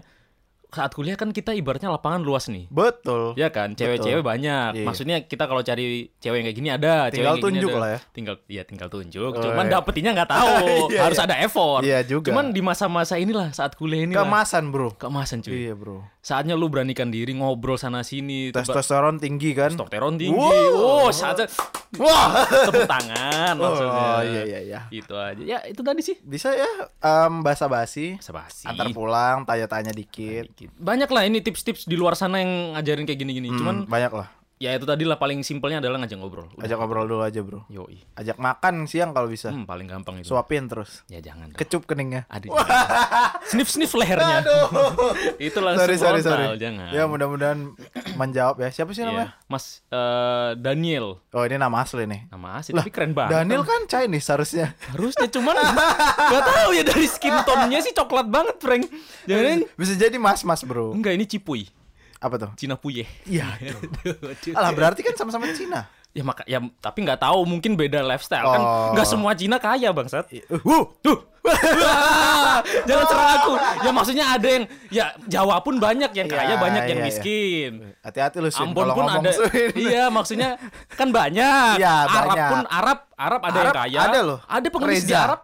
saat 0.69 0.91
kuliah 0.91 1.13
kan 1.13 1.29
kita 1.29 1.49
ibaratnya 1.51 1.89
lapangan 1.89 2.21
luas 2.21 2.45
nih. 2.45 2.69
betul 2.69 3.34
Ya 3.34 3.49
kan, 3.49 3.73
cewek-cewek 3.73 4.21
banyak. 4.21 4.71
Iya. 4.75 4.86
Maksudnya 4.86 5.17
kita 5.21 5.43
kalau 5.43 5.60
cari 5.60 6.13
cewek 6.15 6.36
yang 6.36 6.45
kayak 6.45 6.58
gini 6.58 6.69
ada, 6.69 6.95
cewek 7.08 7.13
Tinggal 7.15 7.34
gini 7.34 7.43
tunjuk 7.43 7.69
ada. 7.69 7.79
lah 7.79 7.89
ya. 7.89 7.99
Tinggal 8.12 8.36
ya 8.45 8.63
tinggal 8.63 8.88
tunjuk. 8.88 9.32
Oh, 9.32 9.41
Cuman 9.41 9.65
iya. 9.65 9.73
dapetinnya 9.75 10.12
nggak 10.13 10.29
tahu. 10.29 10.55
Iya, 10.89 11.01
Harus 11.01 11.17
iya. 11.17 11.25
ada 11.25 11.36
effort. 11.39 11.82
Iya 11.82 11.99
juga. 12.03 12.29
Cuman 12.29 12.45
di 12.49 12.62
masa-masa 12.62 13.15
inilah 13.15 13.49
saat 13.49 13.73
kuliah 13.73 14.03
ini 14.03 14.13
kemasan 14.13 14.69
bro 14.69 14.93
Keemasan 14.93 15.41
cuy. 15.41 15.58
iya 15.60 15.73
bro 15.73 16.05
Saatnya 16.19 16.53
lu 16.53 16.67
beranikan 16.67 17.08
diri 17.08 17.34
ngobrol 17.34 17.75
sana 17.75 18.01
sini. 18.01 18.51
testosteron 18.51 19.17
tinggi 19.17 19.51
kan 19.51 19.71
Testosteron 19.71 20.15
tinggi. 20.15 20.38
Oh, 20.38 21.10
Wow. 21.10 21.10
saatnya 21.10 21.49
wah 21.95 22.45
tepuk 22.45 22.86
tangan 22.86 23.53
maksudnya. 23.58 24.05
oh 24.12 24.21
iya 24.21 24.41
iya 24.45 24.60
iya 24.62 24.79
Itu 24.89 25.13
aja. 25.13 25.39
Ya, 25.39 25.60
itu 25.63 25.82
tadi 25.82 26.01
sih. 26.01 26.17
bisa 26.21 26.51
ya 26.51 26.69
em 26.99 27.41
basa-basi 27.41 28.15
Basa-basi. 28.15 28.65
antar 28.65 28.91
pulang 28.91 29.41
tanya-tanya 29.43 29.89
dikit 29.89 30.53
Banyak 30.67 31.08
lah 31.08 31.24
ini 31.24 31.39
tips-tips 31.39 31.88
di 31.88 31.95
luar 31.95 32.19
sana 32.19 32.43
yang 32.43 32.76
ngajarin 32.76 33.08
kayak 33.08 33.19
gini-gini. 33.22 33.48
Cuman 33.54 33.86
Hmm, 33.86 33.88
banyak 33.88 34.12
lah 34.12 34.28
ya 34.60 34.72
itu 34.72 34.84
tadi 34.84 35.02
lah 35.02 35.15
paling 35.15 35.39
simpelnya 35.39 35.80
adalah 35.80 35.98
ngajak 35.98 36.15
ngobrol. 36.15 36.52
Udah. 36.52 36.62
ajak 36.62 36.76
ngobrol 36.78 37.06
dulu 37.06 37.24
aja 37.24 37.39
bro 37.39 37.63
Yoi. 37.65 38.04
ajak 38.13 38.36
makan 38.36 38.86
siang 38.86 39.10
kalau 39.10 39.26
bisa 39.26 39.50
Hmm, 39.50 39.63
paling 39.63 39.88
gampang 39.88 40.19
itu. 40.19 40.28
suapin 40.28 40.67
terus 40.67 41.08
Ya 41.08 41.19
jangan. 41.19 41.48
dong. 41.48 41.56
kecup 41.56 41.84
keningnya 41.86 42.28
Aduh. 42.28 42.52
Snif 43.45 43.72
snif 43.74 43.91
lehernya. 43.93 44.43
itu 45.39 45.56
langsung 45.58 45.80
sorry 45.82 45.95
sorry 45.95 46.19
sorry 46.19 46.45
jangan. 46.56 46.91
ya 46.91 47.04
mudah-mudahan 47.06 47.72
menjawab 48.13 48.60
ya 48.60 48.67
siapa 48.69 48.91
sih 48.91 49.00
Iya. 49.00 49.10
namanya 49.10 49.30
Mas 49.45 49.80
eh, 49.86 50.52
Daniel. 50.56 51.24
oh 51.26 51.41
ini 51.41 51.56
nama 51.56 51.80
asli 51.80 52.04
nih 52.04 52.28
Nama 52.28 52.48
asli 52.60 52.72
tapi 52.74 52.91
keren 52.91 53.12
banget. 53.13 53.32
Daniel 53.34 53.63
kan 53.63 53.82
Chinese 53.86 54.28
harusnya 54.28 54.76
Harusnya 54.89 55.28
cuman 55.30 55.56
Gak 56.30 56.43
tahu 56.45 56.69
ya 56.74 56.84
dari 56.84 57.08
skin 57.08 57.32
tone-nya 57.41 57.80
sih 57.80 57.91
coklat 57.91 58.28
banget, 58.28 58.60
Frank. 58.60 58.91
Jangan 59.24 59.63
bisa 59.74 59.95
jadi 59.95 60.15
mas 60.15 60.43
mas 60.43 60.62
bro 60.62 60.91
enggak 60.91 61.13
ini 61.13 61.24
Cipuy, 61.24 61.63
apa 62.19 62.36
tuh 62.36 62.49
Cina 62.55 62.75
Puye. 62.75 63.08
iya 63.23 63.55
alah 64.58 64.71
berarti 64.71 65.01
kan 65.01 65.15
sama-sama 65.15 65.47
Cina 65.51 65.88
ya 66.10 66.23
maka 66.25 66.41
ya 66.43 66.58
tapi 66.79 67.05
nggak 67.05 67.21
tahu 67.21 67.45
mungkin 67.45 67.73
beda 67.73 68.01
lifestyle 68.01 68.43
kan 68.43 68.60
Oh. 68.60 68.91
nggak 68.91 69.08
semua 69.08 69.32
Cina 69.34 69.55
kaya 69.58 69.89
bangsat. 69.89 70.25
uh, 70.49 70.58
uh. 71.05 71.17
Wah, 71.39 72.60
Jangan 72.88 73.05
serang 73.08 73.32
aku. 73.38 73.53
Ya 73.79 73.89
maksudnya 73.89 74.25
ada 74.27 74.47
yang 74.49 74.63
ya 74.91 75.05
Jawa 75.25 75.63
pun 75.63 75.79
banyak 75.79 76.12
yang 76.12 76.27
kaya, 76.27 76.45
Iya, 76.45 76.55
banyak 76.60 76.84
yang 76.86 76.99
iya, 76.99 77.05
iya. 77.05 77.10
miskin. 77.10 77.71
hati-hati 78.01 78.38
lu 78.38 78.51
Swin, 78.51 78.69
Ambon 78.69 78.86
pun 78.86 79.08
ngomong 79.08 79.23
ada. 79.23 79.32
Swin. 79.34 79.71
Iya, 79.73 80.03
maksudnya 80.12 80.49
kan 80.91 81.10
banyak. 81.10 81.79
Iya, 81.79 81.95
Arab 82.05 82.27
banyak. 82.27 82.49
pun 82.49 82.60
Arab, 82.67 82.99
Arab 83.15 83.39
ada 83.39 83.49
yang 83.49 83.65
Arab 83.65 83.75
kaya. 83.79 83.99
ada 84.03 84.19
loh. 84.21 84.39
Ada 84.45 84.67
pengemis 84.67 85.03
di. 85.03 85.15
Arab. 85.15 85.39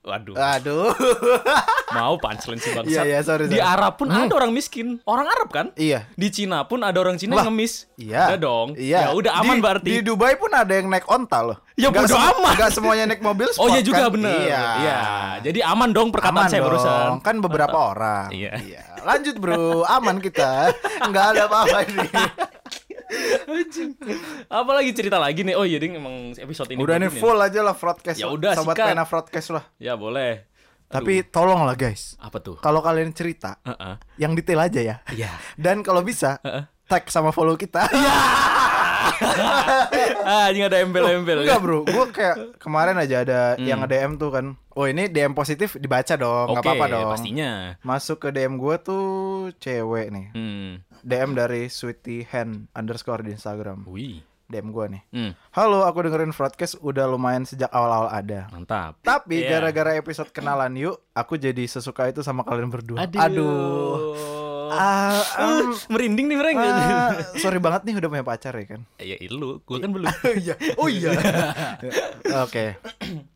Waduh, 0.00 0.32
aduh 0.32 0.96
mau 1.92 2.16
punchline 2.16 2.56
si 2.56 2.72
bangsat. 2.72 2.88
Iya, 2.88 3.02
iya, 3.04 3.18
sorry, 3.20 3.44
Di 3.44 3.54
sorry. 3.54 3.68
Arab 3.68 3.94
pun 3.94 4.08
ada 4.08 4.32
orang 4.32 4.48
miskin. 4.48 4.96
Orang 5.04 5.28
Arab 5.28 5.48
kan? 5.50 5.66
iya 5.76 6.08
Di 6.14 6.28
Cina 6.28 6.64
pun 6.64 6.80
ada 6.80 6.96
orang 6.96 7.14
Cina 7.14 7.36
Lah, 7.36 7.44
yang 7.44 7.52
ngemis. 7.52 7.84
Iya. 7.94 8.22
Udah 8.26 8.38
dong. 8.38 8.68
Ya 8.74 8.80
Iya. 8.80 9.12
udah 9.12 9.32
aman 9.38 9.54
Di- 9.54 9.62
berarti. 9.62 9.90
Di 9.90 10.00
Dubai 10.00 10.34
pun 10.34 10.48
ada 10.50 10.72
yang 10.72 10.88
naik 10.88 11.04
onta 11.04 11.44
loh. 11.44 11.60
Ya, 11.74 11.88
bodo 11.88 12.16
amat. 12.16 12.56
nggak 12.56 12.70
semuanya 12.72 13.04
naik 13.06 13.20
mobil 13.20 13.44
Oh 13.52 13.68
sport 13.68 13.70
iya 13.70 13.80
juga 13.82 14.02
kan? 14.02 14.12
bener. 14.16 14.32
Iya. 14.40 14.62
Iya. 14.78 14.98
Jadi 15.42 15.60
aman 15.62 15.90
dong 15.90 16.08
perkataan 16.08 16.36
Aman 16.38 16.48
saya 16.48 16.58
dong. 16.58 16.68
barusan. 16.70 17.08
Kan 17.20 17.36
beberapa 17.38 17.78
orang. 17.92 18.28
Iya. 18.32 18.56
Lanjut 19.02 19.36
bro, 19.36 19.84
aman 19.84 20.16
kita. 20.18 20.72
Nggak 21.02 21.24
ada 21.30 21.42
apa-apa 21.44 21.78
ini. 21.84 22.08
Apa 24.48 24.70
lagi 24.74 24.90
cerita 24.94 25.18
lagi 25.18 25.42
nih? 25.42 25.54
Oh 25.54 25.66
iya 25.66 25.78
ding 25.78 25.98
emang 25.98 26.32
episode 26.34 26.70
ini. 26.70 26.78
Udah 26.80 26.96
nih 26.98 27.10
begini. 27.10 27.20
full 27.20 27.38
aja 27.38 27.60
lah 27.60 27.74
broadcast. 27.74 28.18
Ya 28.18 28.28
udah, 28.30 28.54
Sobat 28.54 28.74
sikat. 28.78 28.86
pena 28.94 29.04
broadcast 29.06 29.48
lah. 29.50 29.64
Ya 29.76 29.94
boleh. 29.98 30.46
Tapi 30.90 31.22
tolonglah 31.22 31.78
guys. 31.78 32.18
Apa 32.18 32.42
tuh? 32.42 32.58
Kalau 32.58 32.82
kalian 32.82 33.14
cerita, 33.14 33.62
Heeh. 33.62 33.94
yang 34.18 34.34
detail 34.34 34.58
aja 34.66 34.80
ya. 34.82 34.96
Iya. 35.14 35.30
Dan 35.54 35.86
kalau 35.86 36.02
bisa, 36.02 36.42
Heeh. 36.42 36.66
tag 36.90 37.06
sama 37.06 37.30
follow 37.30 37.54
kita. 37.54 37.86
ah, 40.26 40.50
ini 40.50 40.66
ada 40.66 40.82
embel-embel. 40.82 41.46
Enggak 41.46 41.60
bro, 41.62 41.86
gue 41.86 42.04
kayak 42.10 42.58
kemarin 42.58 42.98
aja 42.98 43.22
ada 43.22 43.40
yang 43.62 43.86
nge-DM 43.86 44.18
tuh 44.18 44.30
kan. 44.34 44.46
Oh 44.74 44.86
ini 44.86 45.06
DM 45.06 45.34
positif 45.34 45.76
dibaca 45.76 46.14
dong, 46.18 46.54
nggak 46.54 46.62
Oke, 46.62 46.68
apa-apa 46.74 46.86
dong. 46.90 47.10
pastinya. 47.14 47.50
Masuk 47.86 48.26
ke 48.26 48.28
DM 48.34 48.58
gue 48.58 48.74
tuh 48.82 49.04
cewek 49.62 50.10
nih. 50.10 50.26
Hmm. 50.34 50.70
DM 51.02 51.32
dari 51.32 51.66
Sweetie 51.66 52.24
Hen 52.24 52.68
underscore 52.72 53.22
di 53.22 53.32
Instagram. 53.32 53.84
Wih. 53.84 54.20
DM 54.46 54.74
gue 54.74 54.86
nih. 54.90 55.02
Hmm. 55.14 55.32
Halo, 55.54 55.86
aku 55.86 56.02
dengerin 56.02 56.34
broadcast 56.34 56.82
udah 56.82 57.06
lumayan 57.06 57.46
sejak 57.46 57.70
awal-awal 57.70 58.10
ada. 58.10 58.50
Mantap. 58.50 58.98
Tapi 59.00 59.46
Iya. 59.46 59.62
gara-gara 59.62 59.94
episode 59.94 60.34
kenalan 60.34 60.74
yuk, 60.74 60.98
aku 61.14 61.38
jadi 61.38 61.62
sesuka 61.64 62.10
itu 62.10 62.20
sama 62.20 62.42
kalian 62.42 62.66
berdua. 62.66 63.06
Aduh. 63.06 64.49
Ah, 64.72 65.20
um, 65.40 65.72
merinding 65.88 66.26
nih, 66.26 66.36
Frank. 66.36 66.56
ah, 66.56 67.10
sorry 67.42 67.58
banget 67.58 67.82
nih 67.82 67.94
udah 67.96 68.08
punya 68.08 68.24
pacar 68.24 68.52
ya 68.52 68.66
kan. 68.68 68.80
ya 68.96 69.16
lu, 69.28 69.58
gua 69.60 69.78
kan 69.78 69.90
belum. 69.90 70.06
Iya. 70.40 70.54
Oh 70.76 70.86
iya. 70.86 71.10
Oke. 72.44 72.76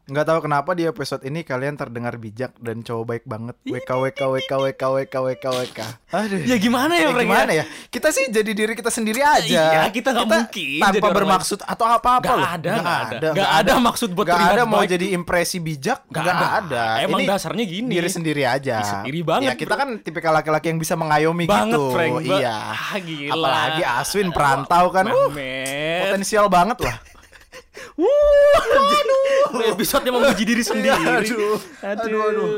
Nggak 0.04 0.26
tahu 0.26 0.38
kenapa 0.42 0.70
di 0.72 0.84
episode 0.84 1.24
ini 1.24 1.40
kalian 1.40 1.74
terdengar 1.74 2.12
bijak 2.14 2.52
dan 2.58 2.84
cowok 2.84 3.04
baik 3.06 3.24
banget. 3.24 3.56
WK 3.64 3.88
WK 3.88 4.20
WK 4.28 4.52
WK 4.52 4.82
WK 4.84 5.14
WK 5.16 5.44
WK. 5.48 5.78
Aduh. 6.12 6.40
ya 6.44 6.56
gimana 6.56 6.92
ya, 6.94 7.08
Eh, 7.08 7.12
Frank? 7.14 7.24
gimana 7.24 7.52
ya? 7.54 7.64
Kita 7.88 8.12
sih 8.12 8.28
jadi 8.28 8.52
diri 8.52 8.76
kita 8.76 8.92
sendiri 8.92 9.24
aja. 9.24 9.48
Iya, 9.80 9.88
kita 9.88 10.12
nggak 10.12 10.28
mungkin 10.28 10.76
jadi 10.76 10.82
tanpa 10.92 11.06
orang 11.06 11.16
bermaksud 11.16 11.58
atau 11.58 11.86
apa-apa 11.88 12.20
Gak 12.22 12.36
loh. 12.36 12.44
ada, 12.46 12.72
Nggak 12.76 13.00
ada. 13.08 13.28
Nggak 13.32 13.50
ada 13.56 13.72
maksud 13.80 14.08
buat 14.12 14.26
Nggak 14.28 14.44
ada 14.46 14.62
mau 14.62 14.78
baik. 14.78 14.90
jadi 14.92 15.06
impresi 15.10 15.56
bijak. 15.58 16.04
Nggak 16.04 16.20
ada. 16.28 16.46
ada. 16.60 16.84
Emang 17.00 17.20
Ini 17.20 17.26
dasarnya 17.26 17.64
gini. 17.64 17.88
Diri 17.90 18.10
sendiri 18.10 18.42
aja. 18.44 18.76
Diri 18.76 18.92
sendiri 18.92 19.20
banget, 19.24 19.48
Ya, 19.48 19.52
kita 19.56 19.72
bro. 19.72 19.80
kan 19.80 19.88
tipikal 19.98 20.32
laki-laki 20.34 20.68
yang 20.68 20.76
bisa 20.76 21.00
mengayomi 21.26 21.44
Banget, 21.46 21.72
gitu. 21.72 21.82
Frank. 21.90 22.12
Ba- 22.14 22.22
Iya. 22.36 22.56
Ah, 22.70 22.96
gila. 22.98 23.32
Apalagi 23.34 23.82
Aswin 23.82 24.28
perantau 24.30 24.84
kan. 24.88 25.04
Uh, 25.06 25.28
Mehmet. 25.28 26.00
potensial 26.04 26.46
banget 26.48 26.78
lah. 26.80 26.96
Wuh, 27.94 28.10
episode 29.66 30.02
yang 30.02 30.16
memuji 30.16 30.42
diri 30.42 30.62
sendiri. 30.62 30.90
Iya, 30.94 31.20
aduh. 31.20 31.58
Aduh, 31.80 32.20
aduh. 32.24 32.48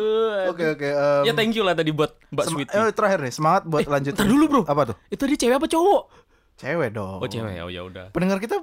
Oke, 0.48 0.64
oke. 0.72 0.86
em, 0.86 1.22
Ya 1.22 1.32
thank 1.32 1.52
you 1.52 1.60
lah 1.60 1.72
tadi 1.72 1.90
buat 1.90 2.16
Mbak 2.30 2.44
sem- 2.44 2.54
Sweetie. 2.56 2.72
eh, 2.74 2.90
terakhir 2.90 3.18
nih, 3.20 3.32
semangat 3.32 3.62
buat 3.64 3.82
Eh, 3.82 3.90
lanjut. 3.90 4.12
ntar 4.12 4.24
dulu, 4.24 4.44
bro. 4.46 4.62
Apa 4.64 4.82
tuh? 4.86 4.96
Itu 5.06 5.20
tadi 5.20 5.36
cewek 5.36 5.56
apa 5.56 5.66
cowok? 5.66 6.02
Cewek 6.56 6.88
dong. 6.90 7.20
Oh 7.20 7.28
cewek, 7.28 7.60
oh 7.60 7.68
ya 7.68 7.82
udah. 7.82 8.08
Pendengar 8.10 8.38
kita 8.38 8.56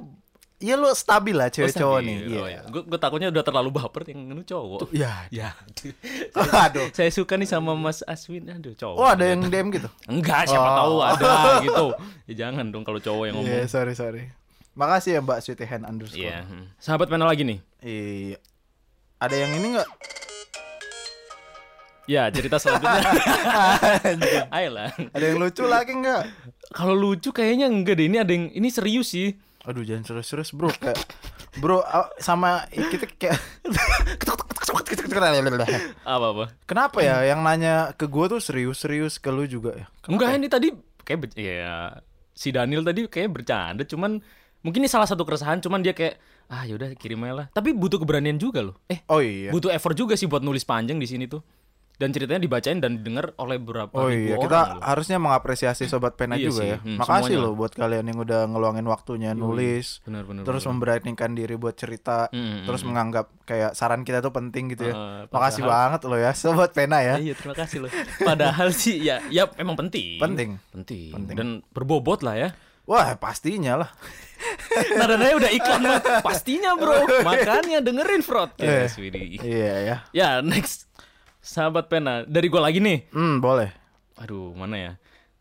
Iya 0.64 0.80
lu 0.80 0.88
stabil 0.96 1.36
lah 1.36 1.52
cewek 1.52 1.76
cowok 1.76 2.00
nih. 2.00 2.16
Oh, 2.24 2.48
Iya. 2.48 2.56
ya. 2.56 2.62
Gue 2.72 2.88
gue 2.88 2.96
takutnya 2.96 3.28
udah 3.28 3.44
terlalu 3.44 3.70
baper 3.70 4.08
yang 4.08 4.32
itu 4.32 4.56
cowok. 4.56 4.96
Ya. 4.96 5.28
Ya. 5.28 5.52
Aduh. 6.64 6.88
Saya 6.96 7.12
suka 7.12 7.36
nih 7.36 7.44
sama 7.46 7.76
Mas 7.76 8.00
Aswin. 8.02 8.48
Aduh, 8.48 8.72
cowok. 8.72 8.96
Oh, 8.96 9.04
ada 9.04 9.28
yang 9.28 9.44
DM 9.44 9.76
gitu. 9.76 9.92
Enggak, 10.08 10.48
siapa 10.48 10.64
Oh. 10.64 10.76
tahu 10.80 10.96
ada 11.04 11.28
gitu. 11.60 11.86
Ya 12.32 12.48
jangan 12.48 12.72
dong 12.72 12.82
kalau 12.82 12.98
cowok 12.98 13.24
yang 13.28 13.36
Iya, 13.38 13.68
ngomong. 13.68 13.68
sorry 13.68 13.92
sorry. 13.94 14.24
Makasih 14.74 15.12
ya 15.12 15.22
Mbak 15.22 15.40
Sweetie 15.44 15.68
Hand 15.68 15.84
underscore. 15.84 16.24
Iya. 16.24 16.48
hmm. 16.48 16.66
Sahabat 16.80 17.12
mana 17.12 17.28
lagi 17.28 17.44
nih? 17.44 17.60
Iya. 17.84 18.40
Ada 19.20 19.36
yang 19.38 19.52
ini 19.54 19.68
nggak? 19.76 19.90
Ya, 22.04 22.28
cerita 22.28 22.60
selanjutnya. 22.60 23.00
Ayolah. 24.56 24.92
Ada 25.12 25.24
yang 25.24 25.40
lucu 25.40 25.64
lagi 25.64 25.92
nggak? 25.94 26.24
Kalau 26.72 26.92
lucu 26.92 27.32
kayaknya 27.32 27.68
enggak 27.68 27.96
deh. 27.96 28.12
Ini 28.12 28.18
ada 28.20 28.32
yang 28.32 28.48
ini 28.50 28.68
serius 28.68 29.12
sih. 29.12 29.40
Aduh 29.64 29.88
jangan 29.88 30.04
serius-serius 30.04 30.52
bro 30.52 30.68
kayak 30.72 31.00
Bro 31.54 31.86
sama 32.18 32.66
kita 32.72 33.06
kayak 33.06 33.38
Apa 36.04 36.26
apa? 36.34 36.46
Kenapa 36.66 37.00
ya 37.06 37.22
yang 37.22 37.46
nanya 37.46 37.94
ke 37.94 38.10
gue 38.10 38.26
tuh 38.26 38.42
serius-serius 38.42 39.22
ke 39.22 39.30
lu 39.30 39.46
juga 39.46 39.78
ya? 39.78 39.86
Enggak, 40.10 40.34
ini 40.36 40.50
tadi 40.50 40.74
kayak 41.06 41.38
ya 41.38 42.02
si 42.34 42.50
Daniel 42.50 42.82
tadi 42.82 43.06
kayak 43.06 43.30
bercanda 43.30 43.86
cuman 43.86 44.18
mungkin 44.66 44.82
ini 44.82 44.90
salah 44.90 45.06
satu 45.06 45.22
keresahan 45.28 45.62
cuman 45.62 45.86
dia 45.86 45.94
kayak 45.94 46.18
ah 46.50 46.66
yaudah 46.66 46.90
kirim 46.98 47.22
aja 47.28 47.34
lah 47.36 47.46
tapi 47.54 47.76
butuh 47.76 48.02
keberanian 48.02 48.42
juga 48.42 48.66
loh 48.66 48.76
eh 48.90 49.06
Oh 49.12 49.22
iya. 49.22 49.54
butuh 49.54 49.70
effort 49.70 49.94
juga 49.94 50.18
sih 50.18 50.26
buat 50.26 50.42
nulis 50.42 50.66
panjang 50.66 50.98
di 50.98 51.06
sini 51.06 51.30
tuh 51.30 51.44
dan 52.04 52.12
ceritanya 52.12 52.42
dibacain 52.42 52.78
dan 52.78 53.00
didengar 53.00 53.32
oleh 53.38 53.56
beberapa 53.56 53.96
Oh 53.96 54.12
ribu 54.12 54.28
iya, 54.28 54.36
orang 54.36 54.44
kita 54.44 54.60
loh. 54.60 54.84
harusnya 54.84 55.18
mengapresiasi 55.18 55.84
sobat 55.86 56.14
pena 56.14 56.36
Iya 56.36 56.46
juga 56.46 56.60
sih, 56.60 56.68
ya. 56.68 56.78
hmm, 56.78 56.98
Makasih 56.98 57.16
semuanya. 57.32 57.40
loh 57.40 57.54
buat 57.56 57.72
kalian 57.72 58.06
yang 58.06 58.20
udah 58.20 58.42
ngeluangin 58.46 58.84
waktunya 58.86 59.32
nulis, 59.32 60.04
benar 60.04 60.24
benar 60.24 60.44
terus 60.44 60.64
memberanikan 60.66 61.32
diri 61.32 61.56
buat 61.56 61.74
cerita, 61.74 62.28
Mm, 62.30 62.66
terus 62.66 62.82
mm, 62.82 62.88
menganggap 62.90 63.26
kayak 63.42 63.72
saran 63.72 64.02
kita 64.02 64.20
tuh 64.20 64.30
penting 64.30 64.68
gitu 64.70 64.84
ya. 64.86 65.26
Makasih 65.26 65.64
padahal- 65.64 65.96
banget 65.96 66.02
loh 66.04 66.20
ya 66.20 66.32
sobat 66.34 66.72
pena 66.72 67.00
ya. 67.00 67.16
iya 67.18 67.32
terima 67.32 67.56
kasih 67.56 67.78
loh 67.80 67.92
padahal 68.20 68.70
sih 68.70 69.00
ya 69.00 69.24
ya 69.30 69.48
emang 69.56 69.74
penting 69.76 70.20
Penting. 70.20 70.60
penting, 70.70 71.10
Penting. 71.10 71.36
dan 71.36 71.48
berbobot 71.70 72.20
lah 72.20 72.36
ya 72.36 72.52
Wah, 72.84 73.16
pastinya 73.16 73.80
lah. 73.80 73.90
Nadanya 75.00 75.40
udah 75.40 75.52
iklan. 75.52 75.82
Pastinya 76.20 76.76
bro 76.76 77.00
Makanya 77.24 77.80
dengerin 77.80 78.20
Fraud 78.20 78.52
Eh. 78.60 78.92
Widih. 78.92 79.40
Iya 79.40 79.74
ya. 79.80 79.98
Ya 80.12 80.30
next 80.42 80.92
Sahabat 81.44 81.86
pena 81.86 82.24
Dari 82.24 82.48
gua 82.48 82.64
lagi 82.64 82.80
nih 82.80 83.04
Hmm, 83.12 83.38
boleh. 83.38 83.68
Aduh 84.16 84.54
mana 84.54 84.74
ya 84.74 84.92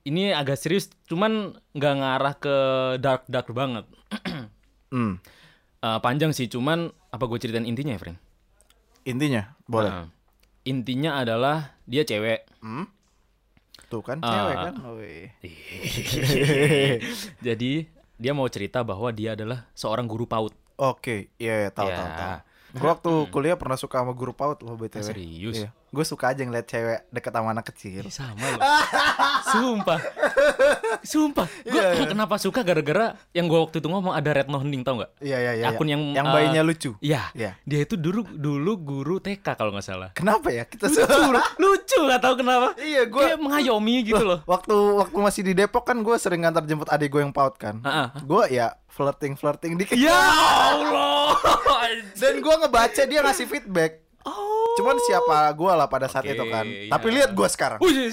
Ini 0.02 0.34
agak 0.34 0.56
serius 0.56 0.88
Cuman 1.06 1.54
nggak 1.70 1.94
ngarah 1.94 2.34
ke 2.34 2.54
dark-dark 2.98 3.46
banget 3.50 3.84
Hmm. 4.90 5.18
Eh, 5.78 5.98
Panjang 5.98 6.30
sih 6.30 6.44
Cuman 6.44 6.90
Apa 7.08 7.24
gue 7.24 7.38
ceritain 7.38 7.62
intinya 7.62 7.90
ya 7.90 7.98
Frank? 7.98 8.18
Intinya, 9.02 9.56
boleh. 9.64 9.88
Nah, 9.88 10.04
intinya 10.62 11.16
adalah 11.16 11.72
Dia 11.84 12.02
cewek 12.02 12.42
Tuh 13.86 14.00
kan 14.00 14.18
Ah. 14.18 14.26
cewek 14.26 14.54
kan. 14.58 14.74
Woi. 14.90 15.16
Jadi 17.40 17.86
Dia 18.14 18.32
mau 18.32 18.46
cerita 18.46 18.80
bahwa 18.80 19.08
dia 19.08 19.32
adalah 19.32 19.64
Seorang 19.72 20.04
guru 20.04 20.24
PAUD 20.24 20.52
Oke, 20.74 21.28
iya, 21.36 21.60
iya 21.60 21.70
tahu 21.70 21.86
Ya. 21.86 21.94
tahu 21.94 22.08
tahu. 22.10 22.32
Gue 22.72 22.88
waktu 22.88 23.10
kuliah 23.28 23.54
pernah 23.54 23.76
suka 23.76 23.98
sama 23.98 24.12
guru 24.12 24.32
PAUD 24.32 24.60
loh 24.60 24.74
BTW. 24.74 24.96
Ah, 24.96 25.04
serius? 25.04 25.56
Iya. 25.58 25.68
Gue 25.92 26.08
suka 26.08 26.32
aja 26.32 26.40
ngeliat 26.40 26.64
cewek 26.64 27.04
deket 27.12 27.32
sama 27.36 27.52
anak 27.52 27.68
kecil. 27.68 28.00
Ih, 28.00 28.08
sama 28.08 28.40
loh. 28.40 28.60
Sumpah. 29.52 30.00
Sumpah. 31.04 31.46
Gue 31.68 31.76
Iya, 31.76 32.08
kenapa 32.08 32.40
suka 32.40 32.64
gara-gara 32.64 33.12
yang 33.36 33.44
gue 33.44 33.60
waktu 33.60 33.84
itu 33.84 33.92
ngomong 33.92 34.16
ada 34.16 34.32
Retno 34.32 34.56
Hening 34.56 34.88
tau 34.88 34.96
nggak? 34.96 35.20
Iya 35.20 35.36
iya 35.36 35.52
iya. 35.52 35.66
Akun 35.68 35.92
iya. 35.92 36.00
yang 36.00 36.02
yang 36.16 36.26
eh, 36.26 36.32
bayinya 36.32 36.62
lucu. 36.64 36.96
Iya. 37.04 37.28
Iya. 37.36 37.60
Dia 37.68 37.80
itu 37.84 38.00
dulu 38.00 38.24
dulu 38.24 38.72
guru 38.80 39.20
TK 39.20 39.44
kalau 39.52 39.68
nggak 39.76 39.84
salah. 39.84 40.10
Kenapa 40.16 40.48
ya 40.48 40.64
kita 40.64 40.88
Lucu, 40.88 41.20
lucu 41.60 41.98
nggak 42.08 42.20
tahu 42.24 42.34
kenapa. 42.40 42.66
Iya, 42.80 43.02
gua- 43.12 43.28
kayak 43.28 43.40
mengayomi 43.44 43.96
gitu 44.08 44.24
loh. 44.24 44.40
waktu 44.48 44.72
waktu 44.72 45.16
masih 45.20 45.42
di 45.44 45.52
Depok 45.52 45.84
kan 45.84 46.00
gue 46.00 46.16
sering 46.16 46.48
ngantar 46.48 46.64
jemput 46.64 46.88
adik 46.88 47.12
gue 47.12 47.20
yang 47.20 47.36
PAUD 47.36 47.54
kan. 47.60 47.84
Ah, 47.84 48.08
ah. 48.08 48.08
Gue 48.24 48.48
ya 48.48 48.80
flirting 48.88 49.36
flirting 49.36 49.76
dikit. 49.76 49.96
Ya 50.00 50.16
Allah. 50.72 51.36
Dan 52.16 52.40
gue 52.40 52.54
ngebaca 52.64 53.02
dia 53.04 53.20
ngasih 53.20 53.44
feedback. 53.44 54.01
Cuman 54.72 54.96
siapa 54.98 55.52
gue 55.52 55.68
lah 55.70 55.84
pada 55.84 56.08
saat 56.08 56.24
Oke, 56.24 56.32
itu 56.32 56.44
kan. 56.46 56.64
iya. 56.64 56.88
Tapi 56.88 57.06
lihat 57.10 57.30
gue 57.30 57.44
sekarang. 57.46 57.78
Weh. 57.78 58.08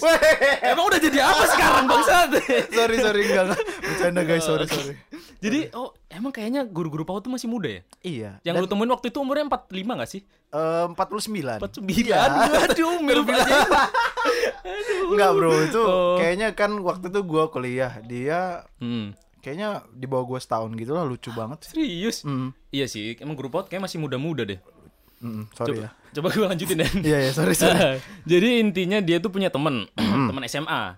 Emang 0.62 0.86
udah 0.86 1.00
jadi 1.00 1.20
apa 1.22 1.44
sekarang 1.48 1.84
bangsat? 1.86 2.30
sorry 2.76 2.98
sorry 2.98 3.22
enggak 3.24 3.44
enggak. 3.48 3.62
Bercanda 3.80 4.22
guys 4.22 4.44
sorry 4.44 4.66
sorry. 4.66 4.94
jadi 5.40 5.72
oh 5.72 5.96
emang 6.08 6.30
kayaknya 6.30 6.62
guru-guru 6.64 7.04
PAUD 7.04 7.24
tuh 7.24 7.32
masih 7.32 7.48
muda 7.48 7.70
ya? 7.70 7.82
Iya. 8.02 8.32
Yang 8.44 8.56
lu 8.60 8.68
temuin 8.68 8.92
waktu 8.92 9.08
itu 9.08 9.18
umurnya 9.18 9.48
45 9.48 9.72
gak 9.96 10.10
sih? 10.10 10.22
Eh, 10.50 10.86
49 10.92 11.64
49. 11.64 11.86
Iya. 11.96 12.18
Aduh, 12.68 13.00
milf 13.00 13.24
aja. 13.26 13.56
Enggak 15.10 15.32
bro 15.32 15.52
itu 15.64 15.80
Oh. 15.80 16.18
Kayaknya 16.18 16.52
kan 16.52 16.76
waktu 16.80 17.08
itu 17.08 17.20
gue 17.22 17.44
kuliah 17.50 17.94
Dia 18.04 18.68
Hmm. 18.78 19.16
kayaknya 19.40 19.88
di 19.90 20.06
bawah 20.06 20.28
gue 20.28 20.40
setahun 20.40 20.76
gitu 20.76 20.92
lah 20.92 21.04
Lucu 21.04 21.32
banget 21.32 21.64
Serius? 21.66 22.22
Hmm. 22.22 22.52
Iya 22.70 22.86
sih, 22.86 23.16
emang 23.18 23.34
guru 23.34 23.48
PAUD 23.48 23.66
kayak 23.66 23.82
masih 23.82 23.98
muda-muda 23.98 24.44
deh. 24.44 24.60
Mm, 25.20 25.52
Sorry 25.52 25.76
Coba, 25.76 25.82
ya 25.84 25.90
coba 26.10 26.28
gue 26.34 26.48
lanjutin 26.48 26.80
ya. 26.82 26.90
Iya 27.14 27.18
iya 27.28 27.32
sorry 27.36 27.54
sorry 27.54 28.00
Jadi 28.32 28.64
intinya 28.64 28.98
dia 29.04 29.20
tuh 29.20 29.30
punya 29.30 29.52
temen, 29.52 29.86
temen 30.32 30.44
SMA. 30.48 30.98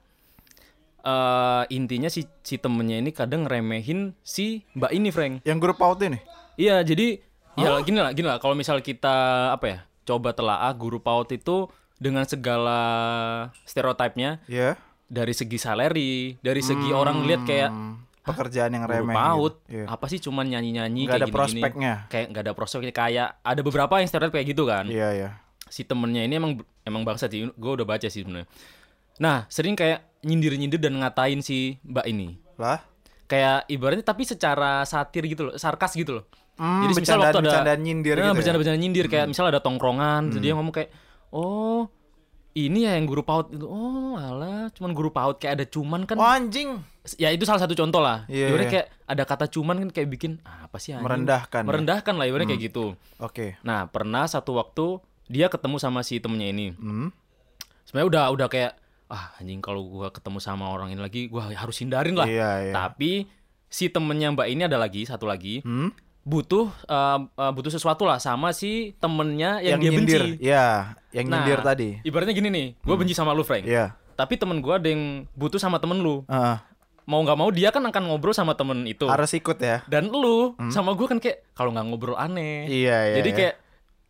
Eh 1.02 1.64
intinya 1.74 2.08
si 2.08 2.30
si 2.46 2.62
temennya 2.62 3.02
ini 3.02 3.10
kadang 3.10 3.50
ngeremehin 3.50 4.14
si 4.22 4.62
mbak 4.78 4.94
ini, 4.94 5.10
Frank. 5.10 5.42
Yang 5.42 5.58
grup 5.58 5.78
PAUD 5.82 6.06
ini 6.06 6.20
Iya, 6.56 6.86
jadi 6.86 7.18
ya 7.58 7.82
gini 7.82 7.98
lah, 7.98 8.14
gini 8.14 8.28
lah. 8.30 8.38
Kalau 8.38 8.54
misal 8.54 8.80
kita 8.86 9.50
apa 9.52 9.66
ya, 9.66 9.80
coba 10.06 10.38
telaah 10.38 10.70
guru 10.78 11.02
PAUD 11.02 11.42
itu 11.42 11.66
dengan 11.98 12.24
segala 12.30 12.80
stereotipnya 13.66 14.38
Iya 14.46 14.78
dari 15.12 15.36
segi 15.36 15.60
salary, 15.60 16.40
dari 16.40 16.64
segi 16.64 16.96
orang 16.96 17.28
lihat 17.28 17.44
kayak 17.44 17.68
Hmm, 17.68 18.00
Pekerjaan 18.24 18.72
yang 18.72 18.86
remeh 18.86 19.12
PAUD 19.12 19.54
gitu. 19.62 19.74
Iya. 19.74 19.86
apa 19.90 20.06
sih 20.06 20.20
cuman 20.20 20.46
nyanyi-nyanyi 20.48 21.02
Nggak 21.02 21.12
kayak 21.12 21.18
ada 21.18 21.28
gini-gini. 21.28 21.38
prospeknya. 21.58 21.94
Kayak 22.08 22.26
nggak 22.28 22.44
ada 22.44 22.54
prospeknya 22.54 22.94
kayak 22.94 23.28
ada 23.42 23.62
beberapa 23.62 23.94
yang 23.98 24.08
stereotip 24.08 24.34
kayak 24.34 24.48
gitu 24.48 24.64
kan. 24.64 24.86
Iya 24.86 25.10
iya 25.12 25.30
si 25.68 25.82
temennya 25.82 26.22
ini 26.22 26.36
emang 26.36 26.52
emang 26.84 27.08
bangsa 27.08 27.26
sih 27.26 27.48
gue 27.48 27.72
udah 27.72 27.88
baca 27.88 28.04
sih 28.04 28.22
sebenarnya 28.22 28.44
nah 29.18 29.48
sering 29.48 29.72
kayak 29.72 30.04
nyindir 30.20 30.52
nyindir 30.54 30.76
dan 30.78 31.00
ngatain 31.00 31.40
si 31.40 31.80
mbak 31.82 32.04
ini 32.06 32.36
Lah 32.60 32.84
kayak 33.24 33.72
ibaratnya 33.72 34.04
tapi 34.04 34.28
secara 34.28 34.84
satir 34.84 35.24
gitu 35.26 35.48
loh 35.48 35.56
sarkas 35.56 35.96
gitu 35.96 36.20
loh 36.20 36.26
Hmm, 36.52 36.84
jadi 36.86 36.94
misal 36.94 37.18
waktu 37.18 37.32
ada 37.32 37.42
bercandaan 37.42 37.80
nyindir 37.82 38.14
nah, 38.14 38.22
gitu 38.22 38.28
ya? 38.28 38.38
bercanda-bercanda 38.38 38.78
nyindir 38.78 39.06
kayak 39.08 39.26
misal 39.26 39.48
ada 39.48 39.64
tongkrongan 39.64 40.30
terus 40.30 40.44
dia 40.44 40.54
ngomong 40.54 40.70
kayak 40.70 40.92
oh 41.32 41.88
ini 42.54 42.84
ya 42.84 43.00
yang 43.00 43.08
guru 43.08 43.24
paut 43.24 43.48
itu. 43.52 43.64
Oh 43.64 44.20
alah 44.20 44.68
cuman 44.76 44.92
guru 44.92 45.10
paut 45.12 45.40
kayak 45.40 45.62
ada 45.62 45.66
cuman 45.68 46.04
kan. 46.04 46.20
Oh 46.20 46.28
anjing. 46.28 46.84
Ya 47.18 47.34
itu 47.34 47.48
salah 47.48 47.64
satu 47.64 47.74
contoh 47.74 48.04
lah. 48.04 48.30
Iya, 48.30 48.54
ibaratnya 48.54 48.68
iya. 48.68 48.74
kayak 48.78 48.88
ada 49.10 49.24
kata 49.26 49.46
cuman 49.50 49.76
kan 49.88 49.90
kayak 49.90 50.10
bikin 50.12 50.32
ah, 50.44 50.68
apa 50.68 50.78
sih 50.78 50.92
anjing? 50.94 51.08
Merendahkan 51.08 51.62
ya? 51.64 51.68
merendahkan 51.68 52.14
lah 52.20 52.26
ibaratnya 52.28 52.50
kayak 52.54 52.64
gitu. 52.72 52.86
Oke. 53.18 53.56
Nah 53.64 53.88
pernah 53.88 54.28
satu 54.28 54.60
waktu 54.60 55.00
dia 55.32 55.48
ketemu 55.48 55.80
sama 55.80 56.04
si 56.04 56.20
temennya 56.20 56.50
ini. 56.52 56.68
Hmm. 56.76 57.10
sebenarnya 57.82 58.08
udah 58.08 58.24
udah 58.38 58.48
kayak 58.48 58.72
ah 59.12 59.36
anjing 59.42 59.60
kalau 59.60 59.84
gua 59.84 60.08
ketemu 60.16 60.40
sama 60.40 60.72
orang 60.72 60.96
ini 60.96 61.02
lagi 61.02 61.28
gua 61.28 61.52
harus 61.52 61.76
hindarin 61.80 62.16
lah. 62.16 62.28
Iya 62.30 62.72
iya. 62.72 62.74
Tapi 62.76 63.28
si 63.72 63.88
temennya 63.88 64.36
mbak 64.36 64.48
ini 64.52 64.68
ada 64.68 64.76
lagi 64.76 65.08
satu 65.08 65.28
lagi. 65.28 65.64
Hmm? 65.64 65.96
Butuh 66.22 66.70
eh, 66.86 67.20
butuh 67.52 67.72
sesuatu 67.74 68.06
lah. 68.06 68.22
Sama 68.22 68.54
si 68.54 68.94
temennya 69.02 69.58
yang, 69.62 69.82
dia 69.82 69.90
nyindir. 69.90 70.22
Benci 70.38 70.46
Iya 70.46 70.96
Yang 71.12 71.26
Nah, 71.28 71.34
nyindir 71.42 71.60
tadi. 71.66 71.90
ibaratnya 72.06 72.34
gini 72.38 72.50
nih 72.54 72.68
gue 72.78 72.96
benci 72.96 73.14
sama 73.18 73.34
lu 73.34 73.42
Frank. 73.44 73.66
Iya. 73.66 73.98
Tapi 74.16 74.38
temen 74.38 74.62
gua 74.62 74.78
ada 74.78 74.86
yang 74.86 75.26
butuh 75.34 75.58
sama 75.58 75.82
temen 75.82 76.00
lu. 76.00 76.22
Heeh. 76.30 76.58
mau 77.02 77.18
nggak 77.26 77.34
mau 77.34 77.50
dia 77.50 77.74
kan 77.74 77.82
akan 77.82 78.14
ngobrol 78.14 78.32
sama 78.32 78.54
temen 78.54 78.86
itu. 78.86 79.10
Harus 79.10 79.34
ikut 79.34 79.58
ya. 79.58 79.82
Dan 79.90 80.14
lu 80.14 80.54
sama 80.70 80.94
gua 80.94 81.10
kan 81.10 81.18
kayak 81.18 81.44
kalau 81.58 81.74
nggak 81.74 81.86
ngobrol 81.90 82.16
aneh. 82.16 82.70
Iya 82.70 82.98
iya 83.12 83.16
jadi 83.20 83.30
iya. 83.34 83.38
kayak 83.42 83.56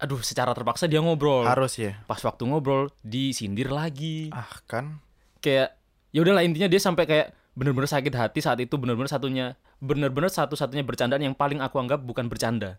aduh 0.01 0.19
secara 0.21 0.51
terpaksa 0.51 0.85
dia 0.91 0.99
ngobrol. 0.99 1.47
Harus 1.47 1.79
ya 1.79 2.03
pas 2.05 2.19
waktu 2.19 2.43
ngobrol 2.45 2.91
disindir 3.01 3.71
lagi. 3.71 4.29
Ah 4.35 4.51
kan? 4.67 4.99
Kayak 5.39 5.79
ya 6.11 6.19
udahlah 6.21 6.43
intinya 6.43 6.67
dia 6.67 6.81
sampai 6.83 7.07
kayak 7.07 7.27
bener-bener 7.55 7.87
sakit 7.87 8.13
hati 8.13 8.39
saat 8.43 8.59
itu 8.59 8.75
bener-bener 8.75 9.07
satunya 9.09 9.55
bener-bener 9.81 10.29
satu-satunya 10.29 10.81
bercandaan 10.81 11.19
yang 11.19 11.33
paling 11.33 11.57
aku 11.57 11.75
anggap 11.75 11.99
bukan 11.99 12.25
bercanda 12.25 12.77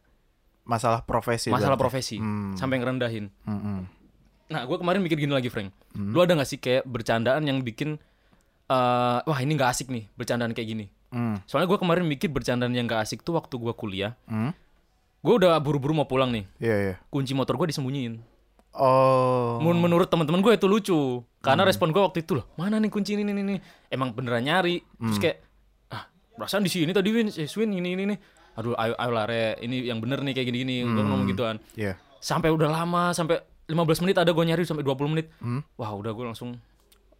Masalah 0.62 1.02
profesi 1.02 1.50
masalah 1.50 1.74
berarti. 1.74 1.82
profesi 1.82 2.16
Hmm. 2.16 2.54
sampai 2.54 2.78
ngerendahin 2.78 3.26
Mm-mm. 3.42 3.78
nah 4.48 4.62
gue 4.62 4.76
kemarin 4.76 5.00
mikir 5.00 5.18
gini 5.18 5.30
lagi 5.30 5.48
Frank 5.48 5.74
Hmm. 5.90 6.10
lu 6.10 6.18
ada 6.18 6.32
gak 6.32 6.46
sih 6.46 6.56
kayak 6.56 6.84
bercandaan 6.84 7.42
yang 7.42 7.58
bikin 7.60 7.98
eh 8.64 9.18
wah 9.20 9.38
ini 9.38 9.52
nggak 9.52 9.70
asik 9.70 9.88
nih 9.88 10.06
bercandaan 10.12 10.50
kayak 10.50 10.68
gini 10.68 10.86
Hmm. 11.08 11.42
soalnya 11.44 11.66
gue 11.66 11.76
kemarin 11.76 12.06
mikir 12.06 12.28
bercandaan 12.28 12.70
yang 12.70 12.86
gak 12.86 13.02
asik 13.02 13.20
tuh 13.20 13.34
waktu 13.34 13.52
gue 13.52 13.74
kuliah 13.74 14.14
Hmm. 14.24 14.54
gue 15.20 15.34
udah 15.34 15.58
buru-buru 15.58 15.92
mau 15.92 16.06
pulang 16.06 16.30
nih 16.30 16.46
Iya 16.58 16.76
iya 16.80 16.94
kunci 17.08 17.32
motor 17.32 17.54
gue 17.56 17.68
disembunyiin 17.68 18.22
Oh 18.72 19.60
Men- 19.60 19.76
menurut 19.78 20.08
teman-teman 20.08 20.40
gue 20.40 20.52
itu 20.52 20.64
lucu 20.64 20.94
Hmm. 21.20 21.26
karena 21.42 21.62
respon 21.62 21.90
gue 21.90 22.00
waktu 22.00 22.22
itu 22.22 22.32
loh 22.34 22.46
mana 22.54 22.76
nih 22.76 22.88
kunci 22.88 23.12
ini 23.12 23.26
ini 23.26 23.42
ini 23.42 23.56
emang 23.88 24.10
beneran 24.10 24.40
nyari 24.40 24.80
terus 24.96 25.18
Hmm. 25.18 25.22
kayak 25.22 25.36
perasaan 26.34 26.62
di 26.62 26.70
sini 26.70 26.90
tadi 26.90 27.08
Win. 27.08 27.28
Eh, 27.28 27.46
Swin 27.46 27.70
ini 27.70 27.92
ini 27.92 28.02
ini. 28.04 28.16
Aduh 28.52 28.76
ayo 28.76 28.92
ayo 28.94 29.10
lah 29.10 29.24
re 29.24 29.56
ini 29.58 29.88
yang 29.88 29.96
bener 29.96 30.20
nih 30.20 30.32
kayak 30.32 30.46
gini 30.46 30.58
gini 30.60 30.74
gue 30.82 31.00
ngomong 31.00 31.24
gituan 31.26 31.56
Iya. 31.72 31.96
Sampai 32.18 32.48
udah 32.48 32.68
lama 32.68 33.10
sampai 33.10 33.40
15 33.64 34.04
menit 34.04 34.16
ada 34.16 34.28
gue 34.28 34.44
nyari 34.44 34.62
sampai 34.62 34.84
20 34.84 35.08
menit. 35.08 35.32
Hmm. 35.40 35.64
wah 35.74 35.88
udah 35.90 36.12
gue 36.12 36.24
langsung 36.26 36.60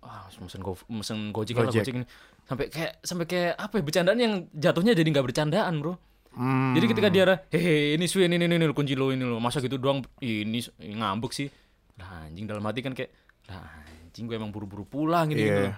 ah 0.02 0.26
mesen 0.34 0.58
go 0.58 0.74
mesen 0.90 1.30
gojek, 1.30 1.56
lah 1.56 1.70
Gojek. 1.70 1.82
gojek 1.82 1.94
ini. 1.94 2.06
Sampai 2.42 2.66
kayak 2.68 2.92
sampai 3.00 3.24
kayak 3.24 3.52
apa 3.54 3.74
ya 3.78 3.82
bercandaan 3.82 4.18
yang 4.18 4.34
jatuhnya 4.50 4.92
jadi 4.92 5.08
nggak 5.08 5.26
bercandaan 5.26 5.74
bro. 5.80 5.94
Hmm. 6.32 6.72
jadi 6.72 6.86
ketika 6.88 7.08
dia 7.08 7.24
hehe 7.48 7.92
ini 7.92 8.08
Swin 8.08 8.28
ini 8.28 8.44
ini, 8.44 8.56
ini 8.56 8.64
kunci 8.72 8.92
lo 8.92 9.12
ini 9.12 9.20
lo 9.20 9.36
masa 9.36 9.60
gitu 9.60 9.76
doang 9.76 10.00
ini 10.18 10.60
ngambek 10.76 11.32
sih. 11.32 11.48
Lah 11.96 12.24
anjing 12.24 12.44
dalam 12.44 12.64
hati 12.64 12.80
kan 12.80 12.92
kayak 12.92 13.08
lah 13.48 13.62
anjing 14.04 14.24
gue 14.26 14.36
emang 14.36 14.48
buru-buru 14.48 14.84
pulang 14.84 15.28
gitu, 15.28 15.40
Iya. 15.40 15.48
gitu. 15.48 15.68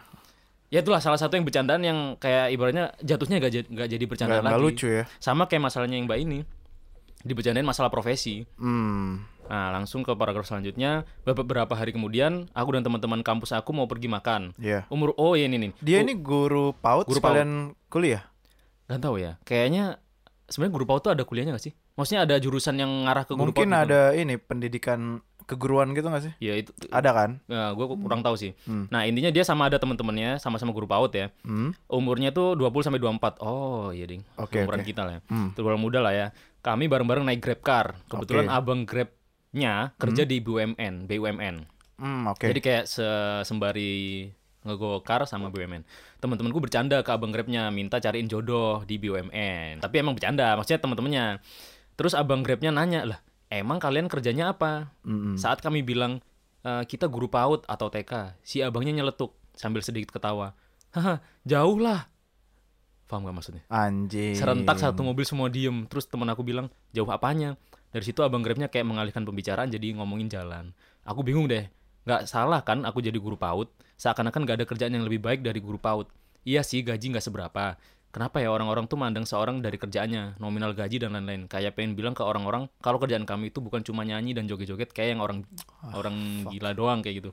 Ya 0.69 0.81
itulah 0.81 0.99
salah 0.99 1.17
satu 1.17 1.35
yang 1.35 1.45
bercandaan 1.45 1.81
yang 1.81 1.99
kayak 2.17 2.51
ibaratnya 2.51 2.93
jatuhnya 3.01 3.37
gak, 3.39 3.53
jadi- 3.53 3.71
nggak 3.71 3.89
jadi 3.89 4.05
bercandaan 4.05 4.43
nggak 4.43 4.57
lagi. 4.57 4.65
lucu 4.65 4.87
ya. 4.89 5.05
Sama 5.19 5.45
kayak 5.45 5.63
masalahnya 5.65 5.97
yang 5.97 6.07
mbak 6.07 6.21
ini. 6.21 6.41
Dibercandain 7.21 7.65
masalah 7.65 7.89
profesi. 7.89 8.45
Hmm. 8.61 9.25
Nah 9.45 9.73
langsung 9.73 10.05
ke 10.05 10.13
paragraf 10.13 10.45
selanjutnya. 10.45 11.09
Beberapa 11.25 11.73
hari 11.73 11.93
kemudian 11.93 12.53
aku 12.53 12.77
dan 12.77 12.85
teman-teman 12.85 13.25
kampus 13.25 13.53
aku 13.53 13.73
mau 13.73 13.89
pergi 13.89 14.09
makan? 14.09 14.53
Iya. 14.61 14.85
Umur 14.93 15.17
oh 15.17 15.33
iya 15.33 15.49
ini 15.49 15.57
nih. 15.57 15.71
Dia 15.81 15.99
ini 16.01 16.13
guru 16.15 16.77
PAUD 16.77 17.09
Guru 17.09 17.17
sekalian 17.17 17.73
kuliah? 17.89 18.29
Gak 18.85 19.01
tahu 19.01 19.17
ya. 19.17 19.41
Kayaknya 19.41 19.97
sebenarnya 20.45 20.73
guru 20.77 20.85
PAUD 20.85 21.01
tuh 21.01 21.13
ada 21.17 21.25
kuliahnya 21.25 21.57
gak 21.57 21.65
sih? 21.65 21.73
Maksudnya 21.97 22.29
ada 22.29 22.37
jurusan 22.37 22.77
yang 22.77 22.93
ngarah 23.09 23.25
ke 23.25 23.33
guru 23.33 23.57
Mungkin 23.57 23.73
PAUD 23.73 23.73
gitu? 23.73 23.89
ada 23.89 24.03
ini 24.13 24.35
pendidikan 24.37 25.01
keguruan 25.45 25.93
gitu 25.93 26.09
gak 26.09 26.25
sih? 26.25 26.33
Ya 26.41 26.57
itu 26.57 26.73
Ada 26.89 27.11
kan? 27.13 27.31
Nah, 27.47 27.73
gue 27.73 27.87
kurang 27.87 28.21
tahu 28.21 28.35
sih. 28.35 28.53
Nah, 28.67 29.05
intinya 29.05 29.29
dia 29.29 29.45
sama 29.45 29.69
ada 29.69 29.77
teman-temannya, 29.77 30.37
sama-sama 30.37 30.73
guru 30.73 30.85
PAUD 30.85 31.13
ya. 31.13 31.29
Hmm. 31.45 31.77
Umurnya 31.87 32.33
tuh 32.33 32.57
20 32.57 32.83
sampai 32.83 32.99
24. 32.99 33.39
Oh, 33.41 33.93
iya, 33.93 34.09
Ding. 34.09 34.25
Oke, 34.37 34.65
Umuran 34.65 34.81
oke. 34.81 34.89
kita 34.89 35.03
lah 35.05 35.13
ya. 35.17 35.21
Hmm. 35.29 35.53
Terlalu 35.53 35.79
muda 35.79 36.01
lah 36.01 36.13
ya. 36.13 36.27
Kami 36.61 36.89
bareng-bareng 36.89 37.25
naik 37.25 37.41
Grab 37.41 37.61
car. 37.61 37.87
Kebetulan 38.09 38.49
Oke. 38.49 38.57
abang 38.57 38.81
Grabnya 38.85 39.93
kerja 39.97 40.25
di 40.25 40.41
BUMN, 40.41 41.05
BUMN. 41.05 41.57
Hmm, 41.95 42.27
oke. 42.27 42.43
Jadi 42.43 42.59
kayak 42.59 42.85
se- 42.89 43.45
sembari 43.45 44.27
ngegokar 44.65 45.29
sama 45.29 45.53
BUMN. 45.53 45.85
Teman-temanku 46.19 46.57
bercanda 46.59 47.05
ke 47.05 47.11
abang 47.13 47.29
Grabnya 47.29 47.69
minta 47.69 48.01
cariin 48.01 48.27
jodoh 48.27 48.81
di 48.83 48.97
BUMN. 48.97 49.85
Tapi 49.85 49.95
emang 50.01 50.17
bercanda, 50.17 50.57
maksudnya 50.57 50.81
teman-temannya. 50.81 51.27
Terus 51.95 52.17
abang 52.17 52.41
Grabnya 52.41 52.73
nanya, 52.73 53.05
"Lah, 53.05 53.21
emang 53.51 53.81
kalian 53.81 54.07
kerjanya 54.09 54.53
apa?" 54.53 54.93
Mm-mm. 55.05 55.37
Saat 55.41 55.61
kami 55.65 55.85
bilang 55.85 56.21
"E, 56.65 56.85
kita 56.89 57.09
guru 57.09 57.27
PAUD 57.29 57.65
atau 57.69 57.89
TK, 57.89 58.39
si 58.45 58.61
abangnya 58.65 59.03
nyeletuk 59.03 59.35
sambil 59.55 59.81
sedikit 59.81 60.15
ketawa. 60.15 60.53
Haha, 60.95 61.23
jauh 61.43 61.79
lah. 61.79 62.07
Paham 63.11 63.27
gak 63.27 63.37
maksudnya? 63.37 63.63
Anjing. 63.71 64.35
Serentak 64.35 64.79
satu 64.79 65.05
mobil 65.05 65.27
semua 65.27 65.51
diem. 65.51 65.87
Terus 65.91 66.07
teman 66.09 66.27
aku 66.31 66.43
bilang, 66.47 66.71
jauh 66.95 67.07
apanya? 67.11 67.59
Dari 67.95 68.03
situ 68.03 68.27
abang 68.27 68.43
Grabnya 68.43 68.67
kayak 68.67 68.87
mengalihkan 68.91 69.23
pembicaraan 69.23 69.71
jadi 69.71 69.95
ngomongin 69.95 70.27
jalan. 70.27 70.75
Aku 71.07 71.23
bingung 71.23 71.47
deh. 71.47 71.71
Gak 72.05 72.27
salah 72.27 72.61
kan 72.67 72.83
aku 72.83 73.01
jadi 73.05 73.17
guru 73.17 73.39
PAUD? 73.39 73.71
Seakan-akan 73.99 74.43
gak 74.49 74.57
ada 74.63 74.67
kerjaan 74.67 74.93
yang 74.99 75.07
lebih 75.07 75.23
baik 75.23 75.47
dari 75.47 75.63
guru 75.63 75.79
PAUD. 75.79 76.11
Iya 76.43 76.67
sih 76.67 76.83
gaji 76.83 77.15
gak 77.15 77.25
seberapa. 77.25 77.79
Kenapa 78.15 78.39
ya 78.39 78.55
orang-orang 78.55 78.87
tuh 78.87 78.95
mandang 78.95 79.27
seorang 79.27 79.59
dari 79.59 79.75
kerjaannya, 79.75 80.39
nominal 80.39 80.71
gaji 80.71 81.03
dan 81.03 81.19
lain-lain. 81.19 81.51
Kayak 81.51 81.75
pengen 81.75 81.99
bilang 81.99 82.15
ke 82.15 82.23
orang-orang 82.23 82.71
kalau 82.79 83.03
kerjaan 83.03 83.27
kami 83.27 83.51
itu 83.51 83.59
bukan 83.59 83.83
cuma 83.83 84.07
nyanyi 84.07 84.39
dan 84.39 84.47
joget-joget 84.47 84.95
kayak 84.95 85.19
yang 85.19 85.23
orang 85.27 85.43
Ah, 85.83 85.99
orang 85.99 86.47
gila 86.47 86.71
doang 86.79 87.03
kayak 87.03 87.27
gitu. 87.27 87.31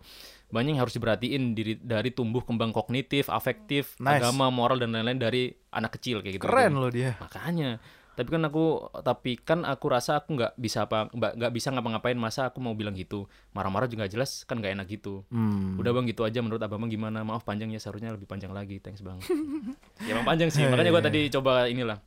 Banyak 0.50 0.74
yang 0.76 0.82
harus 0.82 0.98
diperhatiin 0.98 1.54
diri, 1.54 1.78
dari 1.78 2.10
tumbuh 2.10 2.42
kembang 2.42 2.74
kognitif, 2.74 3.30
afektif, 3.30 3.94
Nice. 4.02 4.26
agama, 4.26 4.50
moral 4.50 4.82
dan 4.82 4.92
lain-lain 4.98 5.22
dari 5.22 5.54
anak 5.70 6.02
kecil 6.02 6.26
kayak 6.26 6.42
gitu. 6.42 6.50
Keren 6.50 6.74
loh 6.76 6.90
dia. 6.90 7.14
Makanya. 7.22 7.78
Tapi 8.12 8.28
kan 8.28 8.44
aku 8.44 8.92
tapi 9.02 9.40
kan 9.40 9.64
aku 9.64 9.86
rasa 9.88 10.20
aku 10.20 10.36
nggak 10.36 10.60
bisa 10.60 10.84
apa 10.84 11.08
nggak 11.16 11.52
bisa 11.56 11.72
ngapa-ngapain 11.72 12.20
masa 12.20 12.52
aku 12.52 12.60
mau 12.60 12.76
bilang 12.76 12.92
gitu. 12.92 13.32
Marah-marah 13.56 13.88
juga 13.88 14.06
jelas 14.12 14.44
kan 14.44 14.60
nggak 14.60 14.76
enak 14.76 14.88
gitu. 14.92 15.24
Hmm. 15.32 15.80
Udah 15.80 15.96
bang 15.96 16.06
gitu 16.12 16.28
aja 16.28 16.44
menurut 16.44 16.60
abang 16.60 16.84
Bang 16.84 16.92
gimana? 16.92 17.24
Maaf 17.24 17.48
panjang 17.48 17.72
ya 17.72 17.80
seharusnya 17.80 18.12
lebih 18.12 18.28
panjang 18.28 18.52
lagi. 18.52 18.84
Thanks 18.84 19.00
bang. 19.00 19.16
ya 20.08 20.12
emang 20.12 20.28
panjang 20.28 20.52
sih. 20.52 20.68
Makanya 20.72 20.92
gua 20.92 21.04
tadi 21.04 21.32
coba 21.32 21.72
inilah. 21.72 22.04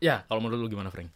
Ya 0.00 0.24
kalau 0.32 0.40
menurut 0.40 0.64
lu 0.64 0.68
gimana 0.72 0.88
Frank? 0.88 1.12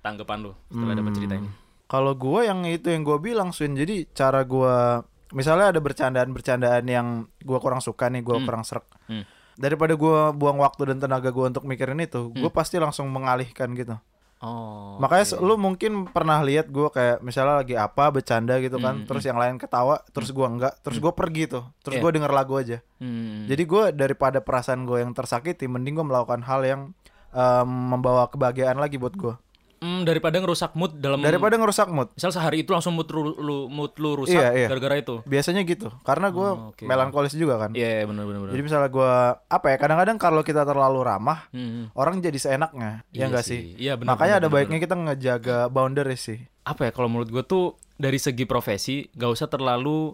Tanggapan 0.00 0.38
lu 0.46 0.52
setelah 0.70 0.94
dapat 0.94 1.12
cerita 1.18 1.34
ini. 1.34 1.50
Kalau 1.90 2.14
gua 2.14 2.46
yang 2.46 2.62
itu 2.70 2.86
yang 2.86 3.02
gua 3.02 3.18
bilang 3.18 3.50
Swin, 3.50 3.74
jadi 3.74 4.06
cara 4.14 4.46
gua 4.46 5.02
misalnya 5.34 5.74
ada 5.74 5.80
bercandaan-bercandaan 5.82 6.86
yang 6.86 7.26
gua 7.42 7.58
kurang 7.58 7.82
suka 7.82 8.06
nih, 8.06 8.22
gua 8.22 8.38
kurang 8.46 8.62
serak. 8.62 8.86
Hmm. 9.10 9.26
Daripada 9.60 9.92
gua 9.92 10.32
buang 10.32 10.56
waktu 10.56 10.88
dan 10.88 10.98
tenaga 10.98 11.28
gua 11.28 11.52
untuk 11.52 11.68
mikirin 11.68 12.00
itu, 12.00 12.32
gua 12.32 12.48
pasti 12.50 12.80
langsung 12.80 13.06
mengalihkan 13.06 13.68
gitu. 13.76 13.92
Oh. 14.40 14.96
Makanya 14.96 15.24
se- 15.26 15.36
lu 15.36 15.60
mungkin 15.60 16.08
pernah 16.08 16.40
lihat 16.40 16.72
gua 16.72 16.88
kayak 16.88 17.20
misalnya 17.20 17.60
lagi 17.60 17.76
apa 17.76 18.08
bercanda 18.08 18.56
gitu 18.56 18.80
kan, 18.80 19.04
Hmm, 19.04 19.06
terus 19.06 19.20
yang 19.20 19.36
lain 19.36 19.60
ketawa, 19.60 20.00
terus 20.16 20.32
gua 20.32 20.48
enggak, 20.48 20.80
terus 20.80 20.96
gua 20.96 21.12
pergi 21.12 21.44
tuh, 21.44 21.68
terus 21.84 22.00
Iya. 22.00 22.02
gua 22.02 22.10
denger 22.10 22.32
lagu 22.32 22.54
aja. 22.56 22.80
Hmm. 22.96 23.44
Jadi 23.44 23.62
gua 23.68 23.92
daripada 23.92 24.40
perasaan 24.40 24.88
gua 24.88 25.04
yang 25.04 25.12
tersakiti, 25.12 25.68
mending 25.68 26.00
gua 26.00 26.08
melakukan 26.08 26.40
hal 26.40 26.64
yang 26.64 26.80
em, 27.30 27.68
membawa 27.68 28.32
kebahagiaan 28.32 28.80
lagi 28.80 28.96
buat 28.96 29.12
gua. 29.12 29.36
Hmm, 29.80 30.04
daripada 30.04 30.36
ngerusak 30.36 30.72
mood 30.72 30.92
dalam 30.94 31.18
Daripada 31.18 31.56
ngerusak 31.56 31.88
mood. 31.88 32.12
misal 32.12 32.28
sehari 32.30 32.60
itu 32.60 32.68
langsung 32.68 32.92
mood 32.92 33.08
lu, 33.08 33.32
lu- 33.32 33.64
mood 33.66 33.96
lu 33.96 34.12
rusak 34.14 34.36
Iya, 34.36 34.48
iya. 34.54 34.68
gara-gara 34.68 34.94
itu. 34.94 35.24
Biasanya 35.24 35.64
gitu, 35.64 35.88
karena 36.02 36.28
gua 36.28 36.48
Oh, 36.50 36.56
oke. 36.70 36.84
melankolis 36.84 37.32
juga 37.32 37.56
kan. 37.56 37.72
Iya, 37.72 38.04
benar 38.04 38.24
benar 38.24 38.40
benar. 38.40 38.52
Jadi 38.52 38.62
misalnya 38.62 38.88
gua 38.88 39.12
apa 39.42 39.66
ya 39.66 39.76
kadang-kadang 39.76 40.16
kalau 40.16 40.40
kita 40.42 40.62
terlalu 40.62 41.00
ramah 41.00 41.48
Hmm. 41.48 41.88
orang 41.92 42.20
jadi 42.20 42.36
seenaknya 42.36 43.08
ya 43.08 43.16
Iya 43.16 43.24
enggak 43.26 43.42
sih. 43.42 43.56
sih. 43.72 43.80
Iya, 43.80 43.96
benar, 43.96 44.14
Makanya 44.14 44.28
benar, 44.30 44.36
ada 44.36 44.46
benar, 44.46 44.56
baiknya 44.60 44.78
kita 44.78 44.94
ngejaga 44.94 45.58
boundaries 45.66 46.22
sih. 46.22 46.40
apa 46.60 46.80
ya 46.84 46.90
kalau 46.92 47.08
menurut 47.08 47.28
gue 47.30 47.40
tuh 47.42 47.64
dari 47.96 48.16
segi 48.16 48.44
profesi 48.44 49.08
gak 49.10 49.32
usah 49.32 49.48
terlalu 49.48 50.12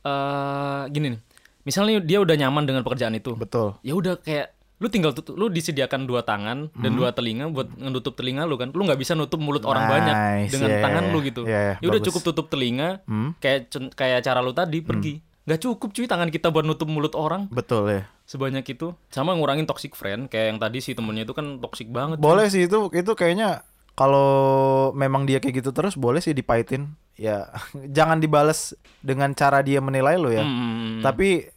eh 0.00 0.82
gini 0.88 1.12
nih 1.12 1.20
misalnya 1.62 2.00
dia 2.00 2.18
udah 2.18 2.36
nyaman 2.36 2.64
dengan 2.64 2.82
pekerjaan 2.82 3.14
itu 3.14 3.32
Betul. 3.34 3.76
ya 3.80 3.92
udah 3.92 4.18
kayak 4.18 4.50
lu 4.80 4.88
tinggal 4.88 5.12
tutup 5.12 5.36
lu 5.36 5.52
disediakan 5.52 6.08
dua 6.08 6.24
tangan 6.24 6.72
dan 6.72 6.96
dua 6.96 7.12
telinga 7.12 7.52
buat 7.52 7.68
menutup 7.76 8.16
telinga 8.16 8.48
lu 8.48 8.56
kan 8.56 8.72
lu 8.72 8.80
nggak 8.80 8.96
bisa 8.96 9.12
nutup 9.12 9.36
mulut 9.36 9.60
orang 9.68 9.84
Nice, 9.84 9.92
banyak 9.92 10.16
dengan 10.48 10.70
yeah, 10.72 10.80
tangan 10.80 11.04
lu 11.12 11.18
yeah, 11.20 11.28
gitu 11.28 11.42
yeah, 11.44 11.74
ya 11.76 11.86
udah 11.92 12.00
cukup 12.00 12.22
tutup 12.24 12.46
telinga 12.48 13.04
Hmm. 13.04 13.36
kayak 13.36 13.68
kayak 13.92 14.24
cara 14.24 14.40
lu 14.40 14.56
tadi 14.56 14.80
pergi 14.80 15.20
nggak 15.44 15.60
cukup 15.60 15.92
cuy 15.92 16.06
tangan 16.08 16.30
kita 16.30 16.48
buat 16.48 16.64
nutup 16.64 16.88
mulut 16.88 17.12
orang 17.12 17.44
Betul 17.52 17.90
ya. 17.90 18.02
sebanyak 18.24 18.62
itu 18.64 18.96
sama 19.12 19.34
ngurangin 19.34 19.68
toxic 19.68 19.92
friend 19.92 20.32
kayak 20.32 20.54
yang 20.54 20.58
tadi 20.62 20.78
si 20.80 20.96
temennya 20.96 21.26
itu 21.26 21.34
kan 21.34 21.58
toxic 21.58 21.90
banget 21.90 22.16
cuy. 22.16 22.24
Boleh 22.24 22.46
sih 22.48 22.64
itu 22.64 22.86
itu 22.94 23.12
kayaknya 23.12 23.66
kalau 23.98 24.92
memang 24.94 25.26
dia 25.26 25.42
kayak 25.42 25.60
gitu 25.60 25.74
terus 25.74 25.98
boleh 25.98 26.22
sih 26.22 26.32
dipahitin. 26.32 26.94
Ya 27.18 27.50
jangan 27.96 28.22
dibales 28.22 28.78
dengan 29.02 29.34
cara 29.34 29.60
dia 29.60 29.82
menilai 29.82 30.16
lo 30.16 30.30
ya. 30.30 30.46
Hmm, 30.46 31.02
Tapi 31.02 31.50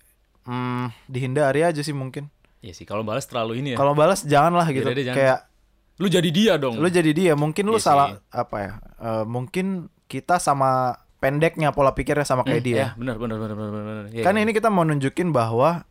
hmm, 0.44 1.08
dihindari 1.08 1.62
aja 1.62 1.80
sih 1.80 1.94
mungkin. 1.94 2.33
Iya 2.64 2.74
sih 2.74 2.84
kalau 2.84 3.04
balas 3.04 3.24
terlalu 3.24 3.60
ini 3.60 3.68
ya 3.70 3.78
Kalau 3.78 3.92
balas 3.92 4.24
janganlah 4.24 4.64
gitu. 4.70 4.88
Deh, 4.88 5.04
jangan. 5.04 5.18
Kayak 5.18 5.40
lu 5.94 6.08
jadi 6.08 6.30
dia 6.30 6.54
dong 6.56 6.76
lu 6.76 6.88
jadi 6.88 7.12
dia 7.12 7.34
mungkin 7.34 7.64
lu 7.66 7.76
Iya 7.76 7.84
salah 7.84 8.08
sih. 8.10 8.24
apa 8.34 8.58
ya? 8.58 8.72
eh, 8.98 9.24
mungkin 9.24 9.66
kita 10.06 10.36
sama 10.38 10.96
pendeknya 11.20 11.70
pola 11.70 11.92
pikirnya 11.92 12.24
sama 12.24 12.42
kayak 12.42 12.64
dia. 12.64 12.76
Ya, 12.76 12.88
benar 12.96 13.16
benar 13.16 13.38
benar 13.38 13.54
benar 13.54 13.72
benar. 13.72 14.04
Iya, 14.10 14.24
kan 14.24 14.34
iya. 14.34 14.42
ini 14.42 14.52
kita 14.52 14.68
mau 14.68 14.82
nunjukin 14.82 15.30
bahwa 15.30 15.84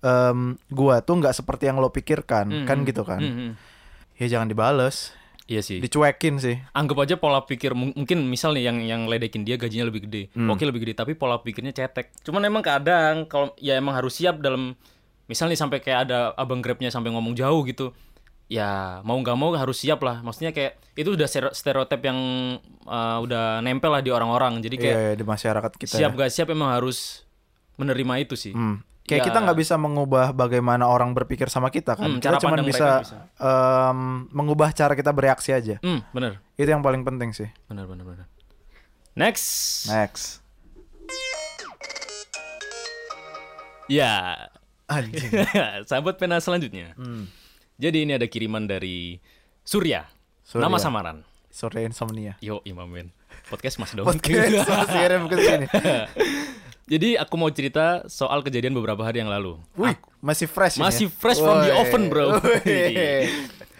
em, 0.00 0.38
gua 0.68 0.98
tuh 1.00 1.14
nggak 1.16 1.34
seperti 1.34 1.66
yang 1.66 1.76
lo 1.76 1.88
pikirkan 1.88 2.46
Hmm, 2.48 2.64
kan 2.64 2.78
hmm, 2.78 2.86
gitu 2.88 3.02
kan 3.02 3.20
hmm, 3.20 3.34
hmm. 3.36 3.52
ya 4.16 4.26
jangan 4.28 4.46
dibales 4.46 5.12
Iya 5.44 5.60
sih. 5.60 5.76
dicuekin 5.78 6.38
sih 6.38 6.56
Anggap 6.72 6.98
aja 7.00 7.14
pola 7.16 7.42
pikir 7.42 7.74
mung- 7.74 7.92
mungkin 7.92 8.22
misal 8.24 8.50
nih 8.52 8.64
yang 8.64 8.78
yang 8.80 9.00
ledekin 9.04 9.42
dia 9.42 9.54
gajinya 9.56 9.82
lebih 9.84 10.06
gede. 10.06 10.30
Hmm. 10.30 10.46
Oke 10.48 10.62
lebih 10.62 10.78
gede 10.80 10.94
tapi 10.94 11.12
pola 11.12 11.36
pikirnya 11.36 11.70
cetek. 11.70 12.14
Cuman 12.22 12.42
emang 12.44 12.62
kadang 12.62 13.26
kalau 13.26 13.50
ya 13.56 13.74
emang 13.74 13.92
harus 13.92 14.14
siap 14.14 14.38
dalam 14.38 14.78
misal 15.30 15.46
nih 15.46 15.56
sampai 15.56 15.78
kayak 15.78 15.98
ada 16.04 16.18
abang 16.34 16.58
grabnya 16.58 16.90
sampai 16.90 17.08
ngomong 17.08 17.32
jauh 17.32 17.62
gitu. 17.62 17.94
Ya 18.46 18.98
mau 19.00 19.14
nggak 19.14 19.36
mau 19.36 19.54
harus 19.54 19.78
siap 19.78 20.02
lah. 20.02 20.18
Maksudnya 20.20 20.50
kayak 20.50 20.74
itu 20.92 21.14
udah 21.14 21.24
stereotip 21.48 22.02
yang 22.02 22.18
uh, 22.82 23.18
udah 23.20 23.58
nempel 23.60 23.88
lah 23.88 24.02
di 24.02 24.10
orang-orang. 24.10 24.58
Jadi 24.58 24.74
kayak 24.76 24.90
Iya, 24.90 25.02
iya, 25.04 25.14
di 25.14 25.22
masyarakat 25.22 25.72
kita 25.72 25.94
siap 25.94 26.12
ya. 26.12 26.18
gak 26.18 26.30
siap 26.30 26.48
emang 26.48 26.68
harus 26.68 27.22
menerima 27.76 28.14
itu 28.20 28.34
sih. 28.34 28.50
Hmm. 28.50 28.82
kayak 29.02 29.22
Ya. 29.22 29.26
kita 29.26 29.38
nggak 29.40 29.58
bisa 29.58 29.74
mengubah 29.74 30.30
bagaimana 30.30 30.86
orang 30.86 31.10
berpikir 31.10 31.46
sama 31.46 31.66
kita 31.68 31.94
kan 31.94 32.06
Hmm, 32.06 32.18
kita 32.18 32.30
cara 32.32 32.38
cuma 32.38 32.56
bisa, 32.60 32.88
bisa. 33.02 33.18
em, 33.36 33.98
mengubah 34.30 34.70
cara 34.70 34.94
kita 34.94 35.10
bereaksi 35.10 35.50
aja 35.50 35.78
Hmm, 35.78 36.06
bener. 36.10 36.38
itu 36.54 36.68
yang 36.68 36.78
paling 36.78 37.02
penting 37.02 37.30
sih 37.30 37.50
Bener 37.66 37.86
bener 37.86 38.02
bener. 38.04 38.26
Next. 39.12 39.46
next 39.86 40.38
Ya, 43.88 44.46
anjing 44.90 45.30
sahabat 45.88 46.18
pena 46.18 46.42
selanjutnya. 46.42 46.98
Hmm. 46.98 47.30
Jadi 47.78 48.04
ini 48.04 48.12
ada 48.12 48.26
kiriman 48.26 48.66
dari 48.66 49.22
Surya. 49.62 50.04
Surya. 50.42 50.66
Nama 50.66 50.76
samaran. 50.76 51.18
sore 51.50 51.82
insomnia 51.82 52.38
Yo, 52.38 52.62
Imam 52.62 52.86
Men. 52.86 53.10
Podcast 53.46 53.78
Mas 53.78 53.90
dong. 53.90 54.06
podcast 54.06 54.62
masih 54.62 54.86
kirim 54.94 55.22
ke 55.26 55.34
sini 55.38 55.66
Jadi 56.90 57.14
aku 57.14 57.34
mau 57.34 57.50
cerita 57.50 58.02
soal 58.06 58.42
kejadian 58.42 58.74
beberapa 58.74 58.98
hari 59.02 59.22
yang 59.22 59.30
lalu. 59.30 59.54
Wih, 59.74 59.94
masih 60.18 60.50
fresh 60.50 60.74
ini 60.74 60.82
Masih 60.82 61.06
ya? 61.06 61.14
fresh 61.14 61.38
from 61.38 61.62
the 61.62 61.70
Woi. 61.70 61.80
oven, 61.80 62.02
bro. 62.06 62.26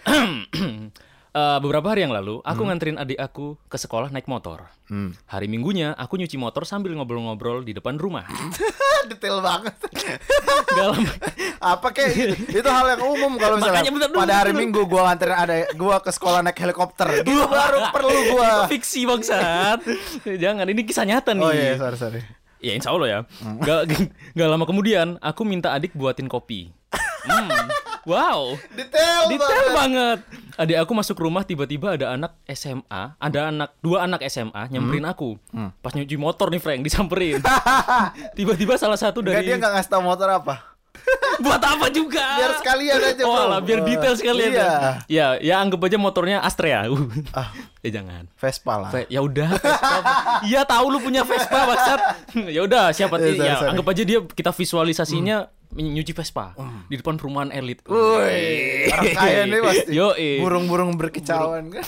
Eh, 1.31 1.57
beberapa 1.63 1.87
hari 1.95 2.03
yang 2.03 2.11
lalu, 2.11 2.43
aku 2.43 2.67
nganterin 2.67 2.99
adik 2.99 3.15
aku 3.15 3.55
ke 3.71 3.79
sekolah 3.79 4.11
naik 4.11 4.27
motor. 4.27 4.67
Hmm. 4.91 5.15
Hari 5.31 5.47
Minggunya, 5.47 5.95
aku 5.95 6.19
nyuci 6.19 6.35
motor 6.35 6.67
sambil 6.67 6.91
ngobrol-ngobrol 6.91 7.63
di 7.63 7.71
depan 7.71 7.95
rumah. 7.95 8.27
detail 9.09 9.41
banget 9.41 9.73
Gak 10.77 10.87
lama, 10.93 11.13
apa 11.57 11.87
kayak 11.89 12.11
gitu 12.13 12.35
itu 12.61 12.69
hal 12.69 12.85
yang 12.95 13.01
umum 13.01 13.33
kalau 13.41 13.57
misalnya 13.57 13.81
Makanya 13.81 13.91
bentar 13.97 14.09
dulu, 14.13 14.19
pada 14.21 14.33
hari 14.37 14.51
bentar 14.53 14.61
minggu 14.61 14.81
gua 14.85 15.01
nganterin 15.09 15.37
ada 15.41 15.55
gua 15.73 15.95
ke 15.99 16.11
sekolah 16.13 16.39
naik 16.45 16.57
helikopter 16.61 17.07
gitu 17.25 17.43
baru 17.49 17.89
perlu 17.89 18.19
gua 18.37 18.49
fiksi 18.69 19.09
bangsat. 19.09 19.81
Jangan, 20.25 20.65
ini 20.69 20.81
kisah 20.85 21.05
nyata 21.09 21.33
nih. 21.33 21.43
oh 21.43 21.51
iya 21.53 21.75
sorry 21.81 21.97
sorry 21.97 22.21
Ya 22.61 22.77
insya 22.77 22.93
Allah 22.93 23.09
ya. 23.09 23.19
Gak, 23.65 23.89
gak 24.37 24.47
lama 24.53 24.69
kemudian 24.69 25.17
aku 25.17 25.41
minta 25.41 25.73
adik 25.73 25.97
buatin 25.97 26.29
kopi. 26.29 26.69
Hmm. 27.25 27.49
Wow. 28.07 28.57
detail, 28.73 29.29
Detail 29.29 29.65
banget. 29.77 30.19
Adik 30.57 30.77
aku 30.81 30.91
masuk 30.97 31.21
rumah 31.21 31.45
tiba-tiba 31.45 31.93
ada 31.93 32.17
anak 32.17 32.33
SMA, 32.49 33.03
ada 33.17 33.39
anak 33.53 33.69
dua 33.81 34.09
anak 34.09 34.25
SMA 34.25 34.73
nyamperin 34.73 35.05
aku. 35.05 35.37
Pas 35.81 35.93
nyuci 35.93 36.17
motor 36.17 36.49
nih 36.49 36.61
Frank 36.61 36.81
disamperin. 36.81 37.41
tiba-tiba 38.37 38.77
salah 38.79 38.97
satu 38.97 39.21
Enggak 39.21 39.45
dari 39.45 39.47
dia 39.53 39.57
nggak 39.61 39.73
ngasih 39.77 39.91
tau 39.91 40.01
motor 40.01 40.29
apa 40.33 40.70
Buat 41.45 41.63
apa 41.63 41.87
juga? 41.89 42.21
Biar 42.37 42.51
sekalian 42.61 42.99
aja, 43.01 43.23
Oh, 43.25 43.33
alah, 43.33 43.59
biar 43.59 43.81
detail 43.81 44.13
sekalian. 44.13 44.51
Iya. 44.53 44.71
Ya, 45.07 45.27
ya 45.39 45.55
anggap 45.57 45.81
aja 45.81 45.97
motornya 45.97 46.37
Astrea. 46.39 46.85
Uh. 46.91 47.09
Ah. 47.33 47.49
Ya 47.81 47.89
jangan. 47.97 48.29
Vespa 48.37 48.73
lah. 48.77 48.89
Ve- 48.93 49.09
ya 49.09 49.19
udah 49.19 49.49
Vespa. 49.57 49.97
Iya 50.45 50.61
tahu 50.63 50.85
lu 50.93 50.99
punya 51.01 51.25
Vespa 51.25 51.59
bangsat. 51.65 51.99
ya 52.55 52.61
udah 52.61 52.91
siapa 52.91 53.17
Eh, 53.17 53.33
sorry, 53.33 53.41
ya 53.41 53.53
sorry. 53.57 53.69
anggap 53.73 53.85
aja 53.89 54.03
dia 54.05 54.19
kita 54.21 54.51
visualisasinya 54.53 55.37
nyuci 55.71 56.11
Vespa 56.11 56.51
di 56.85 56.99
depan 56.99 57.15
perumahan 57.15 57.49
elit. 57.49 57.79
Woi, 57.87 58.91
orang 58.91 59.15
kaya 59.15 59.41
nih 59.47 59.59
pasti. 59.63 59.91
Yo, 59.95 60.11
Burung-burung 60.43 60.99
berkicauan 60.99 61.71
kan. 61.71 61.85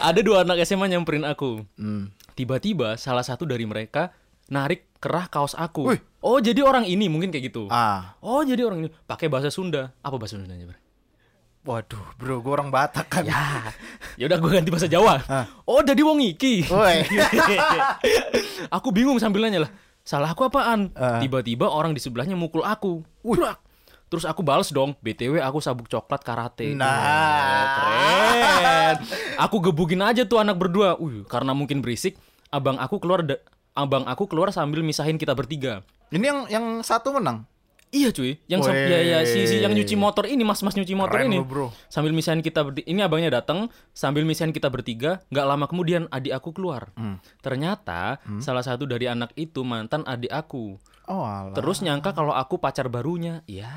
Ada 0.00 0.20
dua 0.24 0.42
anak 0.42 0.64
SMA 0.64 0.88
nyamperin 0.88 1.28
aku. 1.28 1.62
Hmm. 1.76 2.10
Tiba-tiba 2.32 2.96
salah 2.96 3.22
satu 3.22 3.44
dari 3.44 3.68
mereka 3.68 4.16
narik 4.48 4.88
kerah 4.96 5.28
kaos 5.28 5.52
aku. 5.52 5.92
Wih. 5.92 6.00
Oh, 6.18 6.42
jadi 6.42 6.66
orang 6.66 6.82
ini 6.82 7.06
mungkin 7.06 7.30
kayak 7.30 7.54
gitu. 7.54 7.70
Ah, 7.70 8.18
Oh, 8.18 8.42
jadi 8.42 8.66
orang 8.66 8.86
ini 8.86 8.88
pakai 9.06 9.30
bahasa 9.30 9.54
Sunda. 9.54 9.94
Apa 10.02 10.18
bahasa 10.18 10.34
Sundanya, 10.34 10.66
Bro? 10.66 10.78
waduh, 11.68 12.00
bro, 12.16 12.40
gue 12.40 12.48
orang 12.48 12.72
Batak 12.72 13.12
kan. 13.12 13.28
Ya. 13.28 13.68
Ya 14.16 14.24
udah 14.24 14.40
gue 14.40 14.50
ganti 14.50 14.72
bahasa 14.72 14.88
Jawa. 14.88 15.20
Oh, 15.68 15.84
jadi 15.84 16.00
wong 16.00 16.24
iki. 16.24 16.64
Aku 18.76 18.88
bingung 18.88 19.20
sambil 19.20 19.44
nanya 19.44 19.68
lah. 19.68 19.70
Salah 20.00 20.32
aku 20.32 20.48
apaan? 20.48 20.88
Ah. 20.96 21.20
Tiba-tiba 21.20 21.68
orang 21.68 21.92
di 21.92 22.00
sebelahnya 22.00 22.32
mukul 22.32 22.64
aku. 22.64 23.04
Brak. 23.20 23.60
Terus 24.08 24.24
aku 24.24 24.40
bales 24.40 24.72
dong, 24.72 24.96
BTW 25.04 25.36
aku 25.44 25.60
sabuk 25.60 25.84
coklat 25.84 26.24
karate. 26.24 26.72
Nah. 26.72 26.96
Keren. 27.76 28.94
Aku 29.36 29.60
gebukin 29.60 30.00
aja 30.00 30.24
tuh 30.24 30.40
anak 30.40 30.56
berdua. 30.56 30.96
Uh, 30.96 31.28
karena 31.28 31.52
mungkin 31.52 31.84
berisik, 31.84 32.16
abang 32.48 32.80
aku 32.80 32.96
keluar 32.96 33.20
abang 33.78 34.02
aku 34.10 34.26
keluar 34.26 34.50
sambil 34.50 34.82
misahin 34.82 35.14
kita 35.14 35.38
bertiga. 35.38 35.86
Ini 36.10 36.26
yang 36.26 36.40
yang 36.50 36.64
satu 36.82 37.14
menang. 37.14 37.46
Iya 37.88 38.12
cuy, 38.12 38.36
yang 38.52 38.60
ya, 38.68 39.00
ya, 39.00 39.18
si, 39.24 39.48
si 39.48 39.64
yang 39.64 39.72
nyuci 39.72 39.96
motor 39.96 40.28
ini, 40.28 40.44
mas-mas 40.44 40.76
nyuci 40.76 40.92
motor 40.92 41.24
Keren 41.24 41.32
ini. 41.32 41.40
bro. 41.40 41.72
Sambil 41.88 42.12
misahin 42.12 42.44
kita 42.44 42.60
bertiga, 42.60 42.84
ini 42.84 43.00
abangnya 43.00 43.40
datang, 43.40 43.72
sambil 43.96 44.28
misahin 44.28 44.52
kita 44.52 44.68
bertiga, 44.68 45.24
nggak 45.32 45.46
lama 45.48 45.64
kemudian 45.64 46.04
adik 46.12 46.36
aku 46.36 46.52
keluar. 46.52 46.92
Hmm. 47.00 47.16
Ternyata 47.40 48.20
salah 48.44 48.60
satu 48.60 48.84
dari 48.84 49.08
anak 49.08 49.32
itu 49.40 49.64
mantan 49.64 50.04
adik 50.04 50.28
aku. 50.28 50.76
Oh, 51.08 51.24
alah. 51.24 51.56
Terus 51.56 51.80
nyangka 51.80 52.12
kalau 52.12 52.36
aku 52.36 52.60
pacar 52.60 52.92
barunya. 52.92 53.40
Ya. 53.48 53.72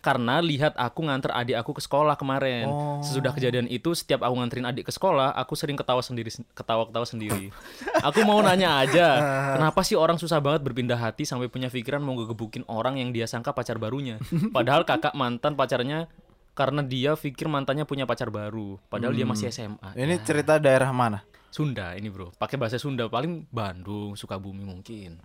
Karena 0.00 0.40
lihat 0.40 0.72
aku 0.80 1.04
nganter 1.04 1.28
adik 1.28 1.56
aku 1.60 1.76
ke 1.76 1.82
sekolah 1.84 2.16
kemarin. 2.16 2.64
Oh. 2.64 3.04
Sesudah 3.04 3.36
kejadian 3.36 3.68
itu, 3.68 3.92
setiap 3.92 4.24
aku 4.24 4.32
nganterin 4.40 4.64
adik 4.64 4.88
ke 4.88 4.92
sekolah, 4.96 5.36
aku 5.36 5.52
sering 5.52 5.76
ketawa 5.76 6.00
sendiri, 6.00 6.32
ketawa-ketawa 6.56 7.04
sendiri. 7.04 7.52
aku 8.00 8.24
mau 8.24 8.40
nanya 8.40 8.80
aja, 8.80 9.06
kenapa 9.60 9.84
sih 9.84 10.00
orang 10.00 10.16
susah 10.16 10.40
banget 10.40 10.64
berpindah 10.64 10.96
hati 10.96 11.28
sampai 11.28 11.52
punya 11.52 11.68
pikiran 11.68 12.00
mau 12.00 12.16
ngegebukin 12.16 12.64
orang 12.72 12.96
yang 12.96 13.12
dia 13.12 13.28
sangka 13.28 13.52
pacar 13.52 13.76
barunya? 13.76 14.16
Padahal 14.56 14.88
kakak 14.88 15.12
mantan 15.12 15.52
pacarnya 15.52 16.08
karena 16.56 16.80
dia 16.80 17.12
pikir 17.12 17.46
mantannya 17.52 17.84
punya 17.84 18.08
pacar 18.08 18.32
baru, 18.32 18.80
padahal 18.88 19.12
dia 19.12 19.28
masih 19.28 19.52
SMA. 19.52 19.96
Ini 19.96 20.16
cerita 20.24 20.56
daerah 20.56 20.88
mana? 20.96 21.20
Sunda 21.50 21.92
ini 21.98 22.08
bro, 22.08 22.30
pakai 22.40 22.56
bahasa 22.56 22.78
Sunda 22.78 23.10
paling 23.10 23.44
Bandung, 23.52 24.16
Sukabumi 24.16 24.64
mungkin. 24.64 25.18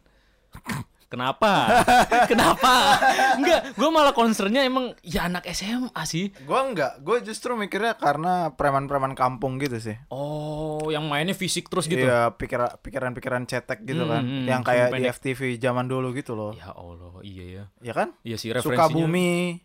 Kenapa? 1.06 1.70
Kenapa? 2.32 2.98
Enggak, 3.36 3.72
gue 3.72 3.90
malah 3.90 4.12
concernnya 4.12 4.62
emang 4.62 4.98
ya 5.00 5.26
anak 5.26 5.46
SMA 5.48 5.94
sih. 6.04 6.34
Gua 6.44 6.66
enggak, 6.66 6.98
gue 7.00 7.22
justru 7.24 7.54
mikirnya 7.54 7.94
karena 7.94 8.52
preman-preman 8.52 9.14
kampung 9.14 9.56
gitu 9.58 9.78
sih. 9.78 9.96
Oh, 10.08 10.90
yang 10.90 11.06
mainnya 11.06 11.32
fisik 11.32 11.70
terus 11.70 11.86
gitu. 11.86 12.04
Iya, 12.04 12.34
pikiran 12.34 12.82
pikiran-pikiran 12.82 13.46
cetek 13.46 13.84
gitu 13.84 14.04
Hmm, 14.04 14.12
kan. 14.12 14.22
hmm, 14.22 14.44
yang 14.46 14.62
sumbu 14.62 14.70
kayak 14.72 14.88
di. 14.92 15.06
FTV 15.08 15.40
zaman 15.58 15.86
dulu 15.86 16.10
gitu 16.12 16.34
loh. 16.34 16.52
Ya 16.52 16.70
Allah, 16.70 17.14
iya 17.22 17.46
ya. 17.46 17.64
Ya 17.80 17.94
kan? 17.94 18.12
Iya 18.22 18.36
sih 18.36 18.50
referensinya. 18.50 18.90
Sukabumi, 18.90 19.62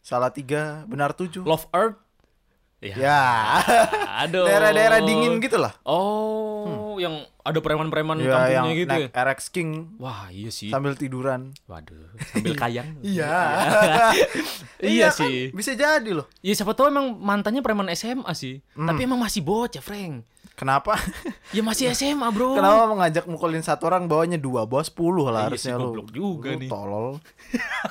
Salatiga, 0.00 0.86
Benar 0.86 1.12
Tujuh. 1.12 1.42
Love 1.42 1.66
Earth. 1.70 1.98
Ya. 2.78 2.94
Ya. 2.94 3.22
Aduh. 4.22 4.46
Daerah-daerah 4.46 5.02
dingin 5.02 5.42
gitu 5.42 5.58
lah. 5.58 5.74
Oh, 5.82 6.87
yang 6.98 7.14
ada 7.40 7.58
preman-preman 7.58 8.18
Ya, 8.18 8.28
kampungnya 8.28 8.52
yang 8.52 8.66
gitu 8.76 8.94
ya. 9.00 9.08
RX 9.24 9.40
King 9.48 9.70
Wah, 9.96 10.28
iya 10.28 10.50
sih. 10.50 10.68
sambil 10.68 10.92
tiduran. 10.92 11.56
Waduh, 11.64 11.96
sambil 12.28 12.54
kayang. 12.54 12.98
Iya. 13.08 13.32
iya 14.80 15.08
kan? 15.08 15.18
sih. 15.18 15.50
Bisa 15.50 15.72
jadi 15.72 16.10
loh. 16.12 16.26
Ya 16.38 16.52
siapa 16.52 16.72
tahu 16.72 16.88
emang 16.88 17.16
mantannya 17.16 17.60
preman 17.60 17.88
SMA 17.92 18.30
sih. 18.32 18.60
Hmm. 18.72 18.86
Tapi 18.86 19.04
emang 19.04 19.18
masih 19.18 19.40
bocah, 19.40 19.80
Frank. 19.80 20.26
Kenapa? 20.54 20.98
Ya 21.48 21.62
masih 21.62 21.88
SMA, 21.90 22.28
Bro. 22.28 22.52
Kenapa 22.54 22.84
mengajak 22.86 23.24
mukulin 23.24 23.62
satu 23.62 23.86
orang 23.86 24.04
bawanya 24.04 24.36
dua, 24.36 24.66
bawa 24.66 24.82
sepuluh 24.82 25.24
lah 25.26 25.48
Iya 25.48 25.56
sih, 25.56 25.72
harusnya 25.72 25.74
lu. 25.74 25.84
goblok 25.88 26.08
juga 26.10 26.48
Lu 26.50 26.60
nih. 26.60 26.68
Tolol. 26.68 27.08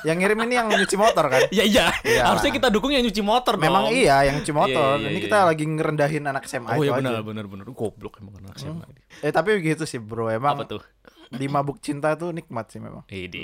yang 0.04 0.14
ngirim 0.16 0.38
ini 0.44 0.54
yang 0.54 0.68
nyuci 0.70 0.94
motor 0.96 1.26
kan? 1.26 1.42
Ya 1.50 1.64
iya, 1.64 1.90
Iya. 2.06 2.24
harusnya 2.28 2.52
kita 2.52 2.70
dukung 2.70 2.92
yang 2.92 3.02
nyuci 3.02 3.20
motor 3.20 3.58
Memang 3.58 3.90
dong. 3.90 3.96
iya 3.96 4.22
yang 4.24 4.38
nyuci 4.38 4.54
motor. 4.54 4.94
Iya, 4.94 5.02
iya, 5.02 5.10
ini 5.10 5.18
iya, 5.18 5.26
kita 5.26 5.38
iya. 5.38 5.48
lagi 5.48 5.64
ngerendahin 5.66 6.24
anak 6.24 6.44
SMA 6.46 6.70
Oh 6.70 6.78
itu 6.78 6.86
iya 6.86 6.94
aja. 6.94 7.02
benar 7.02 7.24
benar 7.24 7.46
benar. 7.48 7.66
Goblok 7.68 8.14
emang 8.22 8.36
anak 8.38 8.56
SMA. 8.58 8.86
Eh 9.20 9.30
tapi 9.30 9.56
begitu 9.56 9.84
sih 9.84 9.98
bro, 9.98 10.28
emang 10.28 10.58
Apa 10.58 10.66
tuh? 10.68 10.82
di 11.28 11.46
mabuk 11.46 11.78
cinta 11.78 12.14
tuh 12.14 12.32
nikmat 12.32 12.68
sih 12.68 12.80
memang. 12.80 13.04
Ide. 13.08 13.44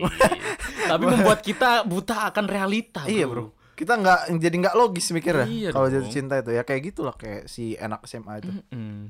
Tapi 0.84 1.04
membuat 1.04 1.40
kita 1.40 1.84
buta 1.84 2.30
akan 2.30 2.46
realita, 2.46 3.04
Iya 3.04 3.26
bro. 3.26 3.52
Kita 3.74 3.98
nggak 3.98 4.38
jadi 4.38 4.56
nggak 4.60 4.76
logis 4.78 5.10
mikirnya 5.10 5.44
Iya 5.44 5.70
kalau 5.70 5.90
jatuh 5.90 6.06
cinta 6.08 6.38
itu 6.38 6.54
ya 6.54 6.62
kayak 6.62 6.82
gitulah 6.86 7.12
kayak 7.12 7.46
si 7.46 7.74
anak 7.76 8.06
SMA 8.06 8.40
itu. 8.40 8.52
Hmm. 8.70 9.10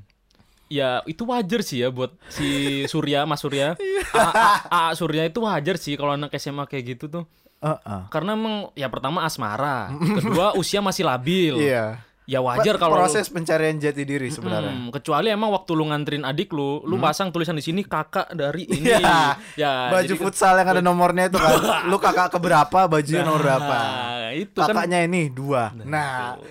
Ya 0.66 1.04
itu 1.04 1.22
wajar 1.22 1.60
sih 1.60 1.84
ya 1.84 1.92
buat 1.92 2.16
si 2.26 2.48
Surya, 2.86 3.22
Mas 3.22 3.44
Surya. 3.44 3.76
Iya. 3.76 4.02
A, 4.10 4.24
A- 4.32 4.62
A 4.70 4.82
Surya 4.92 5.22
itu 5.22 5.38
wajar 5.38 5.76
sih 5.76 5.94
kalau 5.94 6.16
anak 6.16 6.32
SMA 6.34 6.64
kayak 6.64 6.96
gitu 6.96 7.06
tuh. 7.06 7.24
Heeh. 7.60 8.02
Karena 8.08 8.34
emang 8.34 8.72
ya 8.72 8.88
pertama 8.88 9.22
asmara, 9.22 9.92
kedua 9.94 10.52
usia 10.54 10.80
masih 10.80 11.04
labil. 11.04 11.60
Iya. 11.60 12.00
Ya 12.24 12.40
wajar 12.40 12.76
kalau 12.76 12.96
lu- 12.96 13.00
proses 13.00 13.28
pencarian 13.28 13.76
jati 13.76 14.00
diri 14.02 14.28
sebenarnya. 14.28 14.72
Hmm, 14.72 14.88
kecuali 14.88 15.28
emang 15.28 15.52
waktu 15.52 15.70
lu 15.70 15.84
nganterin 15.84 16.24
adik 16.24 16.50
lu, 16.50 16.80
lu 16.80 16.96
pasang 16.96 17.28
tulisan 17.28 17.52
di 17.52 17.60
sini 17.60 17.84
kakak 17.84 18.32
dari 18.32 18.64
ini. 18.70 18.88
Iya. 18.88 19.36
Ya, 19.54 19.72
baju 19.90 20.02
jadi 20.02 20.14
kan- 20.14 20.24
futsal 20.24 20.54
yang 20.56 20.68
ada 20.70 20.80
nomornya 20.80 21.28
itu 21.28 21.36
kan. 21.36 21.52
Lu 21.90 21.96
kakak 21.96 22.32
keberapa, 22.32 22.88
bajunya 22.88 23.20
nomor 23.22 23.40
berapa. 23.40 23.76
Nah, 23.76 24.32
itu 24.32 24.56
kan 24.56 24.72
Kakaknya 24.72 25.04
ini 25.04 25.28
dua. 25.28 25.68
Nah. 25.78 26.40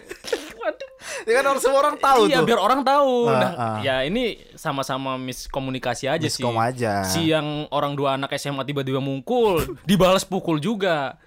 Ya 1.24 1.40
kan 1.40 1.46
orang 1.46 1.62
semua 1.62 1.80
orang 1.82 1.98
tahu 1.98 2.22
iya, 2.26 2.40
tuh. 2.40 2.46
biar 2.46 2.60
orang 2.60 2.82
tahu. 2.82 3.28
Ah, 3.28 3.36
Nah, 3.38 3.52
ah. 3.54 3.78
ya 3.82 3.96
ini 4.02 4.24
sama-sama 4.56 5.16
miskomunikasi 5.18 6.08
aja 6.08 6.24
sih. 6.26 6.40
Miskom 6.40 6.56
aja. 6.56 7.04
Si 7.06 7.28
yang 7.28 7.44
orang 7.70 7.94
dua 7.94 8.16
anak 8.16 8.32
SMA 8.34 8.64
tiba-tiba 8.64 9.00
mungkul, 9.00 9.80
dibalas 9.84 10.24
pukul 10.24 10.60
juga. 10.60 11.20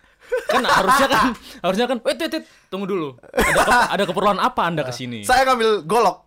Kan 0.47 0.63
harusnya 0.63 1.07
kan 1.07 1.23
harusnya 1.61 1.87
kan, 1.87 1.99
wait, 2.01 2.17
wait, 2.17 2.33
wait, 2.33 2.45
tunggu 2.67 2.85
dulu. 2.85 3.09
Ada, 3.29 3.63
ke- 3.63 3.89
ada 3.93 4.05
keperluan 4.05 4.39
apa 4.39 4.63
Anda 4.63 4.83
ke 4.83 4.91
sini? 4.91 5.21
Saya 5.21 5.43
ngambil 5.45 5.83
golok. 5.83 6.27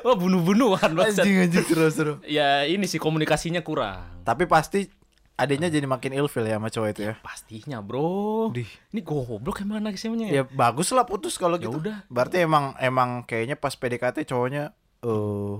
Wah, 0.00 0.16
bunuh-bunuhan 0.20 0.90
bangsat. 0.92 1.22
anjing 1.22 1.36
anjing 1.40 1.64
seru-seru. 1.64 2.14
Ya 2.24 2.64
ini 2.64 2.84
sih 2.84 2.96
komunikasinya 2.96 3.60
kurang. 3.60 4.04
Tapi 4.22 4.44
pasti 4.44 4.88
adanya 5.34 5.66
jadi 5.66 5.84
makin 5.84 6.12
ilfil 6.14 6.42
ya 6.42 6.56
sama 6.56 6.68
cowok 6.68 6.88
itu 6.90 7.02
ya. 7.04 7.14
Pastinya, 7.20 7.78
Bro. 7.78 8.50
Dih. 8.50 8.68
Ini 8.88 9.00
goblok 9.00 9.60
emang 9.60 9.78
anak 9.78 9.94
SMA-nya 9.94 10.26
Ya 10.28 10.42
bagus 10.44 10.90
lah 10.90 11.04
putus 11.04 11.34
kalau 11.34 11.56
Ya 11.56 11.64
gitu. 11.64 11.78
udah. 11.78 12.02
Berarti 12.06 12.40
emang 12.40 12.74
emang 12.76 13.22
kayaknya 13.22 13.54
pas 13.54 13.72
PDKT 13.72 14.24
cowoknya 14.24 14.74
eh 14.98 15.56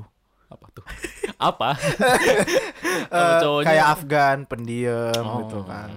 Apa 0.48 0.66
tuh? 0.72 0.84
Apa? 1.40 1.76
Kalau 3.08 3.36
cowoknya- 3.38 3.66
kayak 3.66 3.86
Afgan, 3.88 4.38
pendiam 4.44 5.22
Oh, 5.22 5.38
gitu 5.40 5.60
kan. 5.62 5.88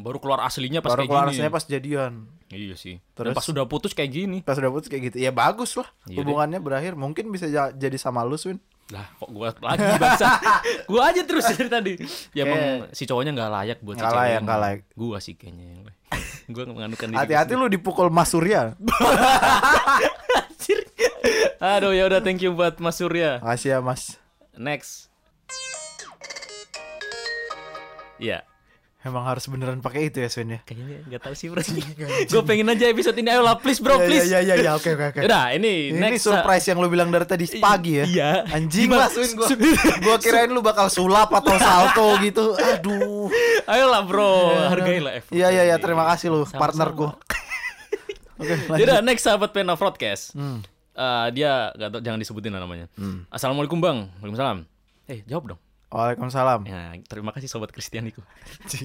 Baru 0.00 0.18
keluar 0.18 0.40
aslinya 0.42 0.80
pas 0.80 0.92
Baru 0.92 1.04
kayak 1.04 1.10
keluar 1.10 1.24
gini. 1.24 1.32
aslinya 1.36 1.52
pas 1.52 1.64
jadian. 1.64 2.12
Iya 2.48 2.74
sih. 2.74 2.98
Terus? 3.12 3.26
Dan 3.26 3.36
pas 3.36 3.44
sudah 3.44 3.64
putus 3.64 3.92
kayak 3.92 4.10
gini. 4.10 4.38
Pas 4.40 4.54
udah 4.54 4.68
putus 4.68 4.88
kayak 4.88 5.12
gitu. 5.12 5.16
Ya 5.18 5.30
bagus 5.30 5.72
lah. 5.74 5.86
Iya 6.04 6.16
deh. 6.16 6.24
Hubungannya 6.24 6.58
berakhir. 6.58 6.92
Mungkin 6.94 7.28
bisa 7.28 7.46
ja- 7.46 7.70
jadi 7.70 7.94
sama 7.94 8.20
lu, 8.22 8.34
Swin. 8.34 8.58
Lah, 8.90 9.06
kok 9.14 9.30
gua 9.30 9.54
lagi 9.56 9.86
bangsa. 9.96 10.26
gua 10.90 11.14
aja 11.14 11.22
terus 11.22 11.46
dari 11.46 11.70
tadi. 11.70 11.92
Ya 12.32 12.42
emang 12.42 12.90
si 12.90 13.06
cowoknya 13.06 13.30
nggak 13.32 13.50
layak 13.52 13.78
buat 13.78 13.94
si 13.94 14.02
Nggak 14.02 14.10
cewek 14.10 14.22
layak, 14.26 14.40
nggak 14.42 14.58
layak. 14.58 14.80
Gua 14.92 15.16
sih 15.22 15.34
kayaknya 15.38 15.64
yang 15.68 15.80
gua 16.56 16.64
menganukan. 16.66 17.06
Hati-hati 17.14 17.54
lu 17.54 17.70
dipukul 17.70 18.10
Mas 18.10 18.28
Surya. 18.28 18.74
Anjir. 20.42 20.80
Aduh 21.60 21.94
ya 21.94 22.10
udah 22.10 22.18
thank 22.18 22.42
you 22.42 22.50
buat 22.50 22.82
Mas 22.82 22.98
Surya. 22.98 23.38
Makasih 23.38 23.68
ya, 23.68 23.78
Mas. 23.78 24.18
Next. 24.58 25.06
Iya. 28.18 28.42
Emang 29.00 29.24
harus 29.24 29.48
beneran 29.48 29.80
pakai 29.80 30.12
itu 30.12 30.20
ya, 30.20 30.28
Swin 30.28 30.52
ya. 30.52 30.60
Kayaknya 30.60 31.08
nggak 31.08 31.20
tahu 31.24 31.32
sih 31.32 31.48
bro. 31.48 31.64
gue 32.28 32.42
pengen 32.44 32.68
aja 32.68 32.84
episode 32.84 33.16
ini 33.16 33.32
ayo 33.32 33.40
lah 33.40 33.56
please 33.56 33.80
bro 33.80 33.96
Ya, 33.96 34.04
please. 34.04 34.28
Ya 34.28 34.44
ya 34.44 34.60
ya, 34.60 34.76
oke 34.76 34.92
oke 34.92 35.04
oke. 35.16 35.20
Udah 35.24 35.56
ini, 35.56 35.88
Ini 35.88 35.96
next 35.96 36.28
surprise 36.28 36.68
yang 36.68 36.84
lu 36.84 36.92
bilang 36.92 37.08
dari 37.08 37.24
tadi 37.24 37.48
pagi 37.56 37.96
ya. 37.96 38.04
Iya. 38.04 38.30
Anjing 38.52 38.92
lah 38.92 39.08
Swin 39.08 39.32
gua. 39.32 39.48
gua 40.04 40.16
kirain 40.20 40.52
lu 40.52 40.60
bakal 40.60 40.92
sulap 40.92 41.32
atau 41.32 41.56
salto 41.56 42.20
gitu. 42.20 42.52
Aduh. 42.52 43.32
Ayolah 43.64 44.04
bro, 44.04 44.52
hargailah 44.68 45.16
effort. 45.16 45.32
Iya 45.32 45.48
iya 45.48 45.62
iya, 45.72 45.76
terima 45.80 46.04
kasih 46.04 46.28
lu 46.28 46.44
Sama-sama. 46.44 46.60
partnerku. 46.60 47.06
Oke, 48.40 48.56
udah, 48.72 49.04
next 49.04 49.24
sahabat 49.24 49.52
pena 49.52 49.76
broadcast. 49.76 50.32
Hmm. 50.32 50.60
Eh, 50.92 51.26
dia 51.32 51.72
gak 51.72 51.88
tau, 51.92 52.00
jangan 52.04 52.20
disebutin 52.20 52.52
lah 52.52 52.60
namanya. 52.60 52.84
Assalamualaikum 53.32 53.80
bang, 53.80 54.12
waalaikumsalam. 54.20 54.64
Eh 55.08 55.24
jawab 55.24 55.56
dong. 55.56 55.60
Waalaikumsalam. 55.90 56.60
Ya, 56.70 56.94
terima 57.10 57.34
kasih 57.34 57.50
sobat 57.50 57.74
Kristianiku. 57.74 58.22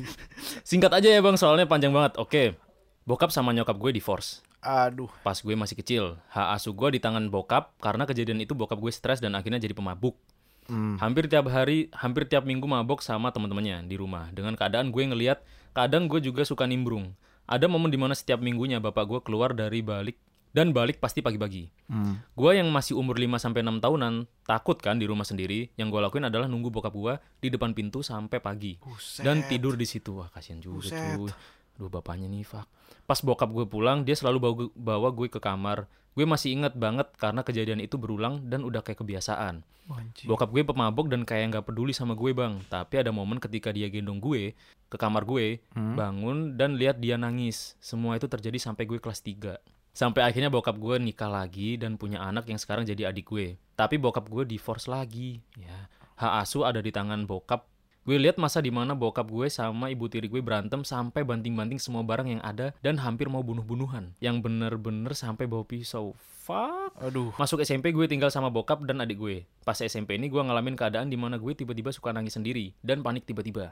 Singkat 0.69 0.89
aja 0.89 1.09
ya 1.13 1.21
bang, 1.21 1.37
soalnya 1.37 1.69
panjang 1.69 1.93
banget. 1.93 2.17
Oke, 2.17 2.57
bokap 3.05 3.29
sama 3.29 3.53
nyokap 3.53 3.77
gue 3.77 3.93
divorce. 3.93 4.41
Aduh. 4.65 5.13
Pas 5.21 5.37
gue 5.37 5.53
masih 5.53 5.77
kecil, 5.77 6.17
hak 6.33 6.57
asuh 6.57 6.73
gue 6.73 6.97
di 6.97 6.99
tangan 6.99 7.29
bokap 7.29 7.77
karena 7.77 8.09
kejadian 8.09 8.41
itu 8.41 8.57
bokap 8.57 8.81
gue 8.81 8.89
stres 8.89 9.21
dan 9.21 9.37
akhirnya 9.37 9.61
jadi 9.61 9.77
pemabuk. 9.77 10.17
Hmm. 10.65 10.97
Hampir 10.97 11.29
tiap 11.29 11.45
hari, 11.53 11.93
hampir 11.93 12.25
tiap 12.25 12.41
minggu 12.41 12.65
mabok 12.65 13.05
sama 13.05 13.29
teman-temannya 13.29 13.85
di 13.85 14.01
rumah. 14.01 14.33
Dengan 14.33 14.57
keadaan 14.57 14.89
gue 14.89 15.05
ngeliat, 15.05 15.45
kadang 15.77 16.09
gue 16.09 16.17
juga 16.17 16.41
suka 16.41 16.65
nimbrung. 16.65 17.13
Ada 17.45 17.69
momen 17.69 17.93
di 17.93 18.01
mana 18.01 18.17
setiap 18.17 18.41
minggunya 18.41 18.81
bapak 18.81 19.05
gue 19.05 19.19
keluar 19.21 19.53
dari 19.53 19.85
balik 19.85 20.17
dan 20.55 20.71
balik 20.71 21.03
pasti 21.03 21.19
pagi-pagi. 21.19 21.67
Hmm. 21.91 22.15
Gue 22.31 22.55
yang 22.55 22.71
masih 22.71 22.95
umur 22.95 23.19
5 23.19 23.43
sampai 23.43 23.59
6 23.59 23.83
tahunan, 23.83 24.23
takut 24.47 24.79
kan 24.79 24.95
di 24.95 25.03
rumah 25.03 25.27
sendiri. 25.27 25.67
Yang 25.75 25.91
gue 25.91 26.01
lakuin 26.07 26.31
adalah 26.31 26.47
nunggu 26.47 26.71
bokap 26.71 26.95
gue 26.95 27.19
di 27.43 27.51
depan 27.51 27.75
pintu 27.75 27.99
sampai 27.99 28.39
pagi. 28.39 28.79
Buset. 28.79 29.27
Dan 29.27 29.43
tidur 29.51 29.75
di 29.75 29.83
situ. 29.83 30.23
Wah, 30.23 30.31
kasihan 30.31 30.63
juga 30.63 30.87
Buset. 30.87 30.95
cuy. 30.95 31.27
Duh, 31.75 31.91
bapaknya 31.91 32.31
nih, 32.31 32.47
fuck. 32.47 32.71
Pas 33.03 33.19
bokap 33.19 33.51
gue 33.51 33.67
pulang, 33.67 34.07
dia 34.07 34.15
selalu 34.15 34.37
bawa, 34.39 34.55
bawa 34.71 35.09
gue 35.11 35.27
ke 35.27 35.43
kamar. 35.43 35.91
Gue 36.15 36.23
masih 36.23 36.55
inget 36.55 36.71
banget 36.79 37.11
karena 37.19 37.43
kejadian 37.43 37.83
itu 37.83 37.99
berulang 37.99 38.39
dan 38.47 38.63
udah 38.63 38.79
kayak 38.79 39.03
kebiasaan. 39.03 39.59
Anjing. 39.91 40.31
Bokap 40.31 40.55
gue 40.55 40.63
pemabok 40.63 41.11
dan 41.11 41.27
kayak 41.27 41.51
nggak 41.51 41.65
peduli 41.67 41.91
sama 41.91 42.15
gue 42.15 42.31
bang. 42.31 42.63
Tapi 42.71 43.03
ada 43.03 43.11
momen 43.11 43.43
ketika 43.43 43.75
dia 43.75 43.91
gendong 43.91 44.23
gue 44.23 44.55
ke 44.87 44.95
kamar 44.95 45.27
gue, 45.27 45.59
bangun 45.75 46.55
dan 46.55 46.79
lihat 46.79 47.03
dia 47.03 47.19
nangis. 47.19 47.75
Semua 47.83 48.15
itu 48.15 48.31
terjadi 48.31 48.55
sampai 48.55 48.87
gue 48.87 49.03
kelas 49.03 49.19
3. 49.19 49.74
Sampai 49.95 50.27
akhirnya 50.27 50.51
bokap 50.51 50.75
gue 50.75 50.99
nikah 50.99 51.31
lagi 51.31 51.79
dan 51.79 51.95
punya 51.95 52.19
anak 52.19 52.51
yang 52.51 52.59
sekarang 52.59 52.83
jadi 52.83 53.15
adik 53.15 53.31
gue. 53.31 53.55
Tapi 53.79 53.95
bokap 53.95 54.27
gue 54.27 54.43
divorce 54.43 54.91
lagi. 54.91 55.39
Ya, 55.55 55.87
hak 56.19 56.43
asuh 56.43 56.67
ada 56.67 56.83
di 56.83 56.91
tangan 56.91 57.23
bokap. 57.23 57.63
Gue 58.03 58.19
lihat 58.19 58.35
masa 58.35 58.59
di 58.59 58.75
mana 58.75 58.91
bokap 58.91 59.31
gue 59.31 59.47
sama 59.47 59.87
ibu 59.87 60.11
tiri 60.11 60.27
gue 60.27 60.43
berantem 60.43 60.83
sampai 60.83 61.23
banting-banting 61.23 61.79
semua 61.79 62.03
barang 62.03 62.27
yang 62.27 62.43
ada 62.43 62.75
dan 62.83 62.99
hampir 62.99 63.31
mau 63.31 63.39
bunuh-bunuhan. 63.39 64.11
Yang 64.19 64.43
bener-bener 64.43 65.15
sampai 65.15 65.47
bawa 65.47 65.63
pisau. 65.63 66.11
Fuck. 66.43 66.91
Aduh. 66.99 67.31
Masuk 67.39 67.63
SMP 67.63 67.95
gue 67.95 68.05
tinggal 68.05 68.29
sama 68.29 68.51
bokap 68.51 68.83
dan 68.83 68.99
adik 68.99 69.15
gue. 69.15 69.47
Pas 69.63 69.79
SMP 69.79 70.19
ini 70.19 70.27
gue 70.27 70.43
ngalamin 70.43 70.75
keadaan 70.75 71.07
di 71.07 71.15
mana 71.15 71.39
gue 71.39 71.55
tiba-tiba 71.55 71.95
suka 71.95 72.11
nangis 72.11 72.35
sendiri 72.35 72.75
dan 72.83 72.99
panik 72.99 73.23
tiba-tiba. 73.23 73.71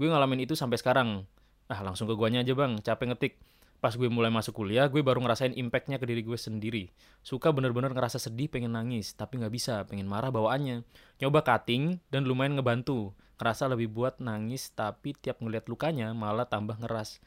Gue 0.00 0.08
ngalamin 0.08 0.48
itu 0.48 0.56
sampai 0.56 0.80
sekarang. 0.80 1.28
Ah 1.68 1.84
langsung 1.84 2.08
ke 2.08 2.16
guanya 2.16 2.40
aja 2.40 2.56
bang, 2.56 2.80
capek 2.80 3.12
ngetik. 3.12 3.32
Pas 3.78 3.94
gue 3.94 4.10
mulai 4.10 4.26
masuk 4.34 4.58
kuliah, 4.58 4.90
gue 4.90 4.98
baru 5.06 5.22
ngerasain 5.22 5.54
impactnya 5.54 6.02
ke 6.02 6.06
diri 6.10 6.26
gue 6.26 6.34
sendiri. 6.34 6.90
Suka 7.22 7.54
bener-bener 7.54 7.94
ngerasa 7.94 8.18
sedih, 8.18 8.50
pengen 8.50 8.74
nangis, 8.74 9.14
tapi 9.14 9.38
nggak 9.38 9.54
bisa, 9.54 9.86
pengen 9.86 10.10
marah 10.10 10.34
bawaannya. 10.34 10.82
Nyoba 11.22 11.46
cutting 11.46 12.02
dan 12.10 12.26
lumayan 12.26 12.58
ngebantu. 12.58 13.14
Ngerasa 13.38 13.70
lebih 13.70 13.94
buat 13.94 14.18
nangis, 14.18 14.74
tapi 14.74 15.14
tiap 15.14 15.38
ngeliat 15.38 15.70
lukanya 15.70 16.10
malah 16.10 16.50
tambah 16.50 16.74
ngeras. 16.82 17.22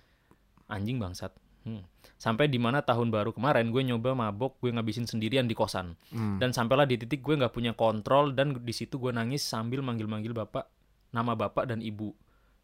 Anjing 0.67 0.99
bangsat. 0.99 1.31
Hmm. 1.61 1.87
Sampai 2.17 2.49
di 2.49 2.57
mana 2.57 2.81
tahun 2.81 3.13
baru 3.13 3.31
kemarin 3.31 3.71
gue 3.71 3.87
nyoba 3.87 4.11
mabok, 4.11 4.59
gue 4.59 4.75
ngabisin 4.75 5.07
sendirian 5.07 5.47
di 5.47 5.55
kosan. 5.55 5.95
Dan 6.41 6.51
sampailah 6.51 6.83
di 6.83 6.99
titik 6.99 7.23
gue 7.23 7.39
nggak 7.39 7.53
punya 7.55 7.71
kontrol 7.77 8.35
dan 8.35 8.59
di 8.59 8.73
situ 8.75 8.99
gue 8.99 9.15
nangis 9.15 9.45
sambil 9.45 9.79
manggil-manggil 9.85 10.35
bapak, 10.35 10.67
nama 11.15 11.31
bapak 11.31 11.71
dan 11.71 11.79
ibu. 11.79 12.11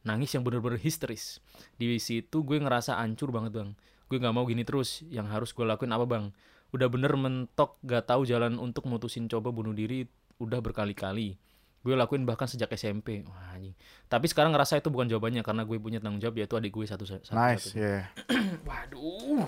Nangis 0.07 0.31
yang 0.31 0.47
bener-bener 0.47 0.79
histeris. 0.79 1.43
Di 1.75 1.99
situ 1.99 2.47
gue 2.47 2.57
ngerasa 2.57 2.95
hancur 2.95 3.35
banget 3.35 3.59
bang. 3.59 3.69
Gue 4.07 4.17
nggak 4.23 4.31
mau 4.31 4.47
gini 4.47 4.63
terus. 4.63 5.03
Yang 5.11 5.27
harus 5.35 5.49
gue 5.51 5.67
lakuin 5.67 5.91
apa 5.91 6.07
bang? 6.07 6.31
Udah 6.71 6.87
bener 6.87 7.11
mentok 7.19 7.75
gak 7.83 8.07
tahu 8.11 8.23
jalan 8.23 8.55
untuk 8.59 8.87
mutusin 8.87 9.27
coba 9.27 9.51
bunuh 9.51 9.75
diri 9.75 10.07
udah 10.39 10.63
berkali-kali. 10.63 11.35
Gue 11.83 11.95
lakuin 11.95 12.23
bahkan 12.23 12.47
sejak 12.47 12.71
SMP. 12.75 13.23
Wah, 13.27 13.55
anjing. 13.55 13.75
Tapi 14.07 14.25
sekarang 14.27 14.51
ngerasa 14.55 14.79
itu 14.79 14.87
bukan 14.87 15.07
jawabannya 15.11 15.43
karena 15.43 15.63
gue 15.63 15.77
punya 15.79 15.99
tanggung 15.99 16.19
jawab 16.19 16.39
yaitu 16.39 16.55
adik 16.55 16.71
gue 16.71 16.87
satu 16.87 17.03
satu. 17.03 17.31
Nice, 17.31 17.75
ya. 17.75 18.11
Waduh. 18.67 19.47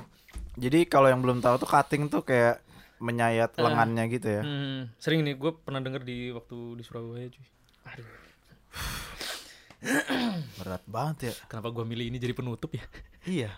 Jadi 0.59 0.87
kalau 0.87 1.07
yang 1.07 1.23
belum 1.23 1.39
tahu 1.39 1.59
tuh 1.63 1.67
cutting 1.67 2.11
tuh 2.11 2.23
kayak 2.23 2.63
menyayat 2.99 3.55
lengannya 3.55 4.03
gitu 4.11 4.27
ya. 4.27 4.43
Hmm, 4.43 4.91
sering 4.99 5.23
nih 5.23 5.39
gue 5.39 5.51
pernah 5.55 5.79
denger 5.79 6.03
di 6.03 6.35
waktu 6.35 6.57
di 6.75 6.83
Surabaya 6.83 7.31
cuy. 7.31 7.47
Aduh, 7.95 8.07
Berat 10.59 10.83
banget 10.85 11.17
ya. 11.23 11.33
kenapa 11.47 11.69
gue 11.69 11.85
milih 11.85 12.05
ini 12.07 12.17
jadi 12.17 12.33
penutup 12.33 12.71
ya? 12.71 12.83
Iya. 13.25 13.49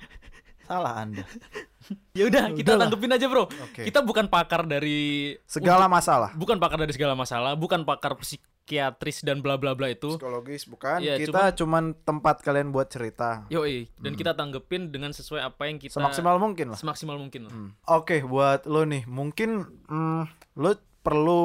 Salah 0.63 1.01
Anda. 1.01 1.25
ya 2.17 2.29
udah, 2.29 2.53
kita 2.53 2.73
Udahlah. 2.73 2.87
tanggepin 2.87 3.11
aja, 3.11 3.25
Bro. 3.27 3.49
Oke. 3.49 3.81
Kita 3.83 3.99
bukan 4.01 4.25
pakar 4.27 4.63
dari 4.63 5.33
Segala 5.43 5.85
masalah. 5.85 6.31
bukan 6.33 6.57
pakar 6.57 6.77
dari 6.79 6.93
segala 6.93 7.11
masalah, 7.11 7.57
bukan 7.57 7.83
pakar 7.83 8.15
psikiatris 8.15 9.25
dan 9.25 9.41
bla 9.41 9.57
bla 9.57 9.73
bla 9.73 9.89
itu. 9.89 10.15
Psikologis 10.15 10.63
bukan. 10.63 11.01
Iya, 11.01 11.19
kita 11.19 11.57
cuman 11.57 11.97
tempat 11.97 12.39
kalian 12.39 12.69
buat 12.69 12.87
cerita. 12.87 13.43
Yoi, 13.49 13.89
dan 13.99 14.13
kita 14.13 14.31
tanggepin 14.31 14.87
dengan 14.87 15.11
sesuai 15.11 15.41
apa 15.43 15.67
yang 15.67 15.75
kita 15.75 15.97
Semaksimal 15.97 16.37
mungkin 16.37 16.71
lah. 16.71 16.77
semaksimal 16.79 17.17
mungkin 17.17 17.49
lah. 17.49 17.53
Oke, 17.91 18.21
buat 18.23 18.63
lo 18.63 18.85
nih, 18.85 19.03
mungkin 19.05 19.65
mm, 19.89 20.23
lo 20.55 20.71
perlu 21.01 21.43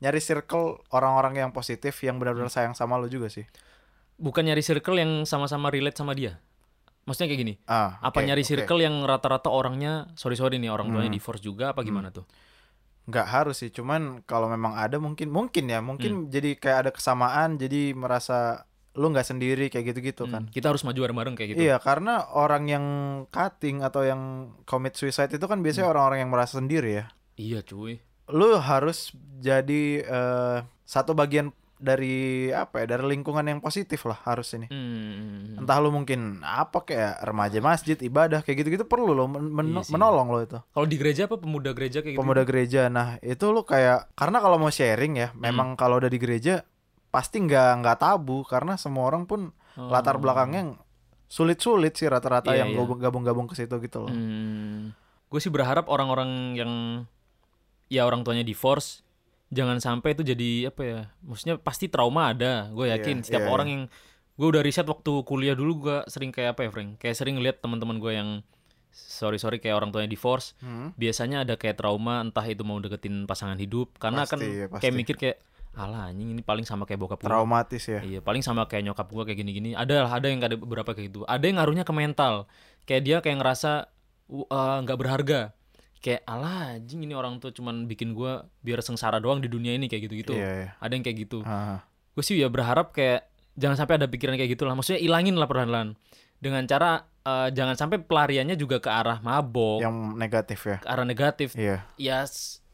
nyari 0.00 0.16
circle 0.16 0.80
orang-orang 0.88 1.36
yang 1.36 1.50
positif 1.52 1.92
yang 2.00 2.16
benar-benar 2.16 2.48
sayang 2.48 2.72
sama 2.72 2.96
lo 2.96 3.04
juga 3.04 3.28
sih. 3.28 3.44
Bukan 4.20 4.44
nyari 4.44 4.60
circle 4.60 5.00
yang 5.00 5.24
sama-sama 5.24 5.72
relate 5.72 5.96
sama 5.96 6.12
dia. 6.12 6.36
Maksudnya 7.08 7.32
kayak 7.32 7.40
gini. 7.40 7.54
Ah, 7.64 7.96
Apa 7.98 8.20
oke, 8.20 8.28
nyari 8.28 8.44
circle 8.44 8.78
yang 8.78 9.00
rata-rata 9.02 9.48
orangnya 9.48 10.12
sorry 10.14 10.36
sorry 10.36 10.60
nih 10.60 10.68
orang 10.68 10.92
tuanya 10.92 11.08
divorce 11.08 11.40
juga 11.40 11.72
apa 11.72 11.80
gimana 11.80 12.12
tuh? 12.12 12.28
nggak 13.00 13.26
harus 13.26 13.58
sih, 13.58 13.74
cuman 13.74 14.22
kalau 14.22 14.46
memang 14.46 14.78
ada 14.78 14.94
mungkin 15.02 15.34
mungkin 15.34 15.66
ya, 15.66 15.82
Hmm. 15.82 15.88
mungkin 15.90 16.12
jadi 16.30 16.54
kayak 16.54 16.78
ada 16.78 16.90
kesamaan, 16.94 17.58
jadi 17.58 17.90
merasa 17.90 18.62
lo 18.94 19.10
nggak 19.10 19.26
sendiri 19.26 19.66
kayak 19.66 19.90
gitu-gitu 19.90 20.30
Hmm, 20.30 20.32
kan. 20.32 20.42
Kita 20.46 20.70
harus 20.70 20.86
maju 20.86 20.94
bareng-bareng 20.94 21.34
kayak 21.34 21.48
gitu. 21.56 21.58
Iya, 21.58 21.82
karena 21.82 22.30
orang 22.30 22.70
yang 22.70 22.84
cutting 23.34 23.82
atau 23.82 24.06
yang 24.06 24.20
commit 24.62 24.94
suicide 24.94 25.32
itu 25.32 25.42
kan 25.42 25.58
biasanya 25.58 25.90
Hmm. 25.90 25.94
orang-orang 25.96 26.18
yang 26.22 26.30
merasa 26.30 26.62
sendiri 26.62 27.02
ya. 27.02 27.04
Iya, 27.34 27.66
cuy. 27.66 27.98
Lu 28.30 28.62
harus 28.62 29.10
jadi 29.42 29.82
eh, 30.06 30.58
satu 30.86 31.10
bagian 31.10 31.50
dari 31.80 32.16
apa 32.48 32.78
ya? 32.78 32.92
Dari 32.92 33.08
lingkungan 33.08 33.42
yang 33.42 33.58
positif 33.58 34.04
lah 34.04 34.20
harus 34.22 34.52
ini. 34.52 34.68
Hmm. 34.68 35.56
Entah 35.56 35.76
lu 35.76 35.88
mungkin 35.88 36.38
apa 36.40 36.82
kayak 36.82 37.18
remaja 37.22 37.58
masjid, 37.58 37.96
ibadah 37.96 38.40
kayak 38.40 38.60
gitu-gitu 38.60 38.84
perlu 38.84 39.10
lo 39.10 39.24
men- 39.24 39.48
Iya 39.72 39.82
sih. 39.82 39.90
menolong 39.90 40.28
lo 40.28 40.38
itu. 40.38 40.58
Kalau 40.60 40.84
di 40.84 40.94
gereja 40.94 41.24
apa 41.24 41.34
pemuda 41.34 41.72
gereja 41.72 41.98
kayak 41.98 42.14
gitu? 42.14 42.20
Pemuda 42.20 42.42
gereja. 42.44 42.86
Nah, 42.86 43.16
itu 43.18 43.44
lu 43.46 43.64
kayak 43.64 44.12
karena 44.12 44.38
kalau 44.38 44.56
mau 44.56 44.68
sharing 44.68 45.16
ya, 45.16 45.28
Hmm. 45.30 45.40
memang 45.42 45.68
kalau 45.74 45.96
udah 45.96 46.06
di 46.06 46.16
gereja 46.16 46.62
pasti 47.08 47.40
nggak 47.40 47.80
nggak 47.80 47.98
tabu 47.98 48.44
karena 48.44 48.76
semua 48.76 49.04
orang 49.04 49.24
pun 49.24 49.50
latar 49.74 50.14
belakangnya 50.16 50.76
sulit-sulit 51.26 51.94
sih 51.94 52.06
rata-rata 52.06 52.46
Oh. 52.46 52.52
Iya, 52.52 52.62
yang 52.62 52.76
gabung- 52.76 53.00
gabung-gabung 53.00 53.46
ke 53.46 53.54
situ 53.54 53.72
gitu 53.78 54.02
loh. 54.02 54.10
Hmm, 54.10 54.92
gue 55.26 55.38
sih 55.38 55.48
berharap 55.48 55.86
orang-orang 55.86 56.30
yang 56.54 56.72
ya 57.86 58.02
orang 58.02 58.20
tuanya 58.20 58.42
divorce 58.42 59.02
jangan 59.50 59.78
sampai 59.82 60.14
itu 60.14 60.22
jadi 60.22 60.70
apa 60.70 60.82
ya? 60.82 61.00
Maksudnya 61.26 61.58
pasti 61.58 61.90
trauma 61.90 62.30
ada. 62.32 62.70
Gue 62.70 62.88
yakin 62.90 63.20
Iya, 63.20 63.24
setiap 63.26 63.44
iya, 63.46 63.50
orang 63.50 63.68
yang 63.68 63.82
gue 64.40 64.48
udah 64.48 64.62
riset 64.64 64.86
waktu 64.88 65.12
kuliah 65.26 65.52
dulu 65.58 65.90
gue 65.90 65.98
sering 66.08 66.30
kayak 66.30 66.56
apa 66.56 66.66
ya, 66.66 66.70
Frank? 66.72 66.90
Kayak 67.02 67.16
sering 67.18 67.36
lihat 67.42 67.60
teman-teman 67.60 67.98
gue 67.98 68.12
yang 68.14 68.30
sorry 68.90 69.38
sorry 69.38 69.58
kayak 69.62 69.76
orang 69.76 69.90
tuanya 69.90 70.10
divorce. 70.10 70.54
Hmm. 70.62 70.94
Biasanya 70.94 71.44
ada 71.44 71.54
kayak 71.58 71.76
trauma 71.78 72.22
entah 72.22 72.46
itu 72.46 72.62
mau 72.62 72.78
deketin 72.78 73.26
pasangan 73.26 73.58
hidup 73.58 73.94
karena 73.98 74.24
kan 74.26 74.38
Pasti, 74.38 74.66
pasti. 74.70 74.80
kayak 74.82 74.94
mikir 74.94 75.16
kayak 75.18 75.38
alah 75.70 76.10
anjing 76.10 76.34
ini 76.34 76.42
paling 76.42 76.66
sama 76.66 76.82
kayak 76.86 76.98
bokap 76.98 77.22
gue. 77.22 77.30
Traumatis 77.30 77.84
ya. 77.86 78.00
Iya, 78.02 78.18
paling 78.22 78.42
sama 78.42 78.66
kayak 78.66 78.90
nyokap 78.90 79.06
gua 79.06 79.22
kayak 79.22 79.38
gini-gini. 79.38 79.70
Ada 79.78 80.06
lah, 80.06 80.12
ada 80.18 80.26
yang 80.26 80.42
ada 80.42 80.58
beberapa 80.58 80.90
kayak 80.94 81.14
gitu. 81.14 81.22
Ada 81.30 81.44
yang 81.46 81.62
ngaruhnya 81.62 81.84
ke 81.86 81.94
mental. 81.94 82.50
Kayak 82.86 83.02
dia 83.06 83.16
kayak 83.22 83.38
ngerasa 83.38 83.86
uh, 84.30 84.46
uh, 84.50 84.76
nggak 84.82 84.98
berharga. 84.98 85.40
Kayak 86.00 86.24
alah 86.24 86.74
anjing 86.74 87.04
ini 87.04 87.12
orang 87.12 87.36
tua 87.38 87.52
cuman 87.52 87.84
bikin 87.84 88.12
gua 88.12 88.48
biar 88.60 88.80
sengsara 88.80 89.20
doang 89.20 89.38
di 89.38 89.46
dunia 89.46 89.76
ini 89.76 89.84
kayak 89.84 90.08
gitu-gitu. 90.08 90.32
Iya, 90.32 90.50
iya. 90.56 90.68
Ada 90.80 90.92
yang 90.92 91.04
kayak 91.04 91.18
gitu. 91.24 91.38
Ah. 91.44 91.84
Gue 92.10 92.24
sih 92.24 92.36
ya 92.36 92.48
berharap 92.48 92.90
kayak 92.90 93.28
jangan 93.54 93.76
sampai 93.76 94.00
ada 94.00 94.08
pikiran 94.08 94.34
kayak 94.34 94.56
gitu 94.56 94.64
lah. 94.64 94.72
Maksudnya 94.72 94.98
ilangin 94.98 95.36
lah 95.36 95.44
perlahan-lahan. 95.44 95.92
Dengan 96.40 96.64
cara 96.64 97.04
uh, 97.22 97.52
jangan 97.52 97.76
sampai 97.76 98.00
pelariannya 98.00 98.56
juga 98.56 98.80
ke 98.80 98.88
arah 98.88 99.20
mabok, 99.20 99.84
Yang 99.84 99.96
negatif 100.16 100.60
ya. 100.64 100.76
ke 100.80 100.88
arah 100.88 101.04
negatif. 101.04 101.48
Iya. 101.52 101.84
Ya 102.00 102.24
s- 102.24 102.64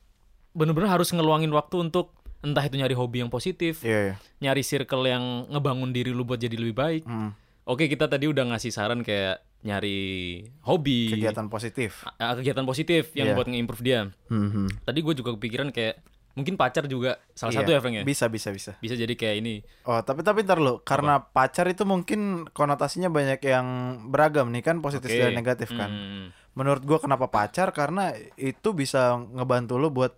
bener-bener 0.54 0.86
harus 0.86 1.10
ngeluangin 1.10 1.50
waktu 1.50 1.82
untuk 1.82 2.14
entah 2.40 2.62
itu 2.62 2.78
nyari 2.78 2.94
hobi 2.94 3.20
yang 3.20 3.28
positif, 3.28 3.82
Iya, 3.82 3.98
iya. 4.00 4.14
nyari 4.38 4.62
circle 4.62 5.02
yang 5.02 5.50
ngebangun 5.50 5.90
diri 5.90 6.14
lu 6.14 6.22
buat 6.22 6.38
jadi 6.38 6.54
lebih 6.54 6.78
baik. 6.78 7.02
Hmm. 7.02 7.34
Oke, 7.66 7.90
kita 7.90 8.06
tadi 8.06 8.30
udah 8.30 8.46
ngasih 8.46 8.70
saran 8.70 9.02
kayak 9.02 9.42
nyari 9.66 10.38
hobi, 10.62 11.10
Kegiatan 11.10 11.50
positif. 11.50 12.06
Kegiatan 12.14 12.62
positif 12.62 13.10
yang 13.12 13.34
Iya. 13.34 13.36
buat 13.36 13.50
nge-improve 13.50 13.82
dia. 13.82 14.00
Hmm. 14.30 14.70
Tadi 14.86 14.98
gue 15.02 15.14
juga 15.18 15.34
kepikiran 15.34 15.74
kayak 15.74 15.98
mungkin 16.38 16.54
pacar 16.54 16.86
juga 16.86 17.18
salah 17.34 17.50
Iya. 17.50 17.58
satu 17.66 17.70
ya, 17.74 17.78
Frank 17.82 17.96
ya. 17.98 18.04
Bisa, 18.06 18.30
bisa, 18.30 18.54
bisa. 18.54 18.78
Bisa 18.78 18.94
jadi 18.94 19.10
kayak 19.10 19.36
ini. 19.42 19.54
Oh, 19.82 19.98
tapi 19.98 20.22
tapi 20.22 20.46
ntar 20.46 20.62
lo, 20.62 20.78
karena 20.78 21.18
pacar 21.18 21.66
itu 21.66 21.82
mungkin 21.82 22.46
konotasinya 22.46 23.10
banyak 23.10 23.42
yang 23.42 23.66
beragam 24.14 24.54
nih 24.54 24.62
kan, 24.62 24.78
positif 24.78 25.10
Oke. 25.10 25.18
dan 25.18 25.34
negatif 25.34 25.74
kan. 25.74 25.90
Hmm. 25.90 26.26
Menurut 26.54 26.86
gua 26.86 27.02
kenapa 27.02 27.26
pacar? 27.26 27.74
Karena 27.74 28.14
itu 28.38 28.72
bisa 28.72 29.18
ngebantu 29.18 29.74
lo 29.74 29.90
buat 29.90 30.14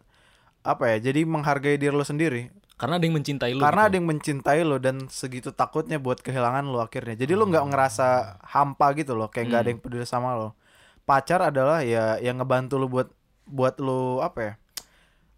apa 0.60 0.92
ya? 0.92 1.10
Jadi 1.10 1.24
menghargai 1.24 1.80
diri 1.80 1.96
lo 1.96 2.04
sendiri. 2.04 2.52
Karena 2.78 2.94
ada 2.94 3.04
yang 3.04 3.16
mencintai 3.16 3.50
lu. 3.52 3.58
karena 3.58 3.82
gitu. 3.82 3.88
ada 3.90 3.94
yang 3.98 4.06
mencintai 4.06 4.60
lo 4.62 4.76
dan 4.78 4.96
segitu 5.08 5.50
takutnya 5.50 5.98
buat 5.98 6.18
kehilangan 6.18 6.62
lo 6.64 6.78
akhirnya 6.78 7.14
jadi 7.14 7.34
lo 7.34 7.44
nggak 7.44 7.60
Hmm. 7.60 7.72
ngerasa 7.74 8.06
hampa 8.46 8.86
gitu 8.94 9.12
loh 9.12 9.26
kayak 9.26 9.46
nggak 9.48 9.60
ada 9.60 9.68
yang 9.68 9.80
peduli 9.80 10.06
sama 10.06 10.32
lo 10.32 10.54
pacar 11.02 11.42
adalah 11.42 11.82
ya 11.82 12.16
yang 12.18 12.38
ngebantu 12.38 12.74
lo 12.74 12.86
buat 12.86 13.10
buat 13.44 13.74
lo 13.78 14.20
apa 14.20 14.40
ya 14.40 14.52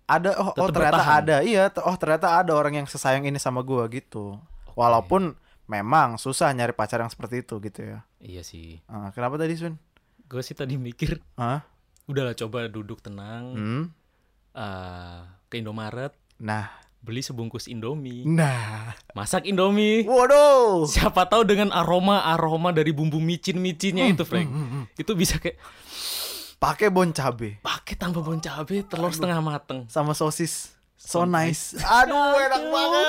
ada 0.05 0.37
oh, 0.37 0.53
oh 0.53 0.69
ternyata 0.69 1.01
bertahan. 1.01 1.23
ada 1.23 1.37
iya 1.41 1.65
oh 1.81 1.97
ternyata 1.97 2.27
ada 2.37 2.53
orang 2.53 2.75
yang 2.75 2.85
sesayang 2.85 3.25
ini 3.25 3.39
sama 3.39 3.63
gua 3.63 3.87
gitu 3.87 4.37
walaupun 4.75 5.33
memang 5.65 6.19
susah 6.19 6.51
nyari 6.51 6.75
pacar 6.75 6.99
yang 6.99 7.09
seperti 7.09 7.41
itu 7.41 7.57
gitu 7.59 7.81
ya 7.81 7.99
Iya 8.19 8.43
sih. 8.43 8.85
Ah, 8.85 9.09
kenapa 9.11 9.39
tadi 9.39 9.55
Sun 9.55 9.81
Gue 10.27 10.43
sih 10.43 10.53
tadi 10.53 10.77
mikir, 10.77 11.19
Hah? 11.35 11.65
udahlah 12.05 12.37
coba 12.37 12.67
duduk 12.67 13.01
tenang, 13.01 13.45
Hmm? 13.51 13.85
eh, 14.53 15.19
ke 15.47 15.57
Indomaret, 15.57 16.13
nah 16.37 16.69
beli 17.01 17.21
sebungkus 17.21 17.65
Indomie, 17.65 18.23
nah. 18.23 18.93
Masak 19.13 19.49
Indomie. 19.49 20.05
waduh. 20.05 20.85
Siapa 20.85 21.27
tahu 21.27 21.43
dengan 21.43 21.73
aroma-aroma 21.73 22.71
dari 22.71 22.93
bumbu 22.93 23.17
micin-micinnya 23.17 24.05
Hmm, 24.05 24.15
itu, 24.15 24.25
Frank. 24.25 24.49
Itu 24.95 25.17
bisa 25.17 25.41
kayak 25.41 25.57
pakai 26.57 26.93
bon 26.93 27.09
cabe. 27.11 27.57
Pakai 27.61 27.97
tambah 27.97 28.21
bon 28.21 28.37
cabe, 28.39 28.85
telur 28.85 29.11
setengah 29.11 29.41
mateng. 29.41 29.89
sama 29.89 30.13
sosis. 30.13 30.77
So 31.01 31.25
nice. 31.25 31.73
Aduh 31.99 32.15
enak 32.37 32.63
banget. 32.63 33.07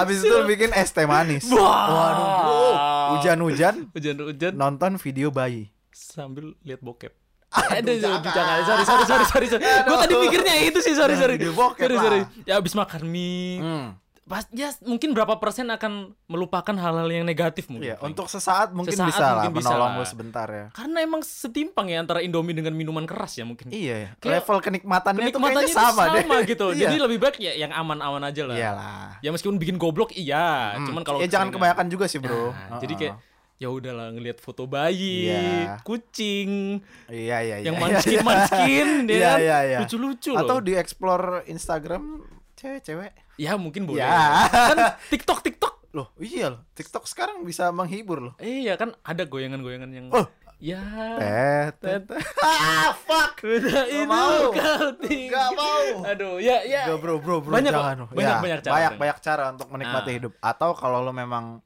Abis 0.00 0.24
itu 0.24 0.32
bikin 0.50 0.72
es 0.72 0.88
teh 0.90 1.04
manis. 1.04 1.44
Waduh. 1.46 2.72
Hujan-hujan 3.14 3.92
Hujan-hujan 3.92 4.56
nonton 4.56 4.96
video 4.96 5.28
bayi. 5.28 5.68
Sambil 5.92 6.56
lihat 6.64 6.80
bokep. 6.80 7.12
Aduh, 7.52 7.96
jangan. 7.96 8.20
jangan. 8.26 8.56
Sorry, 8.62 8.84
sorry, 8.84 9.04
sorry, 9.04 9.24
sorry. 9.26 9.46
sorry. 9.48 9.62
Gue 9.86 9.96
tadi 9.98 10.14
mikirnya 10.16 10.54
itu 10.62 10.78
sih, 10.78 10.92
sorry, 10.92 11.14
sorry. 11.14 11.36
Bokep 11.38 11.78
sorry, 11.78 11.94
lah. 11.94 12.02
sorry. 12.02 12.20
Ya 12.42 12.54
abis 12.56 12.72
makan 12.72 13.02
mie, 13.04 13.58
hmm. 13.58 13.88
pas 14.22 14.46
ya 14.48 14.70
mungkin 14.80 15.12
berapa 15.12 15.36
persen 15.36 15.68
akan 15.68 16.14
melupakan 16.24 16.72
hal-hal 16.72 17.04
yang 17.06 17.22
negatif 17.22 17.66
mungkin. 17.66 17.92
Iya, 17.92 17.96
untuk 18.00 18.24
sesaat 18.26 18.70
mungkin 18.70 18.94
Sesaat 18.94 19.10
bisa 19.10 19.20
lah 19.20 19.34
mungkin 19.42 19.52
bisa 19.52 19.68
menolong 19.68 19.92
lah. 19.92 19.98
lu 19.98 20.04
sebentar 20.06 20.46
ya 20.46 20.66
karena 20.72 20.98
emang 21.00 21.20
setimpang 21.20 21.86
ya 21.86 21.98
antara 21.98 22.22
Indomie 22.22 22.54
dengan 22.54 22.72
minuman 22.72 23.02
keras 23.02 23.34
ya 23.34 23.44
mungkin. 23.44 23.68
iya 23.68 23.94
ya 23.98 24.08
level 24.22 24.62
kenikmatannya, 24.62 25.26
itu 25.26 25.36
Kenikmatannya 25.36 25.68
kayaknya 25.68 25.74
itu 25.74 25.92
sama, 25.92 26.02
deh 26.08 26.42
gitu. 26.46 26.66
iya. 26.72 26.80
Jadi 26.86 26.96
lebih 27.02 27.18
baik 27.18 27.36
ya 27.36 27.52
yang 27.58 27.72
aman-aman 27.74 28.22
aja 28.24 28.42
lah. 28.46 28.56
iyalah 28.56 29.08
Ya 29.20 29.28
meskipun 29.28 29.58
bikin 29.58 29.76
goblok 29.76 30.14
iya, 30.14 30.72
Hmm. 30.72 30.86
cuman 30.88 31.02
kalau 31.02 31.18
ya 31.18 31.28
jangan 31.28 31.50
kebanyakan 31.50 31.86
juga 31.90 32.06
sih 32.06 32.16
bro 32.16 32.54
Nah, 32.54 32.78
Heeh. 32.78 32.80
Jadi 32.80 32.94
kayak 32.96 33.14
ya 33.62 33.70
udahlah 33.70 34.10
ngelihat 34.10 34.36
foto 34.36 34.66
bayi, 34.66 35.30
Iya. 35.30 35.78
kucing, 35.80 36.82
iya 37.06 37.38
iya 37.38 37.56
iya 37.56 37.56
yang 37.62 37.76
iya, 37.76 37.82
manskin-manskin 37.94 38.88
dia 39.06 39.14
Iya, 39.14 39.28
kan 39.28 39.38
iya, 39.38 39.58
iya. 39.64 39.78
lucu-lucu 39.78 40.30
loh. 40.32 40.42
atau 40.42 40.56
di 40.58 40.74
explore 40.74 41.46
Instagram 41.46 42.26
cewek-cewek 42.54 43.14
ya 43.36 43.54
mungkin 43.54 43.86
boleh. 43.86 44.02
Ya. 44.02 44.50
kan 44.50 44.78
TikTok 45.12 45.40
TikTok. 45.40 45.74
loh 45.92 46.08
iya 46.18 46.48
loh 46.48 46.64
TikTok 46.70 47.04
sekarang 47.04 47.44
bisa 47.44 47.68
menghibur 47.68 48.18
loh 48.18 48.34
Iya 48.36 48.74
kan 48.74 48.96
ada 49.02 49.22
goyangan-goyangan 49.22 49.90
yang 49.90 50.08
Oh. 50.10 50.24
Ya. 50.56 50.78
tet 51.18 51.74
tet 51.76 52.02
ah 52.40 52.94
fuck 52.96 53.34
Udah 53.38 53.82
itu 53.84 54.06
mau. 54.06 54.48
kau. 54.48 54.94
Nggak 54.96 55.48
mau. 55.52 56.06
Aduh, 56.06 56.38
ya 56.38 56.62
ya. 56.62 56.86
Gak 56.86 56.96
bro 56.96 57.18
bro 57.18 57.38
bro 57.38 57.52
Banyak 57.52 57.70
jangan 57.70 57.96
loh. 57.98 58.08
Banyak- 58.08 58.30
Ya, 58.30 58.38
banyak 58.40 58.60
cara, 58.62 58.72
banyak 58.72 58.92
banyak 58.96 59.18
cara 59.20 59.44
untuk 59.50 59.68
menikmati 59.68 60.06
Nah. 60.06 60.16
hidup 60.16 60.32
atau 60.38 60.70
kalau 60.72 60.98
lo 61.00 61.10
memang 61.10 61.60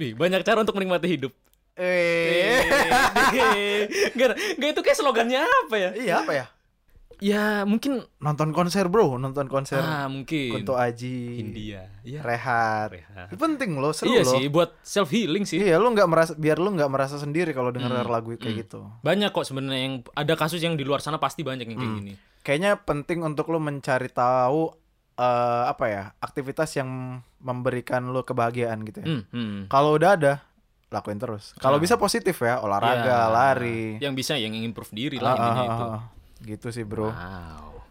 Wih, 0.00 0.12
banyak 0.14 0.40
cara 0.40 0.58
untuk 0.58 0.72
menikmati 0.72 1.06
hidup. 1.10 1.32
eh 1.76 2.64
Enggak, 4.10 4.28
enggak 4.56 4.68
itu 4.70 4.80
kayak 4.80 4.96
slogannya 4.96 5.40
apa 5.40 5.74
ya? 5.76 5.90
iya 5.94 6.14
apa 6.18 6.32
ya 6.34 6.46
Ya, 7.20 7.68
mungkin 7.68 8.00
nonton 8.16 8.48
konser 8.50 8.88
bro 8.88 9.20
nonton 9.20 9.44
konser 9.44 9.76
ah 9.76 10.08
mungkin 10.08 10.56
Kunto 10.56 10.72
Aji 10.72 11.36
Hindia. 11.36 11.92
Iya. 12.00 12.24
Rehat 12.24 12.88
Rehat. 12.90 13.28
itu 13.28 13.36
penting 13.36 13.76
loh 13.76 13.92
seru 13.92 14.08
Iya 14.10 14.24
loh 14.24 14.32
sih, 14.34 14.48
buat 14.48 14.72
self 14.80 15.12
healing 15.12 15.44
sih. 15.44 15.60
iya 15.60 15.76
lo 15.76 15.84
nggak 15.86 16.08
merasa 16.08 16.32
biar 16.32 16.56
lo 16.56 16.72
nggak 16.72 16.88
merasa 16.88 17.20
sendiri 17.20 17.52
kalau 17.52 17.68
denger 17.68 17.92
Hmm, 17.92 18.08
lagu 18.08 18.32
kayak 18.32 18.40
hmm. 18.46 18.60
gitu 18.62 18.80
Banyak 19.04 19.30
kok 19.30 19.44
sebenarnya 19.44 19.80
yang 19.82 19.94
ada 20.10 20.32
kasus 20.34 20.64
yang 20.64 20.74
di 20.74 20.82
luar 20.82 21.04
sana 21.04 21.20
pasti 21.20 21.44
banyak 21.44 21.68
yang 21.68 21.76
kayak 21.76 21.92
Hmm. 21.92 22.00
gini. 22.00 22.12
kayaknya 22.40 22.80
penting 22.80 23.20
untuk 23.20 23.44
lo 23.46 23.60
mencari 23.60 24.08
tahu 24.08 24.79
eh, 25.20 25.62
apa 25.66 25.84
ya 25.86 26.02
aktivitas 26.18 26.72
yang 26.74 26.88
memberikan 27.38 28.08
lo 28.08 28.22
kebahagiaan 28.22 28.80
gitu 28.82 28.98
ya 28.98 29.06
Hmm, 29.06 29.22
hmm. 29.28 29.60
kalau 29.66 29.94
udah 29.94 30.16
ada 30.16 30.32
lakuin 30.88 31.16
terus 31.16 31.52
kalau 31.54 31.76
Ah. 31.76 31.82
bisa 31.82 31.94
positif 31.94 32.34
ya 32.36 32.46
Ya, 32.50 32.54
olahraga 32.58 33.28
lari 33.28 33.96
Yang 33.98 34.14
bisa 34.16 34.32
yang 34.34 34.50
ingin 34.50 34.72
improve 34.72 34.90
diri 34.90 35.16
Ah, 35.16 35.22
lah 35.22 35.32
intinya 35.34 35.62
ah, 35.62 35.68
itu. 35.68 35.86
gitu 36.48 36.68
sih 36.70 36.82
bro 36.82 37.08
Wow. 37.08 37.84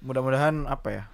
mudah-mudahan 0.00 0.64
apa 0.66 0.88
ya 0.92 1.04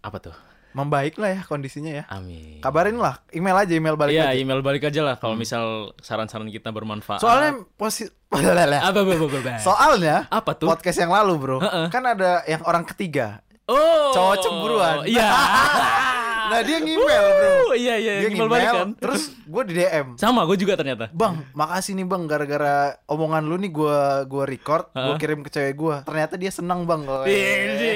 Apa 0.00 0.18
tuh? 0.20 0.36
membaik 0.72 1.16
lah 1.16 1.28
ya 1.30 1.40
kondisinya 1.44 1.92
ya 1.92 2.04
Amin. 2.08 2.56
kabarin 2.58 2.96
lah 2.96 3.20
email 3.28 3.52
aja 3.54 3.72
email 3.72 3.92
balik 3.92 4.14
Iya, 4.14 4.24
aja 4.26 4.40
email 4.40 4.60
balik 4.60 4.82
aja 4.82 5.00
lah 5.02 5.16
kalau 5.16 5.34
misal 5.34 5.92
saran-saran 5.98 6.48
kita 6.48 6.70
bermanfaat. 6.70 7.20
soalnya 7.20 7.60
posi 7.74 8.08
apa 8.24 8.40
apa 8.80 9.00
apa, 9.04 9.12
apa, 9.12 9.36
apa. 9.36 9.52
soalnya 9.58 10.16
apa 10.26 10.50
tuh? 10.54 10.64
podcast 10.66 10.96
yang 10.96 11.12
lalu 11.12 11.32
bro 11.36 11.58
kan 11.86 12.00
ada 12.06 12.40
yang 12.46 12.64
orang 12.64 12.88
ketiga 12.88 13.44
Oh, 13.64 14.10
cowok 14.10 14.36
cemburuan. 14.38 14.96
Iya. 15.04 15.28
nah 16.52 16.60
dia 16.60 16.78
ngemail 16.78 17.26
bro 17.32 17.50
Uh, 17.72 17.74
iya 17.74 17.96
iya, 17.96 18.12
dia 18.20 18.28
email 18.28 18.44
balik 18.44 18.68
kan. 18.68 18.88
terus 18.92 19.32
gue 19.32 19.62
di 19.64 19.74
DM 19.74 20.20
Sama, 20.20 20.44
gue 20.44 20.58
juga 20.58 20.76
ternyata. 20.76 21.08
Bang, 21.10 21.48
makasih 21.52 21.96
nih 21.96 22.04
bang, 22.04 22.28
gara-gara 22.28 22.76
omongan 23.06 23.42
lu 23.42 23.56
nih 23.56 23.72
gue 23.72 23.98
gua 24.28 24.44
record, 24.44 24.92
gue 24.92 25.00
Heeh. 25.00 25.16
kirim 25.16 25.40
ke 25.40 25.48
cewek 25.48 25.72
gue. 25.72 25.96
Ternyata 26.04 26.34
dia 26.36 26.52
senang 26.52 26.84
bang. 26.84 27.00
Iya. 27.24 27.92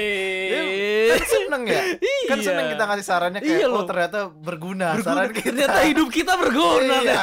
Kan 1.09 1.25
seneng 1.25 1.63
ya? 1.63 1.81
Kan 2.25 2.37
Iya. 2.37 2.45
seneng 2.45 2.65
kita 2.69 2.83
ngasih 2.83 3.05
sarannya 3.05 3.39
kayak, 3.39 3.57
Iya 3.57 3.67
oh 3.67 3.83
ternyata 3.83 4.19
berguna, 4.27 4.87
Berguna. 4.93 5.05
saran 5.05 5.29
kita. 5.29 5.47
Ternyata 5.47 5.79
hidup 5.83 6.07
kita 6.09 6.33
berguna. 6.35 6.95
Iya. 6.99 7.19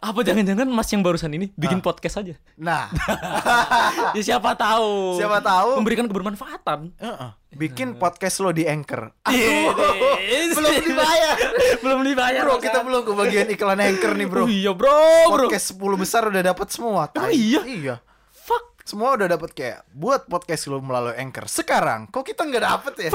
Apa 0.00 0.20
jangan-jangan 0.20 0.66
Mas 0.66 0.88
yang 0.88 1.00
barusan 1.00 1.30
ini 1.30 1.50
bikin 1.54 1.78
podcast 1.78 2.20
aja? 2.20 2.34
Nah, 2.56 2.88
Ya 4.16 4.22
siapa 4.24 4.54
tahu. 4.54 5.16
siapa 5.16 5.38
tahu 5.40 5.78
Memberikan 5.78 6.06
kebermanfaatan. 6.06 6.92
Heeh. 6.96 7.30
bikin 7.50 7.96
podcast 7.96 8.38
lo 8.38 8.50
di 8.50 8.62
Anchor. 8.62 9.10
Iya, 9.26 9.74
belum 10.54 10.74
dibayar. 10.80 11.36
belum 11.82 12.00
dibayar. 12.04 12.42
Bro, 12.44 12.58
kita 12.58 12.80
belum 12.80 13.02
kebagian 13.02 13.50
iklan 13.50 13.80
Anchor 13.80 14.14
nih, 14.14 14.24
Bro. 14.24 14.42
Oh 14.42 14.48
iya, 14.48 14.70
bro, 14.70 14.86
bro. 15.26 15.50
Podcast 15.50 15.74
10 15.74 15.98
besar 15.98 16.22
udah 16.24 16.42
dapat 16.44 16.66
semua. 16.68 17.10
Tai. 17.10 17.34
iya? 17.34 17.60
Iya. 17.66 17.94
Semua 18.90 19.14
udah 19.14 19.30
dapat 19.30 19.54
kayak 19.54 19.86
buat 19.88 20.26
podcast 20.26 20.66
lo 20.66 20.82
melalui 20.82 21.14
Anchor. 21.14 21.46
Sekarang 21.46 22.10
kok 22.10 22.26
kita 22.26 22.42
nggak 22.42 22.58
dapet 22.60 23.06
ya? 23.06 23.10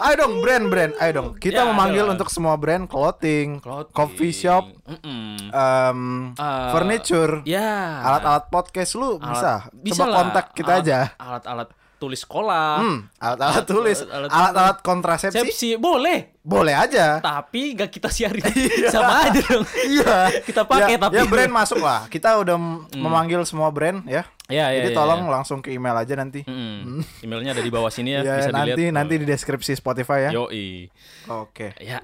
ayo 0.00 0.14
dong 0.16 0.40
brand-brand, 0.40 0.96
ayo 0.96 1.10
dong. 1.12 1.28
Kita 1.36 1.62
Ya, 1.62 1.68
memanggil 1.68 2.00
lah. 2.02 2.16
untuk 2.16 2.32
semua 2.32 2.56
brand 2.56 2.88
clothing, 2.88 3.60
Clothing. 3.60 3.92
coffee 3.92 4.32
shop, 4.32 4.72
em, 4.88 6.32
Eh, 6.32 6.68
furniture, 6.72 7.44
Ya. 7.44 8.00
alat-alat 8.00 8.48
podcast 8.48 8.96
lu 8.96 9.20
bisa. 9.20 9.68
Alat- 9.68 9.76
bisa 9.76 10.00
Coba 10.00 10.08
lah. 10.08 10.16
kontak 10.18 10.46
kita 10.52 10.72
Alat- 10.72 10.82
aja. 10.82 10.98
Alat-alat 11.14 11.68
tulis 11.98 12.18
sekolah. 12.18 12.78
Hmm, 12.78 12.98
alat-alat 13.16 13.64
tulis, 13.64 13.98
alat- 14.00 14.30
alat-alat 14.30 14.78
kontrasepsi, 14.80 15.36
Sepsi 15.36 15.70
boleh, 15.74 16.38
boleh 16.40 16.72
aja. 16.72 17.18
tapi 17.18 17.74
gak 17.74 17.90
kita 17.90 18.08
siarin. 18.08 18.40
Sama 18.94 19.26
aja 19.26 19.40
dong. 19.42 19.66
Iya. 19.84 20.40
Kita 20.40 20.62
pakai 20.62 20.94
ya, 20.94 20.98
tapi. 21.00 21.14
ya 21.14 21.24
brand 21.24 21.50
masuk 21.50 21.78
lah. 21.78 22.06
Kita 22.06 22.38
udah 22.38 22.54
m- 22.54 22.86
memanggil 22.92 23.42
semua 23.42 23.68
brand 23.68 24.02
ya. 24.04 24.22
Ya, 24.46 24.70
ya, 24.70 24.80
Jadi 24.80 24.90
ya, 24.90 24.96
tolong 24.96 25.20
ya. 25.20 25.30
langsung 25.30 25.58
ke 25.58 25.68
email 25.68 25.92
aja 25.92 26.14
nanti. 26.14 26.40
Mm-mm. 26.42 27.04
Emailnya 27.20 27.52
ada 27.52 27.60
di 27.60 27.68
bawah 27.68 27.90
sini 27.90 28.14
ya, 28.14 28.24
Ya, 28.24 28.34
bisa 28.38 28.48
nanti 28.48 28.80
dilihat. 28.80 28.96
nanti 28.96 29.14
di 29.16 29.26
deskripsi 29.26 29.74
Spotify 29.74 30.24
ya. 30.24 30.30
Yoi. 30.32 30.88
Oke. 31.28 31.76
Ya. 31.78 32.00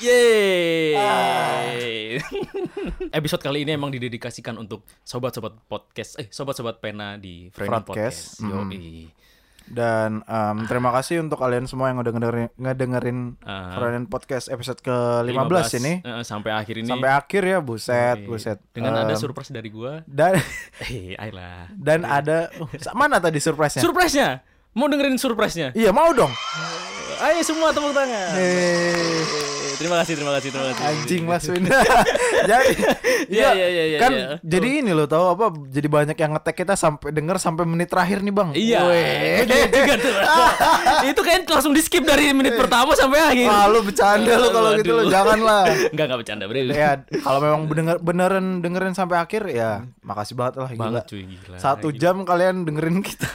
Yeay. 0.00 0.96
Episode 3.10 3.42
kali 3.42 3.62
ini 3.62 3.72
emang 3.72 3.90
didedikasikan 3.90 4.56
untuk 4.56 4.82
sobat-sobat 5.00 5.60
podcast, 5.62 6.16
eh 6.16 6.26
sobat-sobat 6.26 6.78
pena 6.78 7.14
di 7.14 7.48
Friendly 7.50 7.84
Podcast. 7.84 8.40
Podcast. 8.40 8.40
Mm. 8.40 8.50
Yoi. 8.70 9.12
Dan 9.62 10.10
em, 10.20 10.56
terima 10.66 10.90
kasih 10.90 11.20
untuk 11.20 11.38
kalian 11.38 11.62
semua 11.64 11.86
yang 11.86 12.00
udah 12.00 12.10
ngedengerin, 12.10 12.48
ngedengerin 12.56 13.18
Ah. 13.40 13.70
Friend 13.72 14.08
Podcast 14.08 14.48
episode 14.48 14.80
ke-15 14.80 15.38
ini. 15.78 16.00
eh, 16.00 16.24
sampai 16.24 16.50
akhir 16.50 16.74
ini. 16.76 16.88
Sampai 16.88 17.06
akhir 17.08 17.42
ya, 17.44 17.58
buset, 17.60 18.18
Yoi. 18.18 18.26
buset. 18.26 18.58
Dengan 18.72 18.98
ada 18.98 19.12
Em, 19.12 19.20
surprise 19.20 19.52
dari 19.52 19.68
gua. 19.68 20.00
dan 20.06 20.34
Eh, 20.88 21.14
ayolah. 21.14 21.68
dan 21.70 22.02
ada 22.02 22.48
uh, 22.56 22.66
mana 22.94 23.18
tadi 23.18 23.38
surprise-nya? 23.38 23.78
Surprise-nya. 23.78 24.42
Mau 24.72 24.86
dengerin 24.86 25.14
surprise-nya? 25.14 25.70
iya, 25.72 25.92
mau 25.92 26.10
dong. 26.10 26.32
Ayo 27.20 27.44
semua 27.44 27.68
tepuk 27.68 27.92
tangan. 27.92 28.32
Eh, 28.32 29.59
terima 29.80 29.96
kasih, 30.04 30.14
terima 30.20 30.32
kasih, 30.36 30.48
terima 30.52 30.66
kasih. 30.76 30.84
anjing 30.84 31.22
Mas 31.24 31.44
Win. 31.48 31.64
jadi 32.44 32.72
Iya, 33.30 33.48
iya, 33.54 33.68
iya, 33.68 33.84
iya, 33.94 33.98
kan 34.00 34.12
iya. 34.12 34.28
jadi 34.42 34.68
ini 34.82 34.90
loh 34.90 35.06
tahu 35.06 35.24
apa 35.38 35.54
jadi 35.70 35.88
banyak 35.88 36.16
yang 36.18 36.34
ngetek 36.36 36.66
kita 36.66 36.74
sampai 36.74 37.14
denger 37.14 37.36
sampai 37.38 37.64
menit 37.64 37.88
terakhir 37.88 38.20
nih, 38.20 38.34
Bang. 38.34 38.50
Iya, 38.52 38.80
juga 39.46 39.94
tuh. 40.02 40.14
itu 41.14 41.20
kan 41.22 41.40
langsung 41.46 41.72
di 41.72 41.82
skip 41.84 42.02
dari 42.02 42.34
menit 42.34 42.58
pertama 42.58 42.92
sampai 42.98 43.18
akhir. 43.22 43.46
Wah, 43.48 43.64
lu 43.70 43.80
bercanda 43.86 44.32
lu 44.34 44.48
kalau 44.50 44.70
gitu 44.76 44.92
lu 44.92 45.02
janganlah. 45.08 45.64
Enggak, 45.94 46.04
enggak 46.10 46.18
bercanda, 46.20 46.44
Bre. 46.50 46.60
ya, 46.74 46.90
kalau 47.22 47.38
memang 47.38 47.60
bener 47.70 47.96
beneran 48.02 48.46
dengerin 48.60 48.94
sampai 48.98 49.16
akhir 49.22 49.46
ya 49.48 49.86
makasih 50.02 50.34
banget 50.34 50.54
lah 50.58 50.70
gila. 50.74 50.82
Banget 50.90 51.04
cuy, 51.06 51.22
gila. 51.24 51.56
Satu 51.56 51.88
jam 51.94 52.26
kalian 52.26 52.66
dengerin 52.66 53.00
kita. 53.00 53.30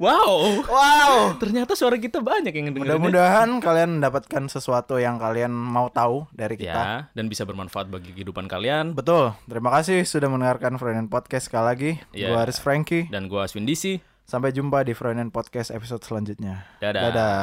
Wow. 0.00 0.64
Wow. 0.64 1.36
Ternyata 1.36 1.76
suara 1.76 1.96
kita 1.96 2.20
banyak 2.20 2.52
yang 2.52 2.72
dengerin. 2.72 2.84
Mudah-mudahan 2.84 3.48
kalian 3.60 4.00
mendapatkan 4.00 4.48
sesuatu 4.48 4.96
yang 5.00 5.16
kalian 5.20 5.52
mau 5.52 5.88
tahu 5.92 6.24
dari 6.32 6.56
kita. 6.56 6.72
Ya, 6.72 7.12
dan 7.12 7.28
bisa 7.28 7.44
bermanfaat 7.44 7.88
bagi 7.88 8.12
kehidupan 8.16 8.48
kalian. 8.48 8.96
Betul. 8.96 9.36
Terima 9.48 9.70
kasih 9.74 10.04
sudah 10.04 10.28
mendengarkan 10.28 10.76
Froynen 10.80 11.08
Podcast 11.08 11.48
sekali 11.48 11.64
lagi. 11.64 11.90
Ya. 12.16 12.32
Gua 12.32 12.44
Aris 12.48 12.60
Franky. 12.60 13.08
Dan 13.08 13.28
gua 13.28 13.44
Aswin 13.48 13.64
DC. 13.68 14.00
Sampai 14.24 14.54
jumpa 14.54 14.86
di 14.86 14.94
Froynen 14.94 15.34
Podcast 15.34 15.74
episode 15.74 16.04
selanjutnya. 16.06 16.64
Dadah. 16.78 17.02
Dadah. 17.10 17.34